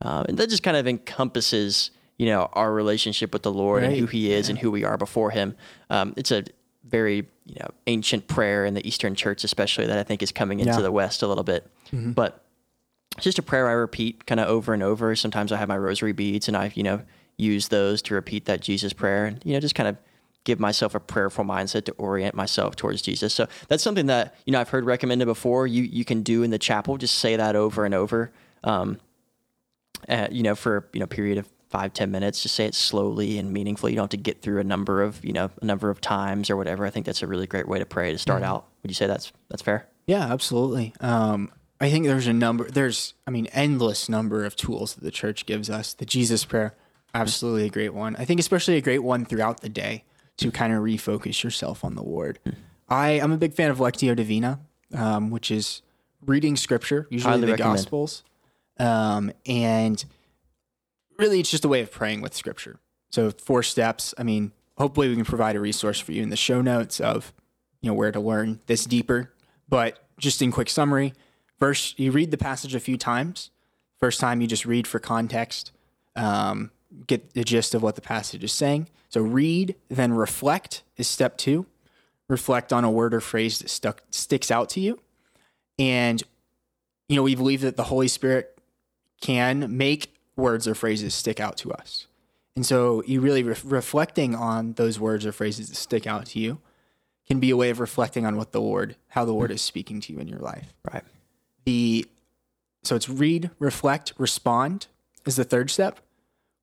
Um, 0.01 0.25
and 0.27 0.37
that 0.37 0.49
just 0.49 0.63
kind 0.63 0.75
of 0.75 0.85
encompasses, 0.87 1.91
you 2.21 2.27
know, 2.27 2.47
our 2.53 2.71
relationship 2.71 3.33
with 3.33 3.41
the 3.41 3.51
Lord 3.51 3.81
and 3.83 3.95
who 3.97 4.05
He 4.05 4.31
is 4.31 4.47
and 4.47 4.59
who 4.59 4.69
we 4.69 4.83
are 4.83 4.95
before 4.95 5.31
Him. 5.31 5.55
Um, 5.89 6.13
it's 6.17 6.29
a 6.29 6.43
very, 6.87 7.25
you 7.47 7.55
know, 7.59 7.69
ancient 7.87 8.27
prayer 8.27 8.63
in 8.63 8.75
the 8.75 8.87
Eastern 8.87 9.15
Church, 9.15 9.43
especially 9.43 9.87
that 9.87 9.97
I 9.97 10.03
think 10.03 10.21
is 10.21 10.31
coming 10.31 10.59
into 10.59 10.73
Yeah. 10.73 10.81
the 10.81 10.91
West 10.91 11.23
a 11.23 11.27
little 11.27 11.43
bit. 11.43 11.65
But 11.91 12.43
it's 13.17 13.23
just 13.23 13.39
a 13.39 13.41
prayer 13.41 13.67
I 13.67 13.71
repeat 13.71 14.27
kind 14.27 14.39
of 14.39 14.47
over 14.47 14.71
and 14.71 14.83
over. 14.83 15.15
Sometimes 15.15 15.51
I 15.51 15.57
have 15.57 15.67
my 15.67 15.77
rosary 15.79 16.11
beads 16.11 16.47
and 16.47 16.55
I, 16.55 16.71
you 16.75 16.83
know, 16.83 17.01
use 17.37 17.69
those 17.69 18.03
to 18.03 18.13
repeat 18.13 18.45
that 18.45 18.61
Jesus 18.61 18.93
prayer 18.93 19.25
and, 19.25 19.41
you 19.43 19.53
know, 19.53 19.59
just 19.59 19.73
kind 19.73 19.89
of 19.89 19.97
give 20.43 20.59
myself 20.59 20.93
a 20.93 20.99
prayerful 20.99 21.43
mindset 21.43 21.85
to 21.85 21.91
orient 21.93 22.35
myself 22.35 22.75
towards 22.75 23.01
Jesus. 23.01 23.33
So 23.33 23.47
that's 23.67 23.81
something 23.81 24.05
that, 24.07 24.35
you 24.45 24.51
know, 24.53 24.59
I've 24.61 24.69
heard 24.69 24.85
recommended 24.85 25.25
before. 25.25 25.65
You, 25.65 25.81
you 25.83 26.05
can 26.05 26.21
do 26.21 26.43
in 26.43 26.51
the 26.51 26.59
chapel, 26.59 26.97
just 26.97 27.15
say 27.15 27.35
that 27.35 27.55
over 27.55 27.83
and 27.83 27.95
over. 27.95 28.31
Um, 28.63 28.99
uh, 30.07 30.27
you 30.31 30.43
know, 30.43 30.53
for, 30.55 30.87
you 30.93 30.99
know, 30.99 31.07
period 31.07 31.39
of 31.39 31.47
five, 31.71 31.93
10 31.93 32.11
minutes, 32.11 32.43
just 32.43 32.55
say 32.55 32.65
it 32.65 32.75
slowly 32.75 33.37
and 33.37 33.51
meaningfully. 33.51 33.93
You 33.93 33.95
don't 33.95 34.03
have 34.03 34.09
to 34.09 34.17
get 34.17 34.41
through 34.41 34.59
a 34.59 34.63
number 34.63 35.01
of, 35.01 35.23
you 35.23 35.33
know, 35.33 35.49
a 35.61 35.65
number 35.65 35.89
of 35.89 36.01
times 36.01 36.49
or 36.49 36.57
whatever. 36.57 36.85
I 36.85 36.89
think 36.89 37.05
that's 37.05 37.23
a 37.23 37.27
really 37.27 37.47
great 37.47 37.67
way 37.67 37.79
to 37.79 37.85
pray 37.85 38.11
to 38.11 38.17
start 38.17 38.43
out. 38.43 38.67
Would 38.83 38.91
you 38.91 38.95
say 38.95 39.07
that's, 39.07 39.31
that's 39.49 39.61
fair? 39.61 39.87
Yeah, 40.05 40.31
absolutely. 40.31 40.93
Um, 40.99 41.51
I 41.79 41.89
think 41.89 42.05
there's 42.05 42.27
a 42.27 42.33
number, 42.33 42.69
there's, 42.69 43.13
I 43.25 43.31
mean, 43.31 43.47
endless 43.47 44.09
number 44.09 44.45
of 44.45 44.55
tools 44.55 44.93
that 44.95 45.03
the 45.03 45.11
church 45.11 45.45
gives 45.45 45.69
us. 45.69 45.93
The 45.93 46.05
Jesus 46.05 46.45
prayer, 46.45 46.75
absolutely 47.15 47.65
a 47.65 47.69
great 47.69 47.93
one. 47.93 48.15
I 48.17 48.25
think 48.25 48.39
especially 48.39 48.75
a 48.75 48.81
great 48.81 49.03
one 49.03 49.25
throughout 49.25 49.61
the 49.61 49.69
day 49.69 50.03
to 50.37 50.51
kind 50.51 50.73
of 50.73 50.83
refocus 50.83 51.43
yourself 51.43 51.83
on 51.83 51.95
the 51.95 52.03
Lord. 52.03 52.39
I, 52.89 53.11
I'm 53.21 53.31
a 53.31 53.37
big 53.37 53.53
fan 53.53 53.71
of 53.71 53.77
Lectio 53.77 54.15
Divina, 54.15 54.59
um, 54.93 55.29
which 55.29 55.49
is 55.49 55.81
reading 56.25 56.55
scripture, 56.55 57.07
usually 57.09 57.31
Highly 57.31 57.45
the 57.45 57.51
recommend. 57.53 57.77
Gospels. 57.77 58.23
Um, 58.77 59.31
and 59.45 60.03
really, 61.17 61.39
it's 61.39 61.51
just 61.51 61.65
a 61.65 61.67
way 61.67 61.81
of 61.81 61.91
praying 61.91 62.21
with 62.21 62.33
scripture. 62.33 62.79
So, 63.09 63.31
four 63.31 63.63
steps. 63.63 64.13
I 64.17 64.23
mean, 64.23 64.51
hopefully, 64.77 65.09
we 65.09 65.15
can 65.15 65.25
provide 65.25 65.55
a 65.55 65.59
resource 65.59 65.99
for 65.99 66.11
you 66.11 66.23
in 66.23 66.29
the 66.29 66.37
show 66.37 66.61
notes 66.61 66.99
of, 66.99 67.33
you 67.81 67.89
know, 67.89 67.93
where 67.93 68.11
to 68.11 68.19
learn 68.19 68.61
this 68.67 68.85
deeper. 68.85 69.33
But 69.67 69.99
just 70.17 70.41
in 70.41 70.51
quick 70.51 70.69
summary, 70.69 71.13
first, 71.59 71.99
you 71.99 72.11
read 72.11 72.31
the 72.31 72.37
passage 72.37 72.75
a 72.75 72.79
few 72.79 72.97
times. 72.97 73.51
First 73.99 74.19
time, 74.19 74.41
you 74.41 74.47
just 74.47 74.65
read 74.65 74.87
for 74.87 74.99
context, 74.99 75.71
um, 76.15 76.71
get 77.05 77.33
the 77.33 77.43
gist 77.43 77.75
of 77.75 77.83
what 77.83 77.95
the 77.95 78.01
passage 78.01 78.43
is 78.43 78.51
saying. 78.51 78.87
So, 79.09 79.21
read, 79.21 79.75
then 79.89 80.13
reflect 80.13 80.83
is 80.97 81.07
step 81.07 81.37
two. 81.37 81.65
Reflect 82.29 82.71
on 82.71 82.85
a 82.85 82.91
word 82.91 83.13
or 83.13 83.19
phrase 83.19 83.59
that 83.59 83.69
stuck 83.69 84.03
sticks 84.09 84.49
out 84.49 84.69
to 84.69 84.79
you. 84.79 84.99
And, 85.77 86.23
you 87.09 87.17
know, 87.17 87.23
we 87.23 87.35
believe 87.35 87.61
that 87.61 87.75
the 87.75 87.83
Holy 87.83 88.07
Spirit 88.07 88.57
can 89.19 89.77
make 89.77 90.13
words 90.41 90.67
or 90.67 90.75
phrases 90.75 91.13
stick 91.13 91.39
out 91.39 91.57
to 91.57 91.71
us. 91.71 92.07
And 92.55 92.65
so 92.65 93.01
you 93.05 93.21
really 93.21 93.43
re- 93.43 93.55
reflecting 93.63 94.35
on 94.35 94.73
those 94.73 94.99
words 94.99 95.25
or 95.25 95.31
phrases 95.31 95.69
that 95.69 95.75
stick 95.75 96.05
out 96.05 96.25
to 96.27 96.39
you 96.39 96.59
can 97.27 97.39
be 97.39 97.49
a 97.49 97.57
way 97.57 97.69
of 97.69 97.79
reflecting 97.79 98.25
on 98.25 98.35
what 98.35 98.51
the 98.51 98.59
Lord, 98.59 98.97
how 99.09 99.23
the 99.23 99.31
Lord 99.31 99.51
is 99.51 99.61
speaking 99.61 100.01
to 100.01 100.13
you 100.13 100.19
in 100.19 100.27
your 100.27 100.39
life. 100.39 100.73
Right. 100.91 101.03
The 101.65 102.05
so 102.83 102.95
it's 102.95 103.07
read, 103.07 103.51
reflect, 103.59 104.13
respond 104.17 104.87
is 105.25 105.35
the 105.35 105.43
third 105.43 105.69
step, 105.69 105.99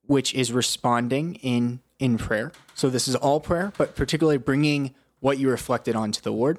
which 0.07 0.35
is 0.35 0.53
responding 0.53 1.37
in 1.37 1.81
in 1.99 2.19
prayer. 2.19 2.53
So 2.75 2.91
this 2.91 3.09
is 3.09 3.17
all 3.17 3.41
prayer, 3.41 3.73
but 3.79 3.97
particularly 3.97 4.39
bringing 4.39 4.95
what 5.21 5.39
you 5.39 5.49
reflected 5.51 5.97
on 5.97 6.13
to 6.13 6.23
the 6.23 6.33
Lord, 6.33 6.59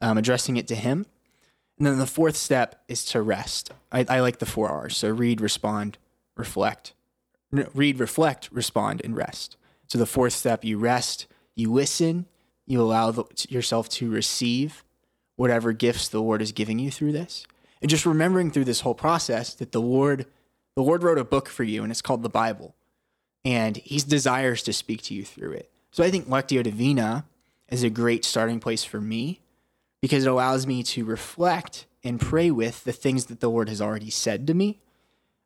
um, 0.00 0.18
addressing 0.18 0.56
it 0.56 0.68
to 0.68 0.74
Him, 0.74 1.06
and 1.78 1.86
then 1.86 1.98
the 1.98 2.06
fourth 2.06 2.36
step 2.36 2.82
is 2.88 3.04
to 3.06 3.22
rest. 3.22 3.72
I, 3.90 4.04
I 4.08 4.20
like 4.20 4.38
the 4.38 4.46
four 4.46 4.68
R's. 4.68 4.96
So 4.96 5.10
read, 5.10 5.40
respond, 5.40 5.98
reflect. 6.36 6.94
Read, 7.50 7.98
reflect, 8.00 8.48
respond, 8.52 9.00
and 9.04 9.16
rest. 9.16 9.56
So 9.88 9.98
the 9.98 10.06
fourth 10.06 10.32
step, 10.32 10.64
you 10.64 10.78
rest, 10.78 11.26
you 11.54 11.72
listen, 11.72 12.26
you 12.66 12.80
allow 12.80 13.10
the, 13.10 13.24
yourself 13.48 13.88
to 13.90 14.10
receive 14.10 14.84
whatever 15.36 15.72
gifts 15.72 16.08
the 16.08 16.20
Lord 16.20 16.42
is 16.42 16.52
giving 16.52 16.78
you 16.78 16.90
through 16.90 17.12
this. 17.12 17.46
And 17.80 17.90
just 17.90 18.06
remembering 18.06 18.50
through 18.50 18.64
this 18.64 18.80
whole 18.80 18.94
process 18.94 19.54
that 19.54 19.72
the 19.72 19.80
Lord, 19.80 20.26
the 20.74 20.82
Lord 20.82 21.02
wrote 21.02 21.18
a 21.18 21.24
book 21.24 21.48
for 21.48 21.64
you, 21.64 21.82
and 21.82 21.90
it's 21.90 22.02
called 22.02 22.22
the 22.22 22.28
Bible, 22.28 22.74
and 23.44 23.76
He 23.76 23.98
desires 23.98 24.62
to 24.62 24.72
speak 24.72 25.02
to 25.02 25.14
you 25.14 25.24
through 25.24 25.52
it. 25.52 25.70
So 25.90 26.02
I 26.02 26.10
think 26.10 26.26
Lectio 26.26 26.62
Divina 26.62 27.26
is 27.68 27.82
a 27.82 27.90
great 27.90 28.24
starting 28.24 28.58
place 28.58 28.84
for 28.84 29.00
me 29.00 29.40
because 30.00 30.24
it 30.24 30.30
allows 30.30 30.66
me 30.66 30.82
to 30.82 31.04
reflect 31.04 31.86
and 32.02 32.20
pray 32.20 32.50
with 32.50 32.84
the 32.84 32.92
things 32.92 33.26
that 33.26 33.40
the 33.40 33.50
Lord 33.50 33.68
has 33.68 33.80
already 33.80 34.10
said 34.10 34.46
to 34.46 34.54
me, 34.54 34.80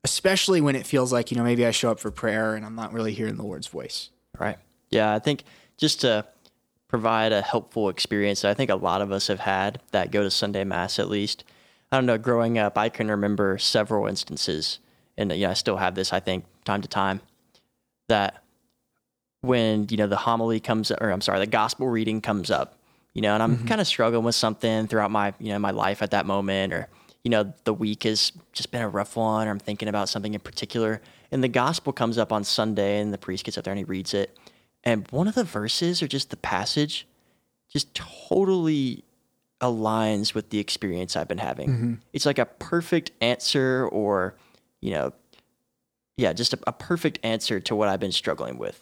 especially 0.05 0.61
when 0.61 0.77
it 0.77 0.87
feels 0.87 1.13
like, 1.13 1.31
you 1.31 1.37
know, 1.37 1.45
maybe 1.45 1.67
I 1.67 1.71
show 1.71 1.91
up 1.91 2.01
for 2.01 2.11
prayer 2.11 2.55
and 2.55 2.65
I'm 2.65 2.75
not 2.75 2.93
really 2.93 3.13
hearing 3.13 3.37
the 3.37 3.43
Lord's 3.43 3.67
voice. 3.67 4.11
Right. 4.39 4.59
Yeah, 4.91 5.13
I 5.15 5.19
think 5.19 5.45
just 5.77 6.01
to 6.03 6.25
provide 6.89 7.33
a 7.33 7.43
helpful 7.43 7.89
experience 7.89 8.43
that 8.43 8.51
I 8.51 8.55
think 8.55 8.71
a 8.71 8.77
lot 8.77 9.03
of 9.03 9.13
us 9.13 9.27
have 9.27 9.41
had 9.41 9.81
that 9.93 10.11
go 10.11 10.23
to 10.23 10.31
Sunday 10.31 10.65
Mass 10.65 10.99
at 10.99 11.09
least. 11.09 11.45
I 11.91 11.97
don't 11.97 12.07
know, 12.07 12.19
growing 12.19 12.59
up, 12.59 12.79
I 12.79 12.89
can 12.89 13.11
remember 13.11 13.59
several 13.59 14.07
instances, 14.07 14.79
and 15.17 15.33
yeah, 15.33 15.51
I 15.51 15.55
still 15.55 15.79
have 15.79 15.95
this, 15.95 16.13
I 16.13 16.21
think, 16.21 16.45
time 16.65 16.83
to 16.83 16.89
time, 16.89 17.21
that 18.09 18.43
when, 19.41 19.87
you 19.91 19.97
know, 19.97 20.07
the 20.07 20.17
homily 20.17 20.61
comes 20.61 20.91
or 20.91 21.11
I'm 21.11 21.21
sorry, 21.21 21.39
the 21.39 21.47
gospel 21.47 21.89
reading 21.89 22.21
comes 22.21 22.51
up, 22.51 22.79
you 23.15 23.23
know, 23.23 23.35
and 23.35 23.43
I'm 23.43 23.57
mm-hmm. 23.57 23.67
kind 23.67 23.81
of 23.81 23.87
struggling 23.87 24.25
with 24.25 24.35
something 24.35 24.87
throughout 24.87 25.11
my, 25.11 25.33
you 25.39 25.53
know, 25.53 25.59
my 25.59 25.71
life 25.71 26.03
at 26.03 26.11
that 26.11 26.27
moment, 26.27 26.73
or, 26.73 26.89
you 27.25 27.31
know, 27.31 27.53
the 27.65 27.75
week 27.75 28.05
has 28.05 28.33
just 28.53 28.71
been 28.71 28.83
a 28.83 28.89
rough 28.89 29.17
one, 29.17 29.49
or 29.49 29.51
I'm 29.51 29.59
thinking 29.59 29.89
about 29.89 30.09
something 30.09 30.35
in 30.35 30.41
particular. 30.41 31.01
And 31.31 31.43
the 31.45 31.49
gospel 31.49 31.93
comes 31.93 32.17
up 32.17 32.33
on 32.33 32.45
Sunday, 32.45 33.01
and 33.01 33.13
the 33.13 33.19
priest 33.19 33.45
gets 33.45 33.59
up 33.59 33.65
there 33.65 33.73
and 33.73 33.79
he 33.79 33.85
reads 33.85 34.15
it. 34.15 34.37
And 34.85 35.07
one 35.11 35.29
of 35.29 35.35
the 35.35 35.45
verses, 35.45 36.03
or 36.03 36.09
just 36.09 36.31
the 36.31 36.37
passage, 36.37 37.07
just 37.71 37.95
totally 37.95 39.05
aligns 39.61 40.35
with 40.35 40.51
the 40.51 40.59
experience 40.59 41.17
I've 41.17 41.29
been 41.29 41.39
having. 41.39 41.69
It's 42.13 42.25
like 42.25 42.39
a 42.39 42.47
perfect 42.47 43.11
answer, 43.21 43.87
or, 43.89 44.37
you 44.81 44.93
know, 44.93 45.13
yeah, 46.17 46.33
just 46.33 46.55
a, 46.55 46.59
a 46.67 46.73
perfect 46.73 47.19
answer 47.23 47.61
to 47.61 47.75
what 47.75 47.89
I've 47.89 48.01
been 48.01 48.13
struggling 48.13 48.57
with. 48.59 48.81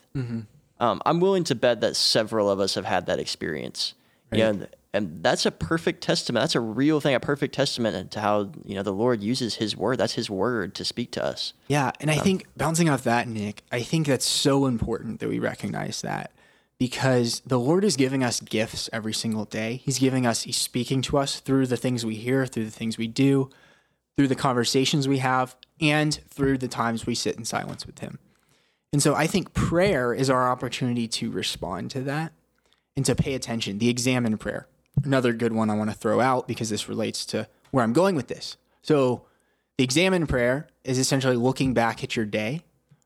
Um, 0.78 1.00
I'm 1.06 1.20
willing 1.20 1.44
to 1.44 1.54
bet 1.54 1.80
that 1.80 1.96
several 1.96 2.50
of 2.50 2.60
us 2.60 2.74
have 2.74 2.84
had 2.84 3.06
that 3.06 3.18
experience. 3.18 3.94
Yeah, 4.30 4.50
and, 4.50 4.68
and 4.96 5.22
that's 5.22 5.46
a 5.46 5.50
perfect 5.50 6.02
testament. 6.02 6.42
That's 6.42 6.54
a 6.54 6.60
real 6.60 7.00
thing, 7.00 7.14
a 7.14 7.20
perfect 7.20 7.54
testament 7.54 8.10
to 8.12 8.20
how 8.20 8.50
you 8.64 8.74
know 8.74 8.82
the 8.82 8.92
Lord 8.92 9.22
uses 9.22 9.56
His 9.56 9.76
word. 9.76 9.98
That's 9.98 10.14
His 10.14 10.30
word 10.30 10.74
to 10.76 10.84
speak 10.84 11.12
to 11.12 11.24
us. 11.24 11.52
Yeah, 11.68 11.92
and 12.00 12.10
I 12.10 12.16
um, 12.16 12.24
think 12.24 12.46
bouncing 12.56 12.88
off 12.88 13.04
that, 13.04 13.28
Nick, 13.28 13.62
I 13.70 13.82
think 13.82 14.06
that's 14.06 14.26
so 14.26 14.66
important 14.66 15.20
that 15.20 15.28
we 15.28 15.38
recognize 15.38 16.02
that 16.02 16.32
because 16.78 17.40
the 17.46 17.58
Lord 17.58 17.84
is 17.84 17.96
giving 17.96 18.22
us 18.22 18.40
gifts 18.40 18.90
every 18.92 19.14
single 19.14 19.44
day. 19.44 19.80
He's 19.84 19.98
giving 19.98 20.26
us, 20.26 20.42
He's 20.42 20.56
speaking 20.56 21.02
to 21.02 21.18
us 21.18 21.40
through 21.40 21.66
the 21.66 21.76
things 21.76 22.04
we 22.04 22.16
hear, 22.16 22.46
through 22.46 22.64
the 22.64 22.70
things 22.70 22.98
we 22.98 23.06
do, 23.06 23.50
through 24.16 24.28
the 24.28 24.34
conversations 24.34 25.08
we 25.08 25.18
have, 25.18 25.56
and 25.80 26.14
through 26.28 26.58
the 26.58 26.68
times 26.68 27.06
we 27.06 27.14
sit 27.14 27.36
in 27.36 27.44
silence 27.44 27.86
with 27.86 28.00
Him. 28.00 28.18
And 28.92 29.02
so 29.02 29.14
I 29.14 29.26
think 29.26 29.52
prayer 29.52 30.14
is 30.14 30.30
our 30.30 30.48
opportunity 30.50 31.08
to 31.08 31.30
respond 31.30 31.90
to 31.92 32.00
that 32.02 32.32
and 32.96 33.04
to 33.06 33.14
pay 33.14 33.34
attention. 33.34 33.78
The 33.78 33.88
examine 33.88 34.38
prayer, 34.38 34.66
another 35.04 35.32
good 35.32 35.52
one 35.52 35.70
I 35.70 35.74
want 35.74 35.90
to 35.90 35.96
throw 35.96 36.20
out 36.20 36.48
because 36.48 36.70
this 36.70 36.88
relates 36.88 37.24
to 37.26 37.48
where 37.70 37.84
I'm 37.84 37.92
going 37.92 38.14
with 38.14 38.28
this. 38.28 38.56
So, 38.82 39.22
the 39.76 39.84
examine 39.84 40.26
prayer 40.26 40.68
is 40.84 40.98
essentially 40.98 41.36
looking 41.36 41.74
back 41.74 42.02
at 42.02 42.16
your 42.16 42.24
day, 42.24 42.62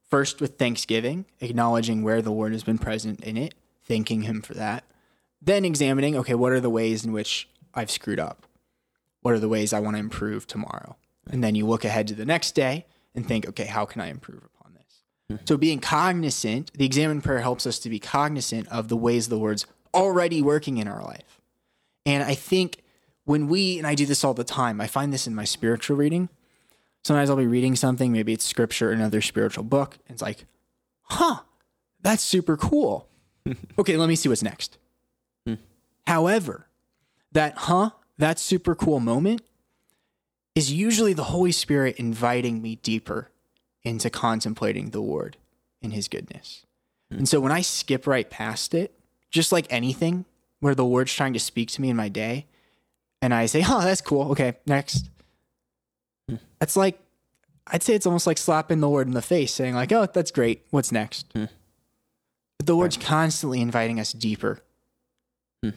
first 0.08 0.40
with 0.40 0.56
thanksgiving, 0.56 1.24
acknowledging 1.40 2.02
where 2.02 2.22
the 2.22 2.30
Lord 2.30 2.52
has 2.52 2.62
been 2.62 2.78
present 2.78 3.20
in 3.24 3.36
it, 3.36 3.54
thanking 3.84 4.22
Him 4.22 4.40
for 4.40 4.54
that. 4.54 4.84
Then 5.42 5.64
examining, 5.64 6.16
okay, 6.16 6.34
what 6.34 6.52
are 6.52 6.60
the 6.60 6.70
ways 6.70 7.04
in 7.04 7.12
which 7.12 7.48
I've 7.74 7.90
screwed 7.90 8.20
up? 8.20 8.46
What 9.22 9.34
are 9.34 9.38
the 9.38 9.48
ways 9.48 9.72
I 9.72 9.80
want 9.80 9.96
to 9.96 10.00
improve 10.00 10.46
tomorrow? 10.46 10.96
And 11.30 11.42
then 11.42 11.54
you 11.54 11.66
look 11.66 11.84
ahead 11.84 12.06
to 12.08 12.14
the 12.14 12.24
next 12.24 12.54
day 12.54 12.86
and 13.14 13.26
think, 13.26 13.48
okay, 13.48 13.66
how 13.66 13.84
can 13.84 14.00
I 14.00 14.08
improve 14.08 14.44
upon 14.44 14.74
this? 14.74 15.02
Mm-hmm. 15.30 15.44
So 15.46 15.56
being 15.56 15.80
cognizant, 15.80 16.72
the 16.74 16.86
examine 16.86 17.20
prayer 17.20 17.40
helps 17.40 17.66
us 17.66 17.78
to 17.80 17.90
be 17.90 17.98
cognizant 17.98 18.68
of 18.68 18.88
the 18.88 18.96
ways 18.96 19.28
the 19.28 19.36
Lord's 19.36 19.66
already 19.92 20.40
working 20.40 20.78
in 20.78 20.86
our 20.86 21.02
life. 21.02 21.39
And 22.10 22.24
I 22.24 22.34
think 22.34 22.82
when 23.24 23.46
we, 23.46 23.78
and 23.78 23.86
I 23.86 23.94
do 23.94 24.04
this 24.04 24.24
all 24.24 24.34
the 24.34 24.42
time, 24.42 24.80
I 24.80 24.88
find 24.88 25.12
this 25.12 25.28
in 25.28 25.34
my 25.34 25.44
spiritual 25.44 25.96
reading. 25.96 26.28
Sometimes 27.04 27.30
I'll 27.30 27.36
be 27.36 27.46
reading 27.46 27.76
something, 27.76 28.10
maybe 28.10 28.32
it's 28.32 28.44
scripture, 28.44 28.90
or 28.90 28.92
another 28.92 29.20
spiritual 29.20 29.62
book. 29.62 29.96
And 30.08 30.14
it's 30.14 30.22
like, 30.22 30.44
huh, 31.04 31.42
that's 32.02 32.24
super 32.24 32.56
cool. 32.56 33.08
okay, 33.78 33.96
let 33.96 34.08
me 34.08 34.16
see 34.16 34.28
what's 34.28 34.42
next. 34.42 34.76
Hmm. 35.46 35.54
However, 36.08 36.66
that 37.30 37.56
huh, 37.56 37.90
that's 38.18 38.42
super 38.42 38.74
cool 38.74 38.98
moment 38.98 39.42
is 40.56 40.72
usually 40.72 41.12
the 41.12 41.24
Holy 41.24 41.52
Spirit 41.52 41.96
inviting 41.96 42.60
me 42.60 42.74
deeper 42.74 43.30
into 43.84 44.10
contemplating 44.10 44.90
the 44.90 45.00
Lord 45.00 45.36
in 45.80 45.92
his 45.92 46.08
goodness. 46.08 46.66
Hmm. 47.08 47.18
And 47.18 47.28
so 47.28 47.38
when 47.38 47.52
I 47.52 47.60
skip 47.60 48.04
right 48.08 48.28
past 48.28 48.74
it, 48.74 48.98
just 49.30 49.52
like 49.52 49.66
anything 49.70 50.24
where 50.60 50.74
the 50.74 50.84
word's 50.84 51.12
trying 51.12 51.32
to 51.32 51.40
speak 51.40 51.70
to 51.70 51.80
me 51.80 51.90
in 51.90 51.96
my 51.96 52.08
day, 52.08 52.46
and 53.20 53.34
I 53.34 53.46
say, 53.46 53.64
oh, 53.68 53.82
that's 53.82 54.00
cool. 54.00 54.30
Okay, 54.32 54.54
next. 54.66 55.10
That's 56.58 56.76
like, 56.76 56.98
I'd 57.66 57.82
say 57.82 57.94
it's 57.94 58.06
almost 58.06 58.26
like 58.26 58.38
slapping 58.38 58.80
the 58.80 58.88
word 58.88 59.06
in 59.06 59.14
the 59.14 59.22
face, 59.22 59.52
saying, 59.52 59.74
like, 59.74 59.92
oh, 59.92 60.06
that's 60.12 60.30
great. 60.30 60.64
What's 60.70 60.92
next? 60.92 61.26
Hmm. 61.34 61.46
But 62.58 62.66
the 62.66 62.74
Lord's 62.74 62.96
constantly 62.96 63.60
inviting 63.60 63.98
us 63.98 64.12
deeper, 64.12 64.60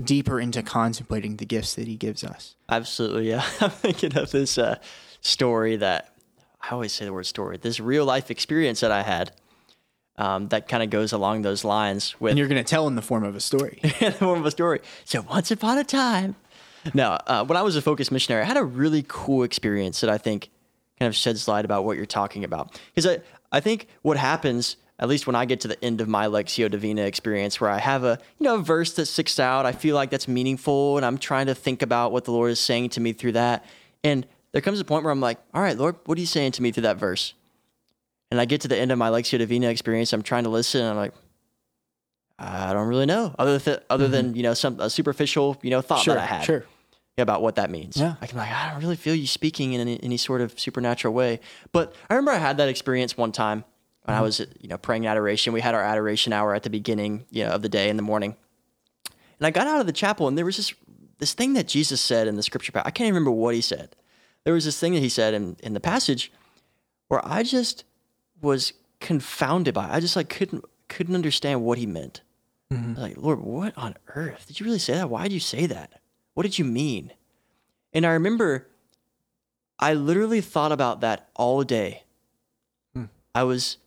deeper 0.04 0.40
into 0.40 0.62
contemplating 0.62 1.38
the 1.38 1.46
gifts 1.46 1.76
that 1.76 1.88
he 1.88 1.96
gives 1.96 2.24
us. 2.24 2.56
Absolutely, 2.70 3.30
yeah. 3.30 3.46
I'm 3.62 3.70
thinking 3.70 4.18
of 4.18 4.32
this 4.32 4.58
uh, 4.58 4.80
story 5.22 5.78
that 5.78 6.14
I 6.62 6.72
always 6.72 6.94
say 6.94 7.06
the 7.06 7.14
word 7.14 7.26
story. 7.26 7.58
This 7.58 7.80
real 7.80 8.06
life 8.06 8.30
experience 8.30 8.82
that 8.82 8.92
I 8.92 9.04
had 9.04 9.32
um, 10.18 10.47
that 10.49 10.68
kind 10.68 10.84
of 10.84 10.89
goes 10.89 11.11
along 11.11 11.41
those 11.41 11.64
lines 11.64 12.20
with 12.20 12.32
And 12.32 12.39
you're 12.39 12.47
going 12.47 12.64
to 12.64 12.70
tell 12.70 12.88
in 12.88 12.95
the 12.95 13.01
form 13.01 13.24
of 13.24 13.36
a 13.36 13.39
story. 13.39 13.80
in 13.84 13.91
the 13.99 14.11
form 14.11 14.39
of 14.39 14.45
a 14.45 14.51
story. 14.51 14.82
So 15.05 15.22
once 15.22 15.51
upon 15.51 15.78
a 15.78 15.84
time. 15.84 16.36
No, 16.93 17.18
uh, 17.28 17.45
when 17.45 17.57
I 17.57 17.61
was 17.61 17.76
a 17.76 17.82
focus 17.82 18.11
missionary, 18.11 18.43
I 18.43 18.45
had 18.45 18.57
a 18.57 18.64
really 18.64 19.05
cool 19.07 19.43
experience 19.43 20.01
that 20.01 20.09
I 20.09 20.18
think 20.18 20.49
kind 20.99 21.07
of 21.07 21.16
sheds 21.16 21.47
light 21.47 21.66
about 21.66 21.86
what 21.86 21.97
you're 21.97 22.05
talking 22.05 22.43
about. 22.43 22.80
Because 22.93 23.07
I, 23.07 23.22
I 23.51 23.59
think 23.59 23.88
what 24.01 24.18
happens, 24.18 24.76
at 24.99 25.07
least 25.07 25.26
when 25.26 25.36
I 25.36 25.45
get 25.45 25.61
to 25.61 25.68
the 25.68 25.84
end 25.84 26.01
of 26.01 26.07
my 26.07 26.28
Lectio 26.28 26.70
Divina 26.70 27.03
experience, 27.03 27.61
where 27.61 27.70
I 27.70 27.80
have 27.80 28.03
a 28.03 28.20
you 28.38 28.43
know 28.43 28.55
a 28.55 28.61
verse 28.61 28.93
that 28.93 29.05
sticks 29.05 29.39
out, 29.39 29.66
I 29.66 29.72
feel 29.72 29.95
like 29.95 30.09
that's 30.09 30.28
meaningful, 30.28 30.97
and 30.97 31.05
I'm 31.05 31.18
trying 31.18 31.47
to 31.47 31.55
think 31.55 31.82
about 31.82 32.11
what 32.11 32.26
the 32.26 32.32
Lord 32.32 32.51
is 32.51 32.59
saying 32.59 32.89
to 32.89 32.99
me 32.99 33.14
through 33.14 33.34
that. 33.34 33.66
And 34.03 34.28
there 34.51 34.61
comes 34.61 34.80
a 34.80 34.86
point 34.86 35.03
where 35.03 35.11
I'm 35.11 35.22
like, 35.22 35.39
all 35.53 35.61
right, 35.61 35.78
Lord, 35.78 35.95
what 36.05 36.18
are 36.18 36.22
you 36.22 36.28
saying 36.28 36.51
to 36.53 36.61
me 36.61 36.72
through 36.72 36.84
that 36.84 36.97
verse? 36.97 37.34
And 38.34 38.42
I 38.42 38.46
get 38.46 38.62
to 38.62 38.68
the 38.68 38.76
end 38.76 38.92
of 38.92 38.98
my 38.98 39.12
Lectio 39.12 39.38
Divina 39.38 39.70
experience, 39.70 40.12
I'm 40.12 40.24
trying 40.24 40.46
to 40.46 40.50
listen, 40.50 40.82
and 40.82 40.90
I'm 40.90 40.96
like, 40.96 41.14
I 42.40 42.74
don't 42.74 42.88
really 42.88 43.06
know, 43.06 43.36
other 43.38 43.60
than 43.60 43.80
other 43.92 44.08
than 44.08 44.30
mm-hmm. 44.30 44.38
you 44.38 44.42
know 44.42 44.56
some 44.56 44.80
a 44.80 44.90
superficial 44.90 45.56
you 45.62 45.70
know 45.70 45.82
thought 45.82 46.02
sure, 46.02 46.16
that 46.16 46.24
I 46.24 46.26
had 46.26 46.44
sure. 46.44 46.66
about 47.16 47.44
what 47.44 47.58
that 47.58 47.70
means. 47.70 47.96
Yeah. 47.96 48.16
I 48.22 48.26
can 48.26 48.40
like, 48.40 48.50
I 48.50 48.72
don't 48.72 48.82
really 48.82 48.96
feel 48.96 49.14
you 49.14 49.28
speaking 49.28 49.74
in 49.74 49.82
any, 49.82 50.02
any 50.02 50.18
sort 50.18 50.42
of 50.42 50.60
supernatural 50.60 51.14
way. 51.14 51.42
But 51.74 51.94
I 52.10 52.16
remember 52.16 52.32
I 52.32 52.40
had 52.40 52.58
that 52.58 52.70
experience 52.70 53.16
one 53.16 53.32
time 53.32 53.66
when 54.06 54.16
I 54.16 54.18
mm-hmm. 54.18 54.24
was, 54.24 54.40
you 54.40 54.68
know, 54.68 54.80
praying 54.80 55.06
adoration. 55.06 55.54
We 55.54 55.62
had 55.62 55.76
our 55.76 55.84
adoration 55.84 56.34
hour 56.34 56.56
at 56.56 56.64
the 56.64 56.72
beginning, 56.72 57.26
you 57.30 57.46
know, 57.46 57.52
of 57.52 57.62
the 57.62 57.70
day 57.70 57.88
in 57.88 57.98
the 57.98 58.04
morning. 58.04 58.36
And 59.38 59.46
I 59.46 59.52
got 59.52 59.68
out 59.68 59.80
of 59.80 59.86
the 59.86 59.94
chapel 59.94 60.28
and 60.28 60.36
there 60.36 60.46
was 60.46 60.58
this 60.58 60.74
this 61.20 61.36
thing 61.36 61.54
that 61.54 61.68
Jesus 61.68 62.02
said 62.02 62.28
in 62.28 62.36
the 62.36 62.42
scripture. 62.42 62.72
I 62.78 62.90
can't 62.90 63.02
even 63.02 63.14
remember 63.14 63.30
what 63.30 63.54
he 63.54 63.62
said. 63.62 63.96
There 64.44 64.56
was 64.56 64.66
this 64.66 64.80
thing 64.80 64.94
that 64.96 65.02
he 65.02 65.10
said 65.10 65.36
in, 65.36 65.56
in 65.62 65.76
the 65.76 65.80
passage 65.80 66.32
where 67.10 67.22
I 67.24 67.44
just 67.44 67.84
was 68.44 68.74
confounded 69.00 69.74
by 69.74 69.86
it. 69.86 69.91
I 69.91 70.00
just 70.00 70.16
like 70.16 70.30
couldn't 70.30 70.66
couldn't 70.89 71.16
understand 71.16 71.64
what 71.64 71.78
he 71.78 71.86
meant. 71.86 72.22
Was 72.70 72.98
Like, 72.98 73.18
Lord, 73.18 73.39
what 73.39 73.78
on 73.78 73.96
earth? 74.10 74.46
Did 74.48 74.60
you 74.60 74.66
really 74.66 74.80
say 74.80 74.94
that? 74.94 75.10
Why 75.10 75.24
did 75.24 75.34
you 75.34 75.39
say 75.39 75.66
that? 75.68 76.02
What 76.34 76.44
did 76.44 76.60
you 76.60 76.66
mean? 76.66 77.12
And 77.94 78.06
I 78.06 78.12
remember 78.12 78.68
I 79.80 79.94
literally 79.94 80.41
thought 80.41 80.72
about 80.72 81.02
that 81.02 81.30
all 81.36 81.64
day. 81.64 82.04
Hmm. 82.94 83.06
I 83.34 83.44
was 83.44 83.78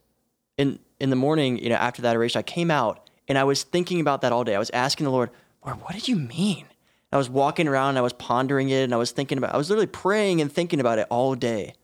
in 0.57 0.79
in 0.99 1.11
the 1.11 1.17
morning, 1.17 1.59
you 1.59 1.69
know, 1.69 1.77
after 1.77 2.03
that 2.03 2.11
adoration, 2.11 2.39
I 2.39 2.43
came 2.43 2.71
out 2.71 3.11
and 3.29 3.37
I 3.37 3.45
was 3.45 3.63
thinking 3.63 4.01
about 4.01 4.23
that 4.23 4.33
all 4.33 4.45
day. 4.45 4.55
I 4.55 4.59
was 4.59 4.71
asking 4.71 5.05
the 5.05 5.11
Lord, 5.11 5.31
Lord, 5.65 5.81
what 5.83 5.93
did 5.93 6.09
you 6.09 6.17
mean? 6.17 6.67
I 7.13 7.17
was 7.17 7.31
walking 7.31 7.69
around 7.69 7.91
and 7.91 7.99
I 7.99 8.03
was 8.03 8.13
pondering 8.13 8.69
it 8.69 8.83
and 8.83 8.95
I 8.95 8.97
was 8.97 9.11
thinking 9.11 9.39
about 9.39 9.55
I 9.55 9.57
was 9.57 9.69
literally 9.71 9.87
praying 9.87 10.41
and 10.41 10.51
thinking 10.51 10.81
about 10.81 10.99
it 10.99 11.07
all 11.11 11.35
day. 11.35 11.75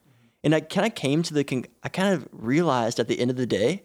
And 0.45 0.55
I 0.55 0.61
kind 0.61 0.87
of 0.87 0.95
came 0.95 1.23
to 1.23 1.35
the 1.35 1.45
con- 1.45 1.67
I 1.83 1.89
kind 1.89 2.15
of 2.15 2.29
realized 2.33 2.99
at 2.99 3.09
the 3.09 3.19
end 3.21 3.31
of 3.31 3.37
the 3.37 3.47
day 3.47 3.85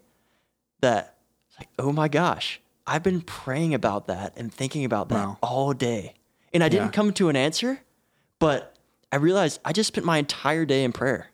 that 0.81 1.17
like, 1.59 1.69
oh 1.79 1.91
my 1.91 2.07
gosh, 2.07 2.59
I've 2.85 3.03
been 3.03 3.21
praying 3.21 3.73
about 3.73 4.07
that 4.07 4.33
and 4.37 4.53
thinking 4.53 4.85
about 4.85 5.09
that 5.09 5.27
Wow. 5.27 5.37
all 5.41 5.73
day. 5.73 6.13
And 6.53 6.63
I 6.63 6.69
didn't 6.69 6.87
Yeah. 6.87 6.91
come 6.91 7.13
to 7.13 7.29
an 7.29 7.35
answer, 7.35 7.81
but 8.39 8.75
I 9.11 9.17
realized 9.17 9.59
I 9.65 9.73
just 9.73 9.87
spent 9.89 10.05
my 10.05 10.17
entire 10.17 10.65
day 10.65 10.83
in 10.83 10.91
prayer. 10.93 11.31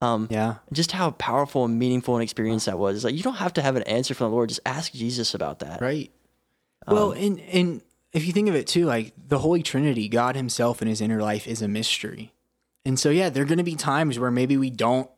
Um, 0.00 0.28
Yeah. 0.30 0.56
just 0.72 0.92
how 0.92 1.12
powerful 1.12 1.64
and 1.64 1.78
meaningful 1.78 2.16
an 2.16 2.22
experience 2.22 2.66
that 2.66 2.78
was. 2.78 2.96
It's 2.96 3.04
like 3.04 3.14
you 3.14 3.22
don't 3.22 3.36
have 3.36 3.54
to 3.54 3.62
have 3.62 3.76
an 3.76 3.82
answer 3.84 4.12
from 4.14 4.30
the 4.30 4.34
Lord. 4.34 4.50
Just 4.50 4.60
ask 4.66 4.92
Jesus 4.92 5.34
about 5.34 5.60
that. 5.60 5.80
Right. 5.80 6.12
Well, 6.86 7.12
and 7.12 7.40
and 7.40 7.80
if 8.12 8.26
you 8.26 8.32
think 8.32 8.48
of 8.50 8.54
it 8.54 8.66
too, 8.66 8.84
like 8.84 9.14
the 9.16 9.38
Holy 9.38 9.62
Trinity, 9.62 10.08
God 10.08 10.36
Himself 10.36 10.82
in 10.82 10.88
His 10.88 11.00
inner 11.00 11.22
life 11.22 11.46
is 11.48 11.62
a 11.62 11.68
mystery, 11.68 12.33
and 12.84 12.98
so 12.98 13.10
yeah, 13.10 13.28
there 13.30 13.42
are 13.42 13.46
going 13.46 13.58
to 13.58 13.64
be 13.64 13.76
times 13.76 14.18
where 14.18 14.30
maybe 14.30 14.56
we 14.56 14.70
don't, 14.70 15.08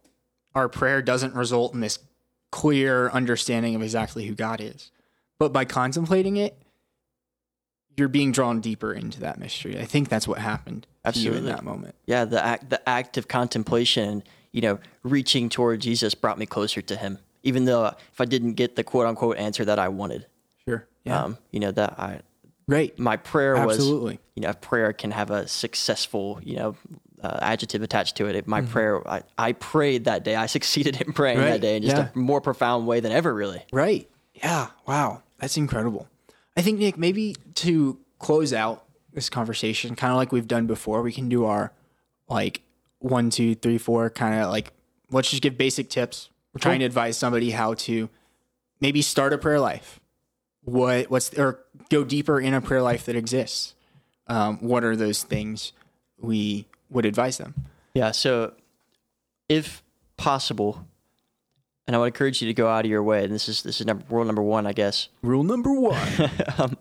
our 0.54 0.68
prayer 0.68 1.02
doesn't 1.02 1.34
result 1.34 1.74
in 1.74 1.80
this 1.80 1.98
clear 2.52 3.08
understanding 3.10 3.74
of 3.74 3.82
exactly 3.82 4.26
who 4.26 4.34
God 4.34 4.60
is, 4.60 4.90
but 5.38 5.52
by 5.52 5.64
contemplating 5.64 6.36
it, 6.36 6.56
you're 7.96 8.08
being 8.08 8.30
drawn 8.32 8.60
deeper 8.60 8.92
into 8.92 9.20
that 9.20 9.38
mystery. 9.38 9.78
I 9.78 9.84
think 9.84 10.08
that's 10.08 10.28
what 10.28 10.38
happened 10.38 10.86
Absolutely. 11.04 11.38
in 11.38 11.44
that 11.46 11.64
moment. 11.64 11.94
Yeah, 12.06 12.24
the 12.24 12.44
act, 12.44 12.70
the 12.70 12.86
act 12.88 13.16
of 13.16 13.26
contemplation, 13.26 14.22
you 14.52 14.60
know, 14.60 14.78
reaching 15.02 15.48
toward 15.48 15.80
Jesus 15.80 16.14
brought 16.14 16.38
me 16.38 16.46
closer 16.46 16.82
to 16.82 16.96
Him. 16.96 17.18
Even 17.42 17.64
though 17.64 17.86
if 17.86 18.20
I 18.20 18.24
didn't 18.24 18.54
get 18.54 18.76
the 18.76 18.84
quote 18.84 19.06
unquote 19.06 19.38
answer 19.38 19.64
that 19.64 19.78
I 19.78 19.88
wanted, 19.88 20.26
Sure. 20.68 20.86
Yeah. 21.04 21.22
um, 21.22 21.38
you 21.52 21.60
know, 21.60 21.70
that 21.70 21.98
I 21.98 22.20
right. 22.66 22.96
my 22.98 23.16
prayer 23.16 23.64
was 23.64 23.76
Absolutely. 23.76 24.18
you 24.34 24.42
know, 24.42 24.52
prayer 24.52 24.92
can 24.92 25.12
have 25.12 25.30
a 25.30 25.46
successful, 25.46 26.40
you 26.42 26.56
know, 26.56 26.76
uh, 27.22 27.38
adjective 27.40 27.82
attached 27.82 28.16
to 28.16 28.26
it. 28.26 28.46
My 28.46 28.62
prayer, 28.62 29.06
I, 29.08 29.22
I 29.38 29.52
prayed 29.52 30.04
that 30.04 30.24
day. 30.24 30.36
I 30.36 30.46
succeeded 30.56 31.00
in 31.00 31.12
praying 31.12 31.38
Mm-hmm. 31.38 31.44
Right, 31.44 31.52
that 31.52 31.60
day 31.60 31.76
in 31.76 31.82
just 31.82 31.96
yeah. 31.96 32.08
a 32.14 32.18
more 32.18 32.40
profound 32.40 32.86
way 32.86 33.00
than 33.00 33.12
ever, 33.12 33.32
really. 33.32 33.64
Right. 33.72 34.08
Yeah. 34.34 34.68
Wow. 34.86 35.22
That's 35.38 35.56
incredible. 35.56 36.08
I 36.56 36.62
think, 36.62 36.78
Nick, 36.78 36.96
maybe 36.96 37.36
to 37.54 37.98
close 38.18 38.52
out 38.52 38.84
this 39.12 39.28
conversation, 39.28 39.96
kind 39.96 40.12
of 40.12 40.16
like 40.16 40.32
we've 40.32 40.48
done 40.48 40.66
before, 40.66 41.02
we 41.02 41.12
can 41.12 41.28
do 41.28 41.44
our 41.44 41.72
like 42.28 42.62
one, 42.98 43.30
two, 43.30 43.54
three, 43.54 43.78
four, 43.78 44.08
kind 44.10 44.40
of 44.40 44.50
like 44.50 44.72
let's 45.10 45.30
just 45.30 45.42
give 45.42 45.58
basic 45.58 45.90
tips. 45.90 46.30
We're 46.52 46.60
trying 46.60 46.80
to 46.80 46.86
advise 46.86 47.18
somebody 47.18 47.50
how 47.50 47.74
to 47.74 48.08
maybe 48.80 49.02
start 49.02 49.32
a 49.32 49.38
prayer 49.38 49.60
life. 49.60 50.00
What, 50.62 51.10
what's, 51.10 51.32
or 51.34 51.60
go 51.90 52.02
deeper 52.02 52.40
in 52.40 52.54
a 52.54 52.60
prayer 52.60 52.82
life 52.82 53.04
that 53.06 53.14
exists. 53.14 53.74
Um, 54.26 54.58
what 54.58 54.82
are 54.82 54.96
those 54.96 55.22
things 55.22 55.72
we 56.18 56.66
would 56.90 57.06
advise 57.06 57.38
them? 57.38 57.54
Yeah. 57.94 58.10
So, 58.12 58.54
if 59.48 59.82
possible, 60.16 60.84
and 61.86 61.94
I 61.94 61.98
would 61.98 62.06
encourage 62.06 62.42
you 62.42 62.48
to 62.48 62.54
go 62.54 62.68
out 62.68 62.84
of 62.84 62.90
your 62.90 63.02
way. 63.02 63.24
And 63.24 63.32
this 63.32 63.48
is 63.48 63.62
this 63.62 63.80
is 63.80 63.86
number, 63.86 64.04
rule 64.08 64.24
number 64.24 64.42
one, 64.42 64.66
I 64.66 64.72
guess. 64.72 65.08
Rule 65.22 65.44
number 65.44 65.72
one. 65.72 66.30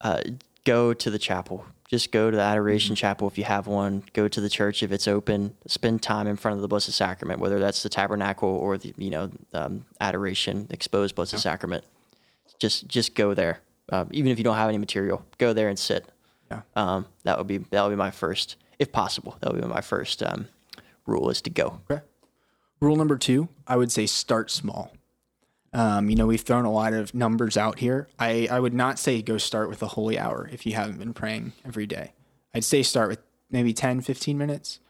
uh, 0.00 0.20
go 0.64 0.94
to 0.94 1.10
the 1.10 1.18
chapel. 1.18 1.64
Just 1.88 2.10
go 2.10 2.30
to 2.30 2.36
the 2.36 2.42
adoration 2.42 2.96
chapel 2.96 3.28
if 3.28 3.38
you 3.38 3.44
have 3.44 3.68
one. 3.68 4.02
Go 4.12 4.26
to 4.26 4.40
the 4.40 4.48
church 4.48 4.82
if 4.82 4.90
it's 4.90 5.06
open. 5.06 5.54
Spend 5.66 6.02
time 6.02 6.26
in 6.26 6.36
front 6.36 6.56
of 6.56 6.62
the 6.62 6.68
Blessed 6.68 6.92
Sacrament, 6.92 7.38
whether 7.38 7.60
that's 7.60 7.82
the 7.84 7.88
tabernacle 7.88 8.48
or 8.48 8.76
the 8.76 8.92
you 8.96 9.10
know 9.10 9.30
um, 9.54 9.84
adoration, 10.00 10.66
exposed 10.70 11.14
Blessed 11.14 11.38
Sacrament. 11.38 11.84
Just 12.58 12.88
just 12.88 13.14
go 13.14 13.34
there. 13.34 13.60
Um, 13.90 14.08
even 14.10 14.32
if 14.32 14.38
you 14.38 14.44
don't 14.44 14.56
have 14.56 14.68
any 14.68 14.78
material, 14.78 15.24
go 15.38 15.52
there 15.52 15.68
and 15.68 15.78
sit. 15.78 16.06
Yeah. 16.50 16.62
Um, 16.74 17.06
that 17.22 17.38
would 17.38 17.46
be 17.46 17.58
that 17.58 17.82
would 17.82 17.90
be 17.90 17.96
my 17.96 18.10
first, 18.10 18.56
if 18.78 18.92
possible. 18.92 19.36
That 19.40 19.52
would 19.52 19.60
be 19.60 19.66
my 19.68 19.80
first 19.80 20.22
um, 20.22 20.48
rule 21.06 21.30
is 21.30 21.40
to 21.42 21.50
go. 21.50 21.80
Okay. 21.90 22.02
Rule 22.80 22.96
number 22.96 23.16
two, 23.16 23.48
I 23.66 23.76
would 23.76 23.90
say 23.90 24.06
start 24.06 24.50
small. 24.50 24.92
Um, 25.72 26.08
you 26.08 26.16
know, 26.16 26.26
we've 26.26 26.40
thrown 26.40 26.64
a 26.64 26.72
lot 26.72 26.92
of 26.94 27.14
numbers 27.14 27.56
out 27.56 27.78
here. 27.78 28.08
I, 28.18 28.48
I 28.50 28.60
would 28.60 28.74
not 28.74 28.98
say 28.98 29.20
go 29.22 29.38
start 29.38 29.68
with 29.68 29.82
a 29.82 29.88
holy 29.88 30.18
hour 30.18 30.48
if 30.52 30.64
you 30.64 30.74
haven't 30.74 30.98
been 30.98 31.12
praying 31.12 31.52
every 31.64 31.86
day. 31.86 32.12
I'd 32.54 32.64
say 32.64 32.82
start 32.82 33.08
with 33.08 33.20
maybe 33.50 33.72
10, 33.72 34.00
15 34.00 34.38
minutes. 34.38 34.80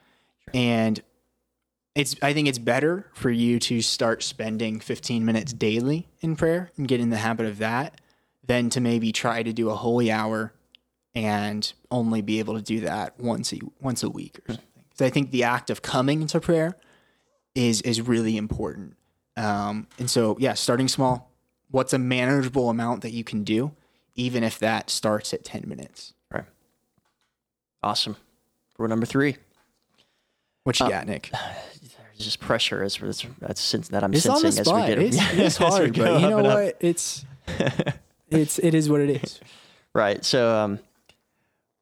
And 0.54 1.02
it's 1.96 2.14
I 2.22 2.32
think 2.32 2.46
it's 2.46 2.58
better 2.58 3.06
for 3.14 3.30
you 3.30 3.58
to 3.60 3.80
start 3.80 4.22
spending 4.22 4.80
15 4.80 5.24
minutes 5.24 5.52
daily 5.52 6.08
in 6.20 6.36
prayer 6.36 6.70
and 6.76 6.86
get 6.86 7.00
in 7.00 7.10
the 7.10 7.16
habit 7.16 7.46
of 7.46 7.58
that 7.58 8.00
than 8.46 8.70
to 8.70 8.80
maybe 8.80 9.10
try 9.12 9.42
to 9.42 9.52
do 9.52 9.70
a 9.70 9.74
holy 9.74 10.10
hour 10.10 10.52
and 11.16 11.72
only 11.90 12.20
be 12.20 12.38
able 12.38 12.54
to 12.54 12.62
do 12.62 12.80
that 12.80 13.18
once 13.18 13.52
a 13.52 13.58
once 13.80 14.02
a 14.02 14.10
week 14.10 14.38
or 14.40 14.52
something. 14.52 14.64
Because 14.90 15.06
I 15.06 15.10
think 15.10 15.30
the 15.30 15.42
act 15.42 15.70
of 15.70 15.82
coming 15.82 16.26
to 16.28 16.40
prayer 16.40 16.76
is 17.54 17.80
is 17.82 18.00
really 18.02 18.36
important. 18.36 18.96
Um, 19.36 19.88
and 19.98 20.08
so, 20.10 20.36
yeah, 20.38 20.54
starting 20.54 20.88
small. 20.88 21.32
What's 21.70 21.92
a 21.92 21.98
manageable 21.98 22.70
amount 22.70 23.00
that 23.02 23.10
you 23.10 23.24
can 23.24 23.42
do, 23.44 23.72
even 24.14 24.44
if 24.44 24.58
that 24.60 24.90
starts 24.90 25.32
at 25.34 25.42
ten 25.42 25.64
minutes? 25.66 26.12
Right. 26.30 26.44
Awesome. 27.82 28.16
Rule 28.78 28.88
number 28.88 29.06
three. 29.06 29.38
What 30.64 30.78
you 30.80 30.88
got, 30.88 31.06
Nick? 31.06 31.30
There's 31.32 32.18
just 32.18 32.40
pressure 32.40 32.82
as 32.82 32.98
that's, 33.40 33.70
that 33.70 34.04
I'm 34.04 34.12
It's 34.12 34.26
on 34.26 34.40
sensing 34.40 34.60
as 34.60 34.72
we 34.72 34.86
get 34.86 34.98
It's, 34.98 35.16
it's 35.32 35.56
hard, 35.56 35.96
but 35.96 36.20
you 36.20 36.28
know 36.28 36.38
and 36.38 36.46
up. 36.46 36.54
what? 36.54 36.76
It's 36.80 37.24
it's 38.28 38.58
it 38.58 38.74
is 38.74 38.90
what 38.90 39.00
it 39.00 39.22
is. 39.22 39.40
Right. 39.94 40.22
So, 40.26 40.54
um, 40.54 40.78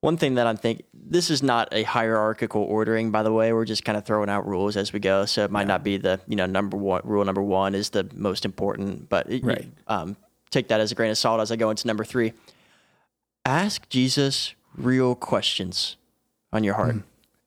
one 0.04 0.16
thing 0.16 0.34
that 0.34 0.46
I'm 0.46 0.56
thinking, 0.56 0.84
this 0.92 1.30
is 1.30 1.42
not 1.42 1.68
a 1.72 1.82
hierarchical 1.82 2.62
ordering, 2.62 3.10
by 3.10 3.22
the 3.22 3.32
way. 3.32 3.52
We're 3.52 3.64
just 3.64 3.84
kind 3.84 3.96
of 3.98 4.04
throwing 4.04 4.28
out 4.28 4.46
rules 4.46 4.76
as 4.76 4.92
we 4.92 5.00
go. 5.00 5.24
So 5.26 5.44
it 5.44 5.50
might 5.50 5.66
not 5.66 5.82
be 5.82 5.96
the, 5.96 6.20
you 6.26 6.36
know, 6.36 6.46
number 6.46 6.76
one, 6.76 7.00
rule 7.04 7.24
number 7.24 7.42
one 7.42 7.74
is 7.74 7.90
the 7.90 8.08
most 8.14 8.44
important, 8.44 9.08
but 9.08 9.30
it, 9.30 9.44
Right. 9.44 9.66
um, 9.88 10.16
take 10.50 10.68
that 10.68 10.80
as 10.80 10.92
a 10.92 10.94
grain 10.94 11.10
of 11.10 11.18
salt 11.18 11.40
as 11.40 11.50
I 11.50 11.56
go 11.56 11.70
into 11.70 11.86
number 11.86 12.04
three. 12.04 12.32
Ask 13.46 13.88
Jesus 13.88 14.54
real 14.76 15.14
questions 15.14 15.96
on 16.52 16.64
your 16.64 16.74
heart, 16.74 16.96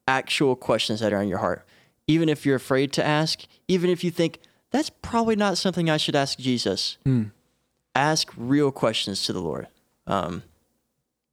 actual 0.06 0.54
questions 0.56 1.00
that 1.00 1.12
are 1.12 1.18
on 1.18 1.28
your 1.28 1.38
heart. 1.38 1.64
Even 2.06 2.28
if 2.28 2.46
you're 2.46 2.56
afraid 2.56 2.92
to 2.94 3.04
ask, 3.04 3.44
even 3.66 3.90
if 3.90 4.02
you 4.04 4.10
think 4.10 4.38
that's 4.70 4.90
probably 4.90 5.36
not 5.36 5.58
something 5.58 5.90
I 5.90 5.96
should 5.96 6.14
ask 6.16 6.38
Jesus, 6.38 6.98
ask 7.94 8.32
real 8.36 8.70
questions 8.70 9.24
to 9.24 9.32
the 9.32 9.40
Lord. 9.40 9.66
Um, 10.06 10.42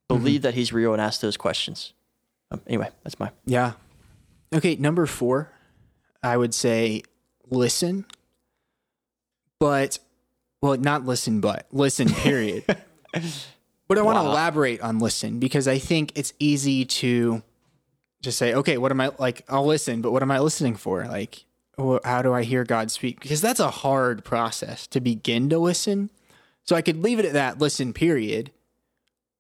believe 0.08 0.42
that 0.44 0.54
He's 0.54 0.72
real 0.74 0.94
and 0.94 1.02
ask 1.02 1.22
those 1.22 1.38
questions. 1.38 1.94
Um, 2.52 2.62
anyway, 2.68 2.90
that's 3.04 3.20
my 3.20 3.32
Yeah. 3.46 3.74
Okay, 4.54 4.76
number 4.76 5.06
four, 5.06 5.52
I 6.24 6.38
would 6.38 6.54
say 6.54 7.04
listen, 7.50 8.06
but, 9.60 10.00
well, 10.62 10.78
not 10.78 11.06
listen, 11.06 11.42
but 11.42 11.66
listen, 11.72 12.10
period. 12.10 12.64
but 13.88 13.98
I 13.98 14.02
want 14.02 14.18
to 14.18 14.24
Wow. 14.24 14.32
elaborate 14.32 14.82
on 14.82 15.00
listen 15.00 15.40
because 15.40 15.68
I 15.68 15.78
think 15.80 16.12
it's 16.16 16.34
easy 16.40 16.86
to 16.86 17.42
just 18.22 18.38
say, 18.38 18.54
okay, 18.54 18.78
what 18.78 18.92
am 18.92 19.02
I 19.02 19.12
like? 19.20 19.44
I'll 19.50 19.66
listen, 19.66 20.02
but 20.02 20.12
what 20.12 20.22
am 20.22 20.32
I 20.32 20.40
listening 20.40 20.76
for? 20.76 21.06
Like, 21.06 21.46
how 22.04 22.22
do 22.22 22.34
I 22.34 22.44
hear 22.44 22.64
God 22.64 22.92
speak? 22.92 23.20
Because 23.22 23.42
that's 23.42 23.60
a 23.60 23.70
hard 23.70 24.24
process 24.24 24.88
to 24.88 25.02
begin 25.02 25.50
to 25.50 25.60
listen. 25.60 26.10
So 26.64 26.76
I 26.76 26.82
could 26.82 27.04
leave 27.04 27.20
it 27.20 27.26
at 27.26 27.34
that, 27.34 27.60
listen, 27.60 27.94
period. 27.94 28.52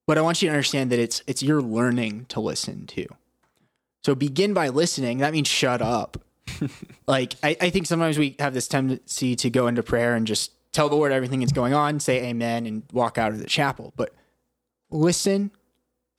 But 0.07 0.17
I 0.17 0.21
want 0.21 0.41
you 0.41 0.49
to 0.49 0.53
understand 0.53 0.91
that 0.91 0.99
it's 0.99 1.23
it's 1.27 1.41
your 1.41 1.61
learning 1.61 2.25
to 2.29 2.39
listen 2.39 2.85
too. 2.85 3.07
So 4.03 4.13
begin 4.13 4.53
by 4.53 4.69
listening. 4.69 5.17
That 5.19 5.33
means 5.33 5.47
shut 5.47 5.81
up. 5.81 6.17
like 7.07 7.33
I, 7.41 7.57
I 7.59 7.69
think 7.69 7.87
sometimes 7.87 8.17
we 8.19 8.35
have 8.39 8.53
this 8.53 8.67
tendency 8.67 9.35
to 9.37 9.49
go 9.49 9.67
into 9.67 9.81
prayer 9.81 10.15
and 10.15 10.27
just 10.27 10.51
tell 10.71 10.89
the 10.89 10.95
Lord 10.95 11.11
everything 11.11 11.39
that's 11.39 11.51
going 11.51 11.73
on, 11.73 11.99
say 11.99 12.23
amen, 12.25 12.65
and 12.65 12.83
walk 12.91 13.17
out 13.17 13.31
of 13.31 13.39
the 13.39 13.45
chapel. 13.45 13.93
But 13.95 14.13
listen, 14.91 15.51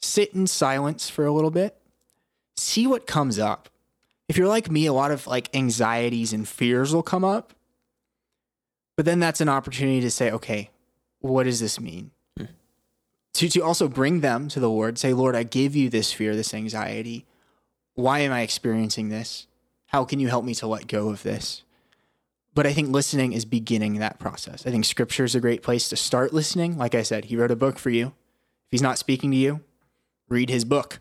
sit 0.00 0.34
in 0.34 0.46
silence 0.46 1.08
for 1.08 1.24
a 1.26 1.32
little 1.32 1.50
bit, 1.50 1.76
see 2.56 2.86
what 2.86 3.06
comes 3.06 3.38
up. 3.38 3.68
If 4.28 4.36
you're 4.36 4.48
like 4.48 4.70
me, 4.70 4.86
a 4.86 4.92
lot 4.92 5.12
of 5.12 5.26
like 5.26 5.54
anxieties 5.54 6.32
and 6.32 6.48
fears 6.48 6.92
will 6.92 7.02
come 7.02 7.24
up. 7.24 7.52
But 8.96 9.04
then 9.04 9.20
that's 9.20 9.40
an 9.40 9.48
opportunity 9.48 10.00
to 10.00 10.10
say, 10.10 10.32
okay, 10.32 10.70
what 11.20 11.44
does 11.44 11.60
this 11.60 11.78
mean? 11.78 12.10
To, 13.36 13.48
to 13.48 13.60
also 13.60 13.88
bring 13.88 14.20
them 14.20 14.48
to 14.48 14.60
the 14.60 14.68
Lord, 14.70 14.98
say, 14.98 15.12
Lord, 15.12 15.36
I 15.36 15.42
give 15.42 15.76
you 15.76 15.88
this 15.90 16.12
fear, 16.12 16.34
this 16.34 16.54
anxiety. 16.54 17.24
Why 17.94 18.20
am 18.20 18.32
I 18.32 18.40
experiencing 18.42 19.08
this? 19.08 19.46
How 19.86 20.04
can 20.04 20.20
you 20.20 20.28
help 20.28 20.44
me 20.44 20.54
to 20.56 20.66
let 20.66 20.86
go 20.86 21.08
of 21.08 21.22
this? 21.22 21.62
But 22.54 22.66
I 22.66 22.72
think 22.72 22.88
listening 22.90 23.32
is 23.34 23.44
beginning 23.44 23.98
that 23.98 24.18
process. 24.18 24.66
I 24.66 24.70
think 24.70 24.84
scripture 24.84 25.24
is 25.24 25.34
a 25.34 25.40
great 25.40 25.62
place 25.62 25.88
to 25.90 25.96
start 25.96 26.32
listening. 26.32 26.78
Like 26.78 26.94
I 26.94 27.02
said, 27.02 27.26
he 27.26 27.36
wrote 27.36 27.50
a 27.50 27.56
book 27.56 27.78
for 27.78 27.90
you. 27.90 28.06
If 28.06 28.70
he's 28.70 28.82
not 28.82 28.98
speaking 28.98 29.30
to 29.30 29.36
you, 29.36 29.60
read 30.28 30.48
his 30.48 30.64
book. 30.64 31.00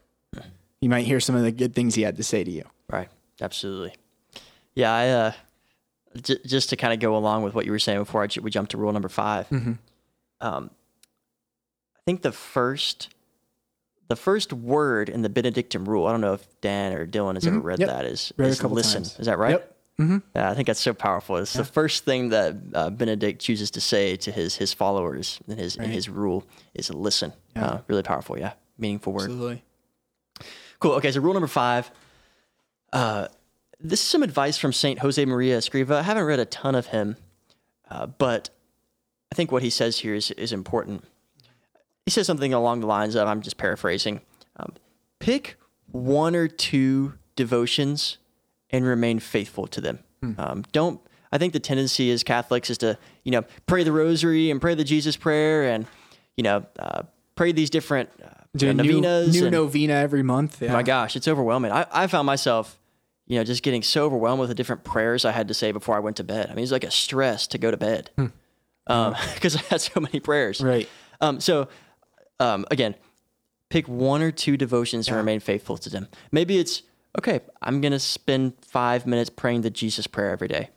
You 0.82 0.90
might 0.90 1.06
hear 1.06 1.20
some 1.22 1.36
of 1.36 1.44
the 1.44 1.52
good 1.52 1.74
things 1.74 1.96
he 1.96 2.02
had 2.04 2.18
to 2.18 2.24
say 2.24 2.44
to 2.44 2.52
you. 2.52 2.64
Right. 2.90 3.08
Absolutely. 3.42 3.94
Yeah. 4.76 4.94
I, 4.94 5.10
uh, 5.10 5.32
j- 6.22 6.40
just 6.46 6.70
to 6.72 6.76
kind 6.76 6.94
of 6.94 7.00
go 7.00 7.16
along 7.16 7.44
with 7.44 7.56
what 7.56 7.66
you 7.66 7.72
were 7.72 7.80
saying 7.80 8.00
before 8.00 8.22
I 8.22 8.28
j- 8.28 8.42
we 8.42 8.52
jumped 8.52 8.72
to 8.72 8.78
rule 8.78 8.92
number 8.92 9.10
5 9.10 9.48
Mhm. 9.50 9.78
Um, 10.42 10.70
think 12.06 12.22
the 12.22 12.32
first, 12.32 13.10
the 14.08 14.16
first 14.16 14.54
word 14.54 15.10
in 15.10 15.22
the 15.22 15.30
Benedictine 15.30 15.86
rule. 15.86 16.06
I 16.08 16.12
don't 16.12 16.22
know 16.22 16.34
if 16.34 16.48
Dan 16.62 16.94
or 16.94 17.06
Dylan 17.08 17.34
has 17.36 17.46
ever 17.48 17.60
read 17.60 17.80
Yep. 17.80 17.90
that. 17.90 18.06
Is, 18.06 18.32
Read 18.38 18.50
is 18.50 18.64
listen. 18.64 19.04
times. 19.04 19.20
Is 19.20 19.26
that 19.26 19.38
right? 19.38 19.52
Yep. 19.52 19.72
Mhm. 20.00 20.24
Yeah, 20.36 20.52
I 20.52 20.54
think 20.56 20.68
that's 20.68 20.82
so 20.82 20.94
powerful. 20.94 21.38
It's 21.38 21.54
the 21.54 21.64
first 21.64 22.04
thing 22.04 22.30
that 22.30 22.56
uh, 22.74 22.90
Benedict 22.90 23.42
chooses 23.42 23.72
to 23.72 23.82
say 23.82 24.18
to 24.18 24.32
his 24.32 24.56
his 24.58 24.74
followers 24.74 25.40
in 25.48 25.58
his 25.58 25.78
in 25.78 25.84
Right. 25.84 25.92
his 25.92 26.10
rule 26.10 26.44
is 26.74 26.90
listen. 26.90 27.32
Yeah. 27.56 27.66
Uh, 27.66 27.82
really 27.88 28.04
powerful. 28.04 28.38
Yeah, 28.38 28.54
meaningful 28.78 29.14
word. 29.14 29.22
Absolutely. 29.32 29.64
Cool. 30.80 30.92
Okay, 30.96 31.14
so 31.14 31.22
rule 31.22 31.32
number 31.34 31.48
five. 31.48 31.90
Uh, 32.92 33.30
this 33.80 34.02
is 34.02 34.06
some 34.08 34.22
advice 34.22 34.58
from 34.58 34.74
Saint 34.74 35.00
Jose 35.00 35.24
Maria 35.24 35.58
Escriva. 35.60 35.92
I 35.96 36.02
haven't 36.02 36.26
read 36.26 36.40
a 36.40 36.46
ton 36.46 36.76
of 36.76 36.88
him, 36.88 37.16
uh, 37.90 38.06
but 38.06 38.50
I 39.32 39.36
think 39.36 39.50
what 39.54 39.64
he 39.64 39.70
says 39.70 40.00
here 40.00 40.14
is 40.14 40.30
is 40.32 40.52
important. 40.52 41.06
He 42.06 42.12
says 42.12 42.28
something 42.28 42.54
along 42.54 42.82
the 42.82 42.88
lines 42.88 43.16
of, 43.16 43.28
I'm 43.28 43.42
just 43.42 43.58
paraphrasing, 43.58 44.22
um, 44.58 44.74
pick 45.20 45.58
one 45.92 46.36
or 46.36 46.48
two 46.48 47.14
devotions 47.36 48.18
and 48.70 48.86
remain 48.86 49.20
faithful 49.20 49.68
to 49.68 49.82
them. 49.82 50.00
Um, 50.40 50.64
don't. 50.72 51.00
I 51.32 51.38
think 51.38 51.54
the 51.54 51.60
tendency 51.60 52.10
as 52.12 52.24
Catholics 52.24 52.70
is 52.72 52.80
to, 52.80 52.98
you 53.24 53.32
know, 53.32 53.44
pray 53.68 53.84
the 53.84 53.92
Rosary 53.92 54.50
and 54.50 54.60
pray 54.60 54.74
the 54.74 54.84
Jesus 54.84 55.16
Prayer 55.16 55.64
and, 55.72 55.86
you 56.36 56.44
know, 56.44 56.66
uh, 56.80 57.04
pray 57.36 57.52
these 57.52 57.70
different 57.70 58.10
uh, 58.24 58.30
Do 58.56 58.70
a 58.70 58.74
new, 58.74 59.02
novenas. 59.02 59.36
new 59.36 59.44
and- 59.46 59.52
novena 59.54 59.94
every 59.94 60.24
month. 60.24 60.62
Yeah. 60.64 60.74
my 60.74 60.82
gosh, 60.82 61.16
it's 61.16 61.28
overwhelming. 61.28 61.72
I, 61.72 61.86
I 61.92 62.08
found 62.08 62.26
myself, 62.26 62.80
you 63.28 63.38
know, 63.38 63.44
just 63.44 63.62
getting 63.62 63.84
so 63.84 64.06
overwhelmed 64.06 64.40
with 64.40 64.50
the 64.50 64.56
different 64.56 64.84
prayers 64.84 65.26
I 65.26 65.32
had 65.32 65.48
to 65.50 65.54
say 65.54 65.72
before 65.72 65.96
I 65.96 66.00
went 66.00 66.18
to 66.18 66.24
bed. 66.24 66.50
I 66.50 66.56
mean, 66.56 66.64
it's 66.64 66.72
like 66.72 66.84
a 66.84 66.92
stress 66.92 67.46
to 67.48 67.58
go 67.60 67.70
to 67.70 67.78
bed 67.78 68.10
because 68.88 69.56
I 69.56 69.62
had 69.70 69.82
so 69.82 70.00
many 70.00 70.20
prayers. 70.20 70.62
Right. 70.62 70.90
Um, 71.22 71.40
so, 71.40 71.68
um, 72.40 72.66
again, 72.72 72.96
pick 73.70 73.88
one 73.88 74.22
or 74.22 74.32
two 74.32 74.58
devotions 74.58 75.08
and 75.08 75.18
remain 75.18 75.40
faithful 75.40 75.78
to 75.78 75.90
them. 75.90 76.08
Maybe 76.32 76.58
it's 76.58 76.84
okay. 77.18 77.40
I'm 77.62 77.82
gonna 77.82 78.00
spend 78.00 78.54
five 78.62 79.06
minutes 79.06 79.30
praying 79.30 79.62
the 79.62 79.70
Jesus 79.70 80.08
prayer 80.08 80.32
every 80.32 80.48
day, 80.48 80.70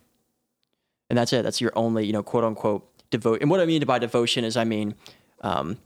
and 1.09 1.17
that's 1.17 1.33
it. 1.33 1.43
That's 1.43 1.61
your 1.61 1.71
only, 1.75 2.05
you 2.05 2.13
know, 2.13 2.23
quote 2.23 2.43
unquote 2.43 2.87
devote. 3.09 3.41
And 3.41 3.49
what 3.49 3.59
I 3.59 3.65
mean 3.65 3.83
by 3.85 3.99
devotion 3.99 4.43
is, 4.43 4.57
I 4.57 4.63
mean. 4.63 4.95
Um, 5.41 5.77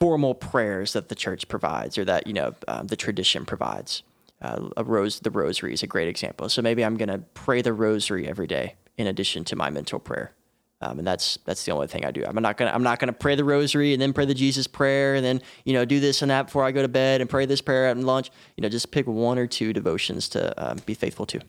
formal 0.00 0.34
prayers 0.34 0.92
that 0.92 1.08
the 1.08 1.14
church 1.14 1.48
provides 1.48 1.98
or 1.98 2.04
that 2.04 2.26
you 2.26 2.32
know 2.32 2.54
um, 2.68 2.86
the 2.86 2.96
tradition 2.96 3.44
provides. 3.44 4.02
Uh, 4.40 4.68
a 4.76 4.84
rose, 4.84 5.18
the 5.20 5.30
rosary 5.30 5.72
is 5.72 5.82
a 5.82 5.86
great 5.86 6.06
example. 6.06 6.48
So 6.48 6.62
maybe 6.62 6.84
I'm 6.84 6.96
going 6.96 7.08
to 7.08 7.18
pray 7.34 7.60
the 7.60 7.72
rosary 7.72 8.28
every 8.28 8.46
day 8.46 8.76
in 8.96 9.08
addition 9.08 9.42
to 9.44 9.56
my 9.56 9.68
mental 9.68 9.98
prayer, 9.98 10.32
um, 10.80 10.98
and 10.98 11.06
that's 11.06 11.38
that's 11.44 11.64
the 11.64 11.72
only 11.72 11.88
thing 11.88 12.04
I 12.04 12.10
do. 12.10 12.24
I'm 12.24 12.40
not 12.40 12.56
gonna 12.56 12.70
I'm 12.70 12.82
not 12.82 12.98
gonna 12.98 13.12
pray 13.12 13.34
the 13.34 13.44
rosary 13.44 13.92
and 13.92 14.00
then 14.00 14.12
pray 14.12 14.24
the 14.24 14.34
Jesus 14.34 14.66
prayer 14.66 15.14
and 15.16 15.24
then 15.24 15.42
you 15.64 15.72
know 15.72 15.84
do 15.84 15.98
this 15.98 16.22
and 16.22 16.30
that 16.30 16.46
before 16.46 16.64
I 16.64 16.70
go 16.70 16.82
to 16.82 16.88
bed 16.88 17.20
and 17.20 17.28
pray 17.28 17.46
this 17.46 17.60
prayer 17.60 17.86
at 17.88 17.96
lunch. 17.96 18.30
You 18.56 18.62
know, 18.62 18.68
just 18.68 18.90
pick 18.90 19.06
one 19.06 19.38
or 19.38 19.46
two 19.46 19.72
devotions 19.72 20.28
to 20.30 20.70
um, 20.70 20.78
be 20.86 20.94
faithful 20.94 21.26
to. 21.26 21.40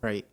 Right. 0.00 0.24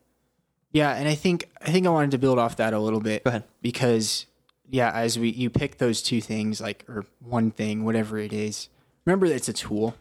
Yeah, 0.72 0.94
and 0.94 1.08
I 1.08 1.16
think 1.16 1.50
I 1.62 1.72
think 1.72 1.88
I 1.88 1.90
wanted 1.90 2.12
to 2.12 2.18
build 2.18 2.38
off 2.38 2.58
that 2.58 2.74
a 2.74 2.80
little 2.80 3.00
bit. 3.00 3.24
Go 3.24 3.30
ahead. 3.30 3.44
Because 3.62 4.28
yeah, 4.70 4.92
as 4.92 5.18
we 5.18 5.30
you 5.30 5.50
pick 5.50 5.78
those 5.78 6.02
two 6.02 6.22
things, 6.22 6.62
like 6.62 6.86
or 6.88 7.06
one 7.20 7.52
thing, 7.52 7.84
whatever 7.84 8.18
it 8.18 8.32
is, 8.32 8.70
remember 9.06 9.28
that 9.28 9.36
it's 9.36 9.50
a 9.50 9.54
tool. 9.54 9.96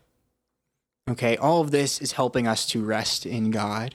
Okay, 1.09 1.37
all 1.39 1.61
of 1.61 1.71
this 1.71 2.01
is 2.01 2.13
helping 2.13 2.47
us 2.47 2.67
to 2.67 2.85
rest 2.85 3.27
in 3.27 3.51
God 3.51 3.95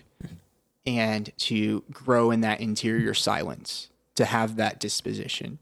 and 0.86 1.32
to 1.38 1.84
grow 1.92 2.30
in 2.32 2.42
that 2.42 2.60
interior 2.60 3.14
silence, 3.14 3.90
to 4.16 4.26
have 4.26 4.56
that 4.58 4.80
disposition. 4.80 5.60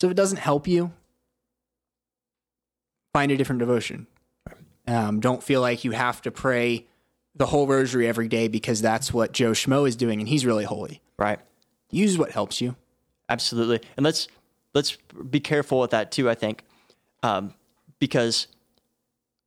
So 0.00 0.06
if 0.06 0.12
it 0.12 0.16
doesn't 0.16 0.38
help 0.38 0.66
you, 0.66 0.92
find 3.12 3.30
a 3.30 3.36
different 3.36 3.58
devotion. 3.58 4.06
Um, 4.86 5.20
don't 5.20 5.42
feel 5.42 5.60
like 5.60 5.84
you 5.84 5.92
have 5.92 6.22
to 6.22 6.30
pray 6.30 6.86
the 7.34 7.46
whole 7.46 7.66
rosary 7.66 8.08
every 8.08 8.28
day 8.28 8.48
because 8.48 8.82
that's 8.82 9.12
what 9.12 9.32
Joe 9.32 9.52
Schmo 9.52 9.86
is 9.86 9.96
doing 9.96 10.20
and 10.20 10.28
he's 10.28 10.44
really 10.44 10.64
holy. 10.64 11.00
Right. 11.18 11.38
Use 11.90 12.18
what 12.18 12.30
helps 12.32 12.60
you. 12.60 12.76
Absolutely, 13.28 13.80
and 13.96 14.02
let's 14.04 14.26
let's 14.74 14.96
be 15.28 15.38
careful 15.38 15.78
with 15.78 15.90
that 15.90 16.10
too. 16.10 16.28
I 16.28 16.34
think 16.34 16.64
um, 17.22 17.54
because 18.00 18.48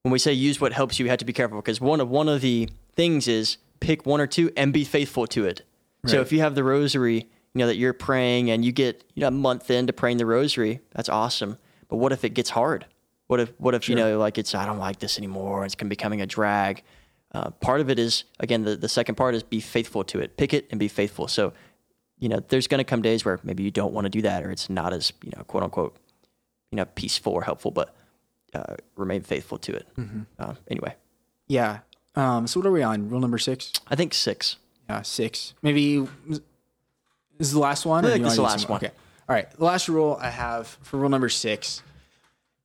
when 0.03 0.11
we 0.11 0.19
say 0.19 0.31
use 0.31 0.61
what 0.61 0.71
helps 0.71 0.99
you, 0.99 1.05
you 1.05 1.09
have 1.09 1.19
to 1.19 1.25
be 1.25 1.33
careful 1.33 1.57
because 1.57 1.81
one 1.81 1.99
of 1.99 2.09
one 2.09 2.29
of 2.29 2.39
the 2.39 2.69
things 2.95 3.27
is 3.27 3.57
pick 3.81 4.05
one 4.05 4.21
or 4.21 4.27
two 4.27 4.51
and 4.55 4.71
be 4.71 4.85
faithful 4.85 5.27
to 5.27 5.45
it. 5.45 5.63
So 6.05 6.19
if 6.19 6.33
you 6.33 6.41
have 6.41 6.53
the 6.53 6.65
rosary, 6.65 7.29
you 7.53 7.59
know 7.59 7.67
that 7.67 7.75
you're 7.77 7.93
praying 7.93 8.49
and 8.49 8.63
you 8.65 8.71
get 8.71 9.03
you 9.13 9.21
know 9.21 9.27
a 9.27 9.31
month 9.31 9.69
into 9.69 9.93
praying 9.93 10.17
the 10.17 10.25
rosary, 10.25 10.81
that's 10.91 11.09
awesome. 11.09 11.57
But 11.87 11.97
what 11.97 12.11
if 12.11 12.23
it 12.23 12.29
gets 12.33 12.49
hard? 12.49 12.85
What 13.27 13.39
if 13.39 13.53
what 13.59 13.73
if 13.75 13.87
you 13.89 13.95
know 13.95 14.17
like 14.19 14.37
it's 14.37 14.53
I 14.55 14.65
don't 14.65 14.79
like 14.79 14.99
this 14.99 15.17
anymore? 15.17 15.65
It's 15.65 15.75
becoming 15.75 16.21
a 16.21 16.25
drag. 16.25 16.83
Uh, 17.31 17.49
part 17.49 17.81
of 17.81 17.89
it 17.89 17.97
is 17.99 18.25
again 18.39 18.63
the 18.63 18.75
the 18.75 18.89
second 18.89 19.15
part 19.15 19.35
is 19.35 19.43
be 19.43 19.59
faithful 19.59 20.03
to 20.05 20.19
it. 20.19 20.37
Pick 20.37 20.53
it 20.53 20.67
and 20.71 20.79
be 20.79 20.87
faithful. 20.87 21.27
So 21.27 21.53
you 22.19 22.29
know, 22.29 22.39
there's 22.47 22.67
going 22.67 22.79
to 22.79 22.85
come 22.85 23.01
days 23.01 23.25
where 23.25 23.39
maybe 23.43 23.63
you 23.63 23.71
don't 23.71 23.93
want 23.93 24.05
to 24.05 24.09
do 24.09 24.21
that, 24.21 24.43
or 24.43 24.51
it's 24.51 24.69
not 24.69 24.93
as 24.93 25.11
you 25.23 25.31
know, 25.35 25.43
quote 25.43 25.63
unquote, 25.63 25.97
you 26.71 26.77
know, 26.77 26.85
peaceful 26.85 27.33
or 27.33 27.41
helpful, 27.41 27.69
but 27.69 27.93
uh, 28.53 28.75
remain 28.95 29.21
faithful 29.21 29.57
to 29.57 29.73
it. 29.73 29.87
Uh, 30.39 30.53
anyway, 30.69 30.95
Yeah. 31.47 31.79
Um, 32.15 32.45
so 32.47 32.59
what 32.59 32.67
are 32.67 32.71
we 32.71 32.83
on? 32.83 33.09
Rule 33.09 33.19
number 33.19 33.39
six? 33.39 33.73
I 33.87 33.95
think 33.95 34.13
six. 34.13 34.57
Yeah, 34.87 35.01
six. 35.01 35.53
Maybe 35.63 36.07
this 37.37 37.47
is 37.47 37.53
the 37.53 37.59
last 37.59 37.85
one? 37.85 38.05
I 38.05 38.11
think 38.11 38.23
this 38.23 38.33
is 38.33 38.37
the 38.37 38.43
last 38.43 38.69
one. 38.69 38.77
Okay. 38.77 38.91
All 39.27 39.35
right. 39.35 39.49
The 39.51 39.63
last 39.63 39.89
rule 39.89 40.17
I 40.21 40.29
have 40.29 40.67
for 40.81 40.97
rule 40.97 41.09
number 41.09 41.29
six 41.29 41.81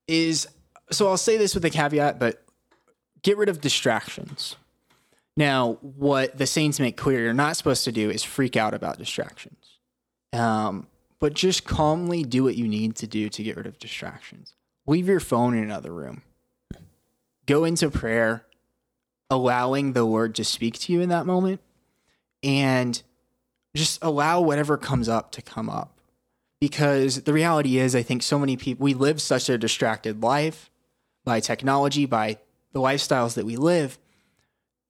is 0.07 0.49
so 0.91 1.09
I'll 1.09 1.17
say 1.17 1.37
this 1.37 1.55
with 1.55 1.65
a 1.65 1.71
caveat, 1.71 2.19
but 2.19 2.43
get 3.23 3.37
rid 3.37 3.49
of 3.49 3.61
distractions. 3.61 4.57
Now, 5.37 5.75
what 5.83 6.37
the 6.37 6.47
saints 6.47 6.81
make 6.81 6.97
clear 6.97 7.21
you're 7.21 7.35
not 7.35 7.57
supposed 7.57 7.85
to 7.85 7.93
do 7.93 8.11
is 8.11 8.25
freak 8.25 8.57
out 8.57 8.75
about 8.75 8.99
distractions. 8.99 9.79
Um, 10.33 10.89
but 11.21 11.35
just 11.35 11.65
calmly 11.65 12.25
do 12.25 12.45
what 12.45 12.57
you 12.57 12.67
need 12.67 12.97
to 12.97 13.07
do 13.07 13.29
to 13.29 13.43
get 13.43 13.57
rid 13.57 13.67
of 13.67 13.79
distractions. 13.79 14.55
Leave 14.87 15.09
your 15.09 15.21
phone 15.21 15.55
in 15.55 15.63
another 15.63 15.93
room. 15.93 16.23
Go 17.47 17.65
into 17.65 17.91
prayer, 17.91 18.45
allowing 19.31 19.93
the 19.93 20.05
Lord 20.05 20.35
to 20.37 20.45
speak 20.45 20.79
to 20.81 20.93
you 20.93 21.01
in 21.01 21.09
that 21.09 21.27
moment, 21.27 21.61
and 22.43 23.03
just 23.77 23.99
allow 24.03 24.41
whatever 24.41 24.77
comes 24.77 25.09
up 25.09 25.33
to 25.33 25.43
come 25.43 25.69
up. 25.69 26.01
Because 26.61 27.23
the 27.23 27.33
reality 27.33 27.79
is, 27.79 27.95
I 27.95 28.03
think 28.03 28.23
so 28.23 28.39
many 28.39 28.57
people, 28.57 28.85
we 28.85 28.95
live 28.95 29.23
such 29.23 29.49
a 29.49 29.59
distracted 29.59 30.23
life 30.23 30.71
by 31.25 31.39
technology, 31.39 32.05
by 32.05 32.39
the 32.73 32.81
lifestyles 32.81 33.35
that 33.35 33.47
we 33.47 33.57
live, 33.57 33.99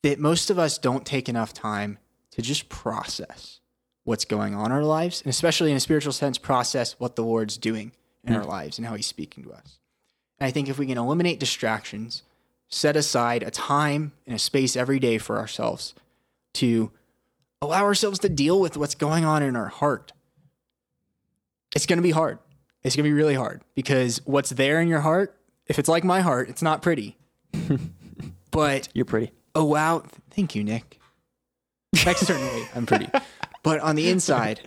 that 0.03 0.19
most 0.19 0.49
of 0.49 0.59
us 0.59 0.79
don't 0.79 1.05
take 1.05 1.29
enough 1.29 1.53
time 1.53 1.99
to 2.31 2.41
just 2.41 2.69
process 2.69 3.61
what's 4.05 4.25
going 4.25 4.55
on 4.55 4.67
in 4.67 4.73
our 4.73 4.85
lives, 4.85 5.21
and 5.21 5.29
especially 5.29 5.71
in 5.71 5.77
a 5.77 5.81
spiritual 5.81 6.13
sense, 6.13 6.39
process 6.39 6.95
what 6.99 7.17
the 7.17 7.25
Lord's 7.25 7.59
doing 7.59 7.93
in 8.25 8.35
our 8.35 8.43
hmm. 8.43 8.49
lives 8.49 8.79
and 8.79 8.87
how 8.87 8.95
He's 8.95 9.07
speaking 9.07 9.45
to 9.45 9.53
us. 9.53 9.79
And 10.39 10.47
I 10.47 10.51
think 10.51 10.69
if 10.69 10.79
we 10.79 10.87
can 10.87 10.97
eliminate 10.97 11.41
distractions, 11.41 12.23
set 12.69 12.97
aside 12.97 13.43
a 13.43 13.51
time 13.51 14.13
and 14.27 14.35
a 14.35 14.39
space 14.39 14.77
every 14.77 14.99
day 14.99 15.19
for 15.19 15.39
ourselves 15.39 15.95
to 16.55 16.91
allow 17.61 17.85
ourselves 17.85 18.19
to 18.21 18.29
deal 18.29 18.61
with 18.61 18.77
what's 18.77 18.95
going 18.95 19.25
on 19.25 19.43
in 19.43 19.57
our 19.57 19.69
heart, 19.69 20.13
it's 21.75 21.87
going 21.87 21.99
to 21.99 22.03
be 22.03 22.11
hard. 22.13 22.39
It's 22.83 22.95
going 22.97 23.05
to 23.05 23.09
be 23.11 23.15
really 23.15 23.35
hard 23.35 23.63
because 23.75 24.21
what's 24.25 24.51
there 24.51 24.81
in 24.81 24.89
your 24.89 25.01
heart, 25.01 25.37
if 25.67 25.79
it's 25.79 25.89
like 25.89 26.05
my 26.05 26.21
heart, 26.21 26.49
it's 26.49 26.63
not 26.63 26.81
pretty. 26.83 27.17
but 28.51 28.89
You're 28.95 29.05
pretty. 29.05 29.33
allow 29.55 30.01
thank 30.31 30.55
you 30.55 30.63
nick 30.63 30.99
externally 32.07 32.63
i'm 32.75 32.85
pretty 32.87 33.09
but 33.63 33.81
on 33.81 33.97
the 33.97 34.09
inside 34.11 34.61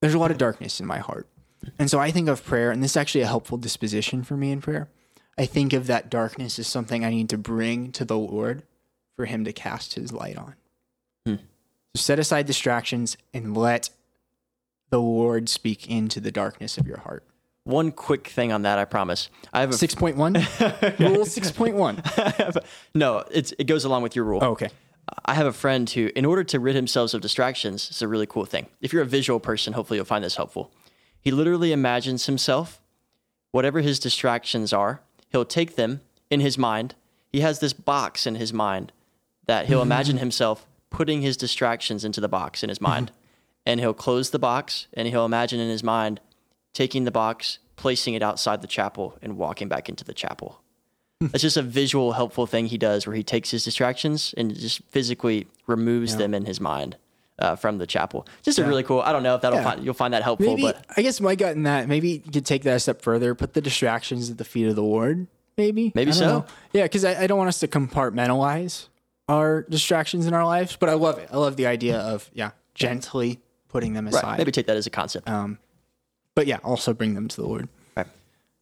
there's 0.00 0.14
a 0.14 0.18
lot 0.18 0.30
of 0.30 0.38
darkness 0.38 0.78
in 0.80 0.86
my 0.86 0.98
heart 0.98 1.26
and 1.78 1.90
so 1.90 1.98
i 1.98 2.10
think 2.10 2.28
of 2.28 2.44
prayer 2.44 2.70
and 2.70 2.82
this 2.82 2.92
is 2.92 2.96
actually 2.96 3.22
a 3.22 3.26
helpful 3.26 3.56
disposition 3.58 4.22
for 4.22 4.36
me 4.36 4.50
in 4.52 4.60
prayer 4.60 4.88
i 5.38 5.46
think 5.46 5.72
of 5.72 5.86
that 5.86 6.10
darkness 6.10 6.58
as 6.58 6.66
something 6.66 7.04
i 7.04 7.10
need 7.10 7.28
to 7.30 7.38
bring 7.38 7.90
to 7.92 8.04
the 8.04 8.16
lord 8.18 8.62
for 9.16 9.24
him 9.24 9.44
to 9.44 9.52
cast 9.52 9.94
his 9.94 10.12
light 10.12 10.36
on 10.36 10.54
Hmm. 11.26 11.36
So 11.94 12.00
set 12.00 12.18
aside 12.18 12.46
distractions 12.46 13.16
and 13.34 13.56
let 13.56 13.90
the 14.90 15.00
lord 15.00 15.48
speak 15.48 15.88
into 15.88 16.20
the 16.20 16.30
darkness 16.30 16.78
of 16.78 16.86
your 16.86 16.98
heart 16.98 17.24
One 17.64 17.92
quick 17.92 18.26
thing 18.26 18.50
on 18.50 18.62
that, 18.62 18.78
I 18.78 18.84
promise. 18.84 19.30
I 19.52 19.60
have 19.60 19.70
a 19.70 19.74
6.1 19.74 20.16
rule 20.98 21.24
6.1 21.24 22.64
no. 22.94 23.24
It's 23.30 23.52
it 23.58 23.64
goes 23.64 23.84
along 23.84 24.02
with 24.02 24.16
your 24.16 24.24
rule. 24.24 24.40
oh, 24.42 24.50
okay 24.50 24.68
I 25.24 25.34
have 25.34 25.46
a 25.46 25.52
friend 25.52 25.88
who, 25.88 26.10
in 26.14 26.24
order 26.24 26.44
to 26.44 26.60
rid 26.60 26.76
himself 26.76 27.14
of 27.14 27.20
distractions, 27.20 27.88
it's 27.90 28.02
a 28.02 28.08
really 28.08 28.26
cool 28.26 28.44
thing. 28.44 28.66
If 28.80 28.92
you're 28.92 29.02
a 29.02 29.06
visual 29.06 29.40
person, 29.40 29.72
hopefully 29.72 29.98
you'll 29.98 30.06
find 30.06 30.24
this 30.24 30.36
helpful. 30.36 30.72
He 31.20 31.30
literally 31.30 31.72
imagines 31.72 32.26
himself, 32.26 32.80
whatever 33.50 33.80
his 33.80 33.98
distractions 33.98 34.72
are, 34.72 35.00
he'll 35.30 35.44
take 35.44 35.76
them 35.76 36.00
in 36.30 36.40
his 36.40 36.56
mind. 36.56 36.94
He 37.28 37.40
has 37.40 37.58
this 37.58 37.72
box 37.72 38.26
in 38.26 38.36
his 38.36 38.52
mind 38.52 38.92
that 39.46 39.66
he'll 39.66 39.78
mm-hmm. 39.78 39.86
imagine 39.92 40.18
himself 40.18 40.66
putting 40.92 41.22
his 41.22 41.36
distractions 41.36 42.04
into 42.04 42.20
the 42.20 42.28
box 42.28 42.62
in 42.62 42.68
his 42.68 42.80
mind. 42.80 43.10
And 43.64 43.78
he'll 43.80 43.94
close 43.94 44.30
the 44.30 44.38
box 44.38 44.86
and 44.94 45.06
he'll 45.08 45.24
imagine 45.24 45.60
in 45.60 45.68
his 45.70 45.82
mind 45.84 46.20
taking 46.74 47.04
the 47.04 47.10
box, 47.10 47.58
placing 47.76 48.14
it 48.14 48.22
outside 48.22 48.60
the 48.62 48.66
chapel, 48.68 49.16
and 49.22 49.36
walking 49.36 49.68
back 49.68 49.88
into 49.88 50.04
the 50.04 50.14
chapel. 50.14 50.60
That's 51.20 51.42
just 51.42 51.56
a 51.56 51.62
visual, 51.62 52.12
helpful 52.12 52.46
thing 52.46 52.66
he 52.66 52.78
does 52.78 53.06
where 53.06 53.14
he 53.14 53.22
takes 53.22 53.50
his 53.52 53.64
distractions 53.64 54.34
and 54.36 54.52
just 54.58 54.82
physically 54.90 55.46
removes 55.68 56.16
them 56.16 56.34
in 56.34 56.44
his 56.46 56.60
mind 56.60 56.96
uh, 57.38 57.54
from 57.54 57.78
the 57.78 57.86
chapel. 57.86 58.26
Just 58.42 58.58
a 58.58 58.64
really 58.64 58.82
cool. 58.82 59.00
I 59.00 59.12
don't 59.12 59.22
know 59.22 59.36
if 59.36 59.42
that'll 59.42 59.58
Yeah. 59.60 59.64
find 59.64 59.84
you'll 59.84 59.94
find 59.94 60.12
that 60.14 60.24
helpful, 60.24 60.48
Maybe 60.48 60.62
but 60.62 60.84
I 60.96 61.02
guess 61.02 61.20
my 61.20 61.36
gut 61.36 61.54
in 61.54 61.62
that 61.62 61.86
maybe 61.86 62.08
you 62.26 62.32
could 62.32 62.44
take 62.44 62.64
that 62.64 62.74
a 62.74 62.80
step 62.80 63.02
further, 63.02 63.34
put 63.36 63.54
the 63.54 63.60
distractions 63.60 64.28
at 64.30 64.38
the 64.38 64.44
feet 64.44 64.66
of 64.66 64.74
the 64.74 64.82
Lord. 64.82 65.28
Maybe, 65.56 65.92
Maybe 65.94 66.10
so. 66.12 66.26
know. 66.26 66.44
Yeah, 66.72 66.84
because 66.84 67.04
I, 67.04 67.22
I 67.22 67.26
don't 67.28 67.38
want 67.38 67.48
us 67.48 67.60
to 67.60 67.68
compartmentalize 67.68 68.88
our 69.32 69.62
distractions 69.62 70.26
in 70.26 70.34
our 70.34 70.44
lives, 70.44 70.76
but 70.76 70.88
I 70.88 70.94
love 70.94 71.18
it. 71.18 71.28
I 71.32 71.36
love 71.38 71.56
the 71.56 71.66
idea 71.66 71.98
of 71.98 72.30
yeah, 72.34 72.50
gently 72.74 73.40
putting 73.68 73.94
them 73.94 74.06
aside. 74.06 74.22
right, 74.22 74.38
maybe 74.38 74.52
take 74.52 74.66
that 74.66 74.76
as 74.76 74.86
a 74.86 74.90
concept. 74.90 75.28
Um, 75.28 75.58
but 76.34 76.46
yeah, 76.46 76.58
also 76.62 76.92
bring 76.92 77.14
them 77.14 77.28
to 77.28 77.36
the 77.36 77.46
Lord. 77.46 77.68
Right. 77.96 78.06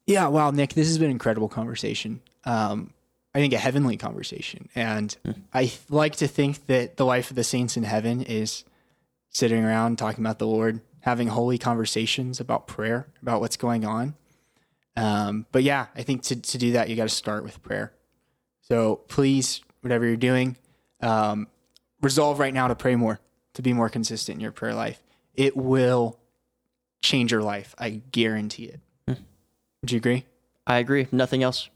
Yeah, 0.07 0.27
wow, 0.27 0.51
Nick, 0.51 0.73
this 0.73 0.87
has 0.87 0.97
been 0.97 1.07
an 1.07 1.11
incredible 1.11 1.49
conversation. 1.49 2.21
Um, 2.45 2.93
I 3.33 3.39
think 3.39 3.53
a 3.53 3.57
heavenly 3.57 3.97
conversation, 3.97 4.69
and 4.75 5.15
I 5.53 5.71
like 5.89 6.17
to 6.17 6.27
think 6.27 6.67
that 6.67 6.97
the 6.97 7.05
life 7.05 7.29
of 7.29 7.35
the 7.35 7.43
saints 7.43 7.77
in 7.77 7.83
heaven 7.83 8.21
is 8.21 8.65
sitting 9.29 9.63
around 9.63 9.97
talking 9.97 10.23
about 10.23 10.39
the 10.39 10.47
Lord, 10.47 10.81
having 11.01 11.27
holy 11.27 11.57
conversations 11.57 12.39
about 12.39 12.67
prayer, 12.67 13.07
about 13.21 13.39
what's 13.39 13.57
going 13.57 13.85
on. 13.85 14.15
Um, 14.97 15.45
but 15.53 15.63
yeah, 15.63 15.87
I 15.95 16.03
think 16.03 16.23
to 16.23 16.35
to 16.35 16.57
do 16.57 16.73
that, 16.73 16.89
you 16.89 16.97
got 16.97 17.03
to 17.03 17.09
start 17.09 17.43
with 17.43 17.61
prayer. 17.61 17.93
So 18.61 18.97
please, 19.07 19.61
whatever 19.81 20.05
you're 20.05 20.17
doing, 20.17 20.57
um, 21.01 21.47
resolve 22.01 22.39
right 22.39 22.53
now 22.53 22.67
to 22.67 22.75
pray 22.75 22.95
more, 22.95 23.19
to 23.53 23.61
be 23.61 23.73
more 23.73 23.89
consistent 23.89 24.35
in 24.35 24.41
your 24.41 24.51
prayer 24.51 24.73
life. 24.73 25.01
It 25.35 25.55
will 25.55 26.19
change 27.01 27.31
your 27.31 27.41
life. 27.41 27.73
I 27.77 28.01
guarantee 28.11 28.65
it. 28.65 28.79
Would 29.07 29.91
you 29.91 29.97
agree? 29.97 30.25
I 30.67 30.77
agree. 30.77 31.07
Nothing 31.11 31.41
else. 31.41 31.69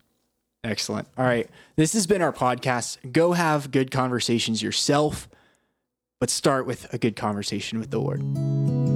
Excellent. 0.63 1.07
All 1.17 1.26
right. 1.26 1.49
This 1.76 1.93
has 1.93 2.07
been 2.07 2.21
our 2.21 2.34
podcast. 2.34 3.11
Go 3.11 3.34
have 3.34 3.71
good 3.71 3.91
conversations 3.91 4.61
yourself, 4.61 5.28
but 6.19 6.30
start 6.30 6.65
with 6.65 6.91
a 6.93 6.97
good 6.97 7.15
conversation 7.15 7.80
with 7.80 7.91
the 7.91 7.99
Lord. 7.99 8.95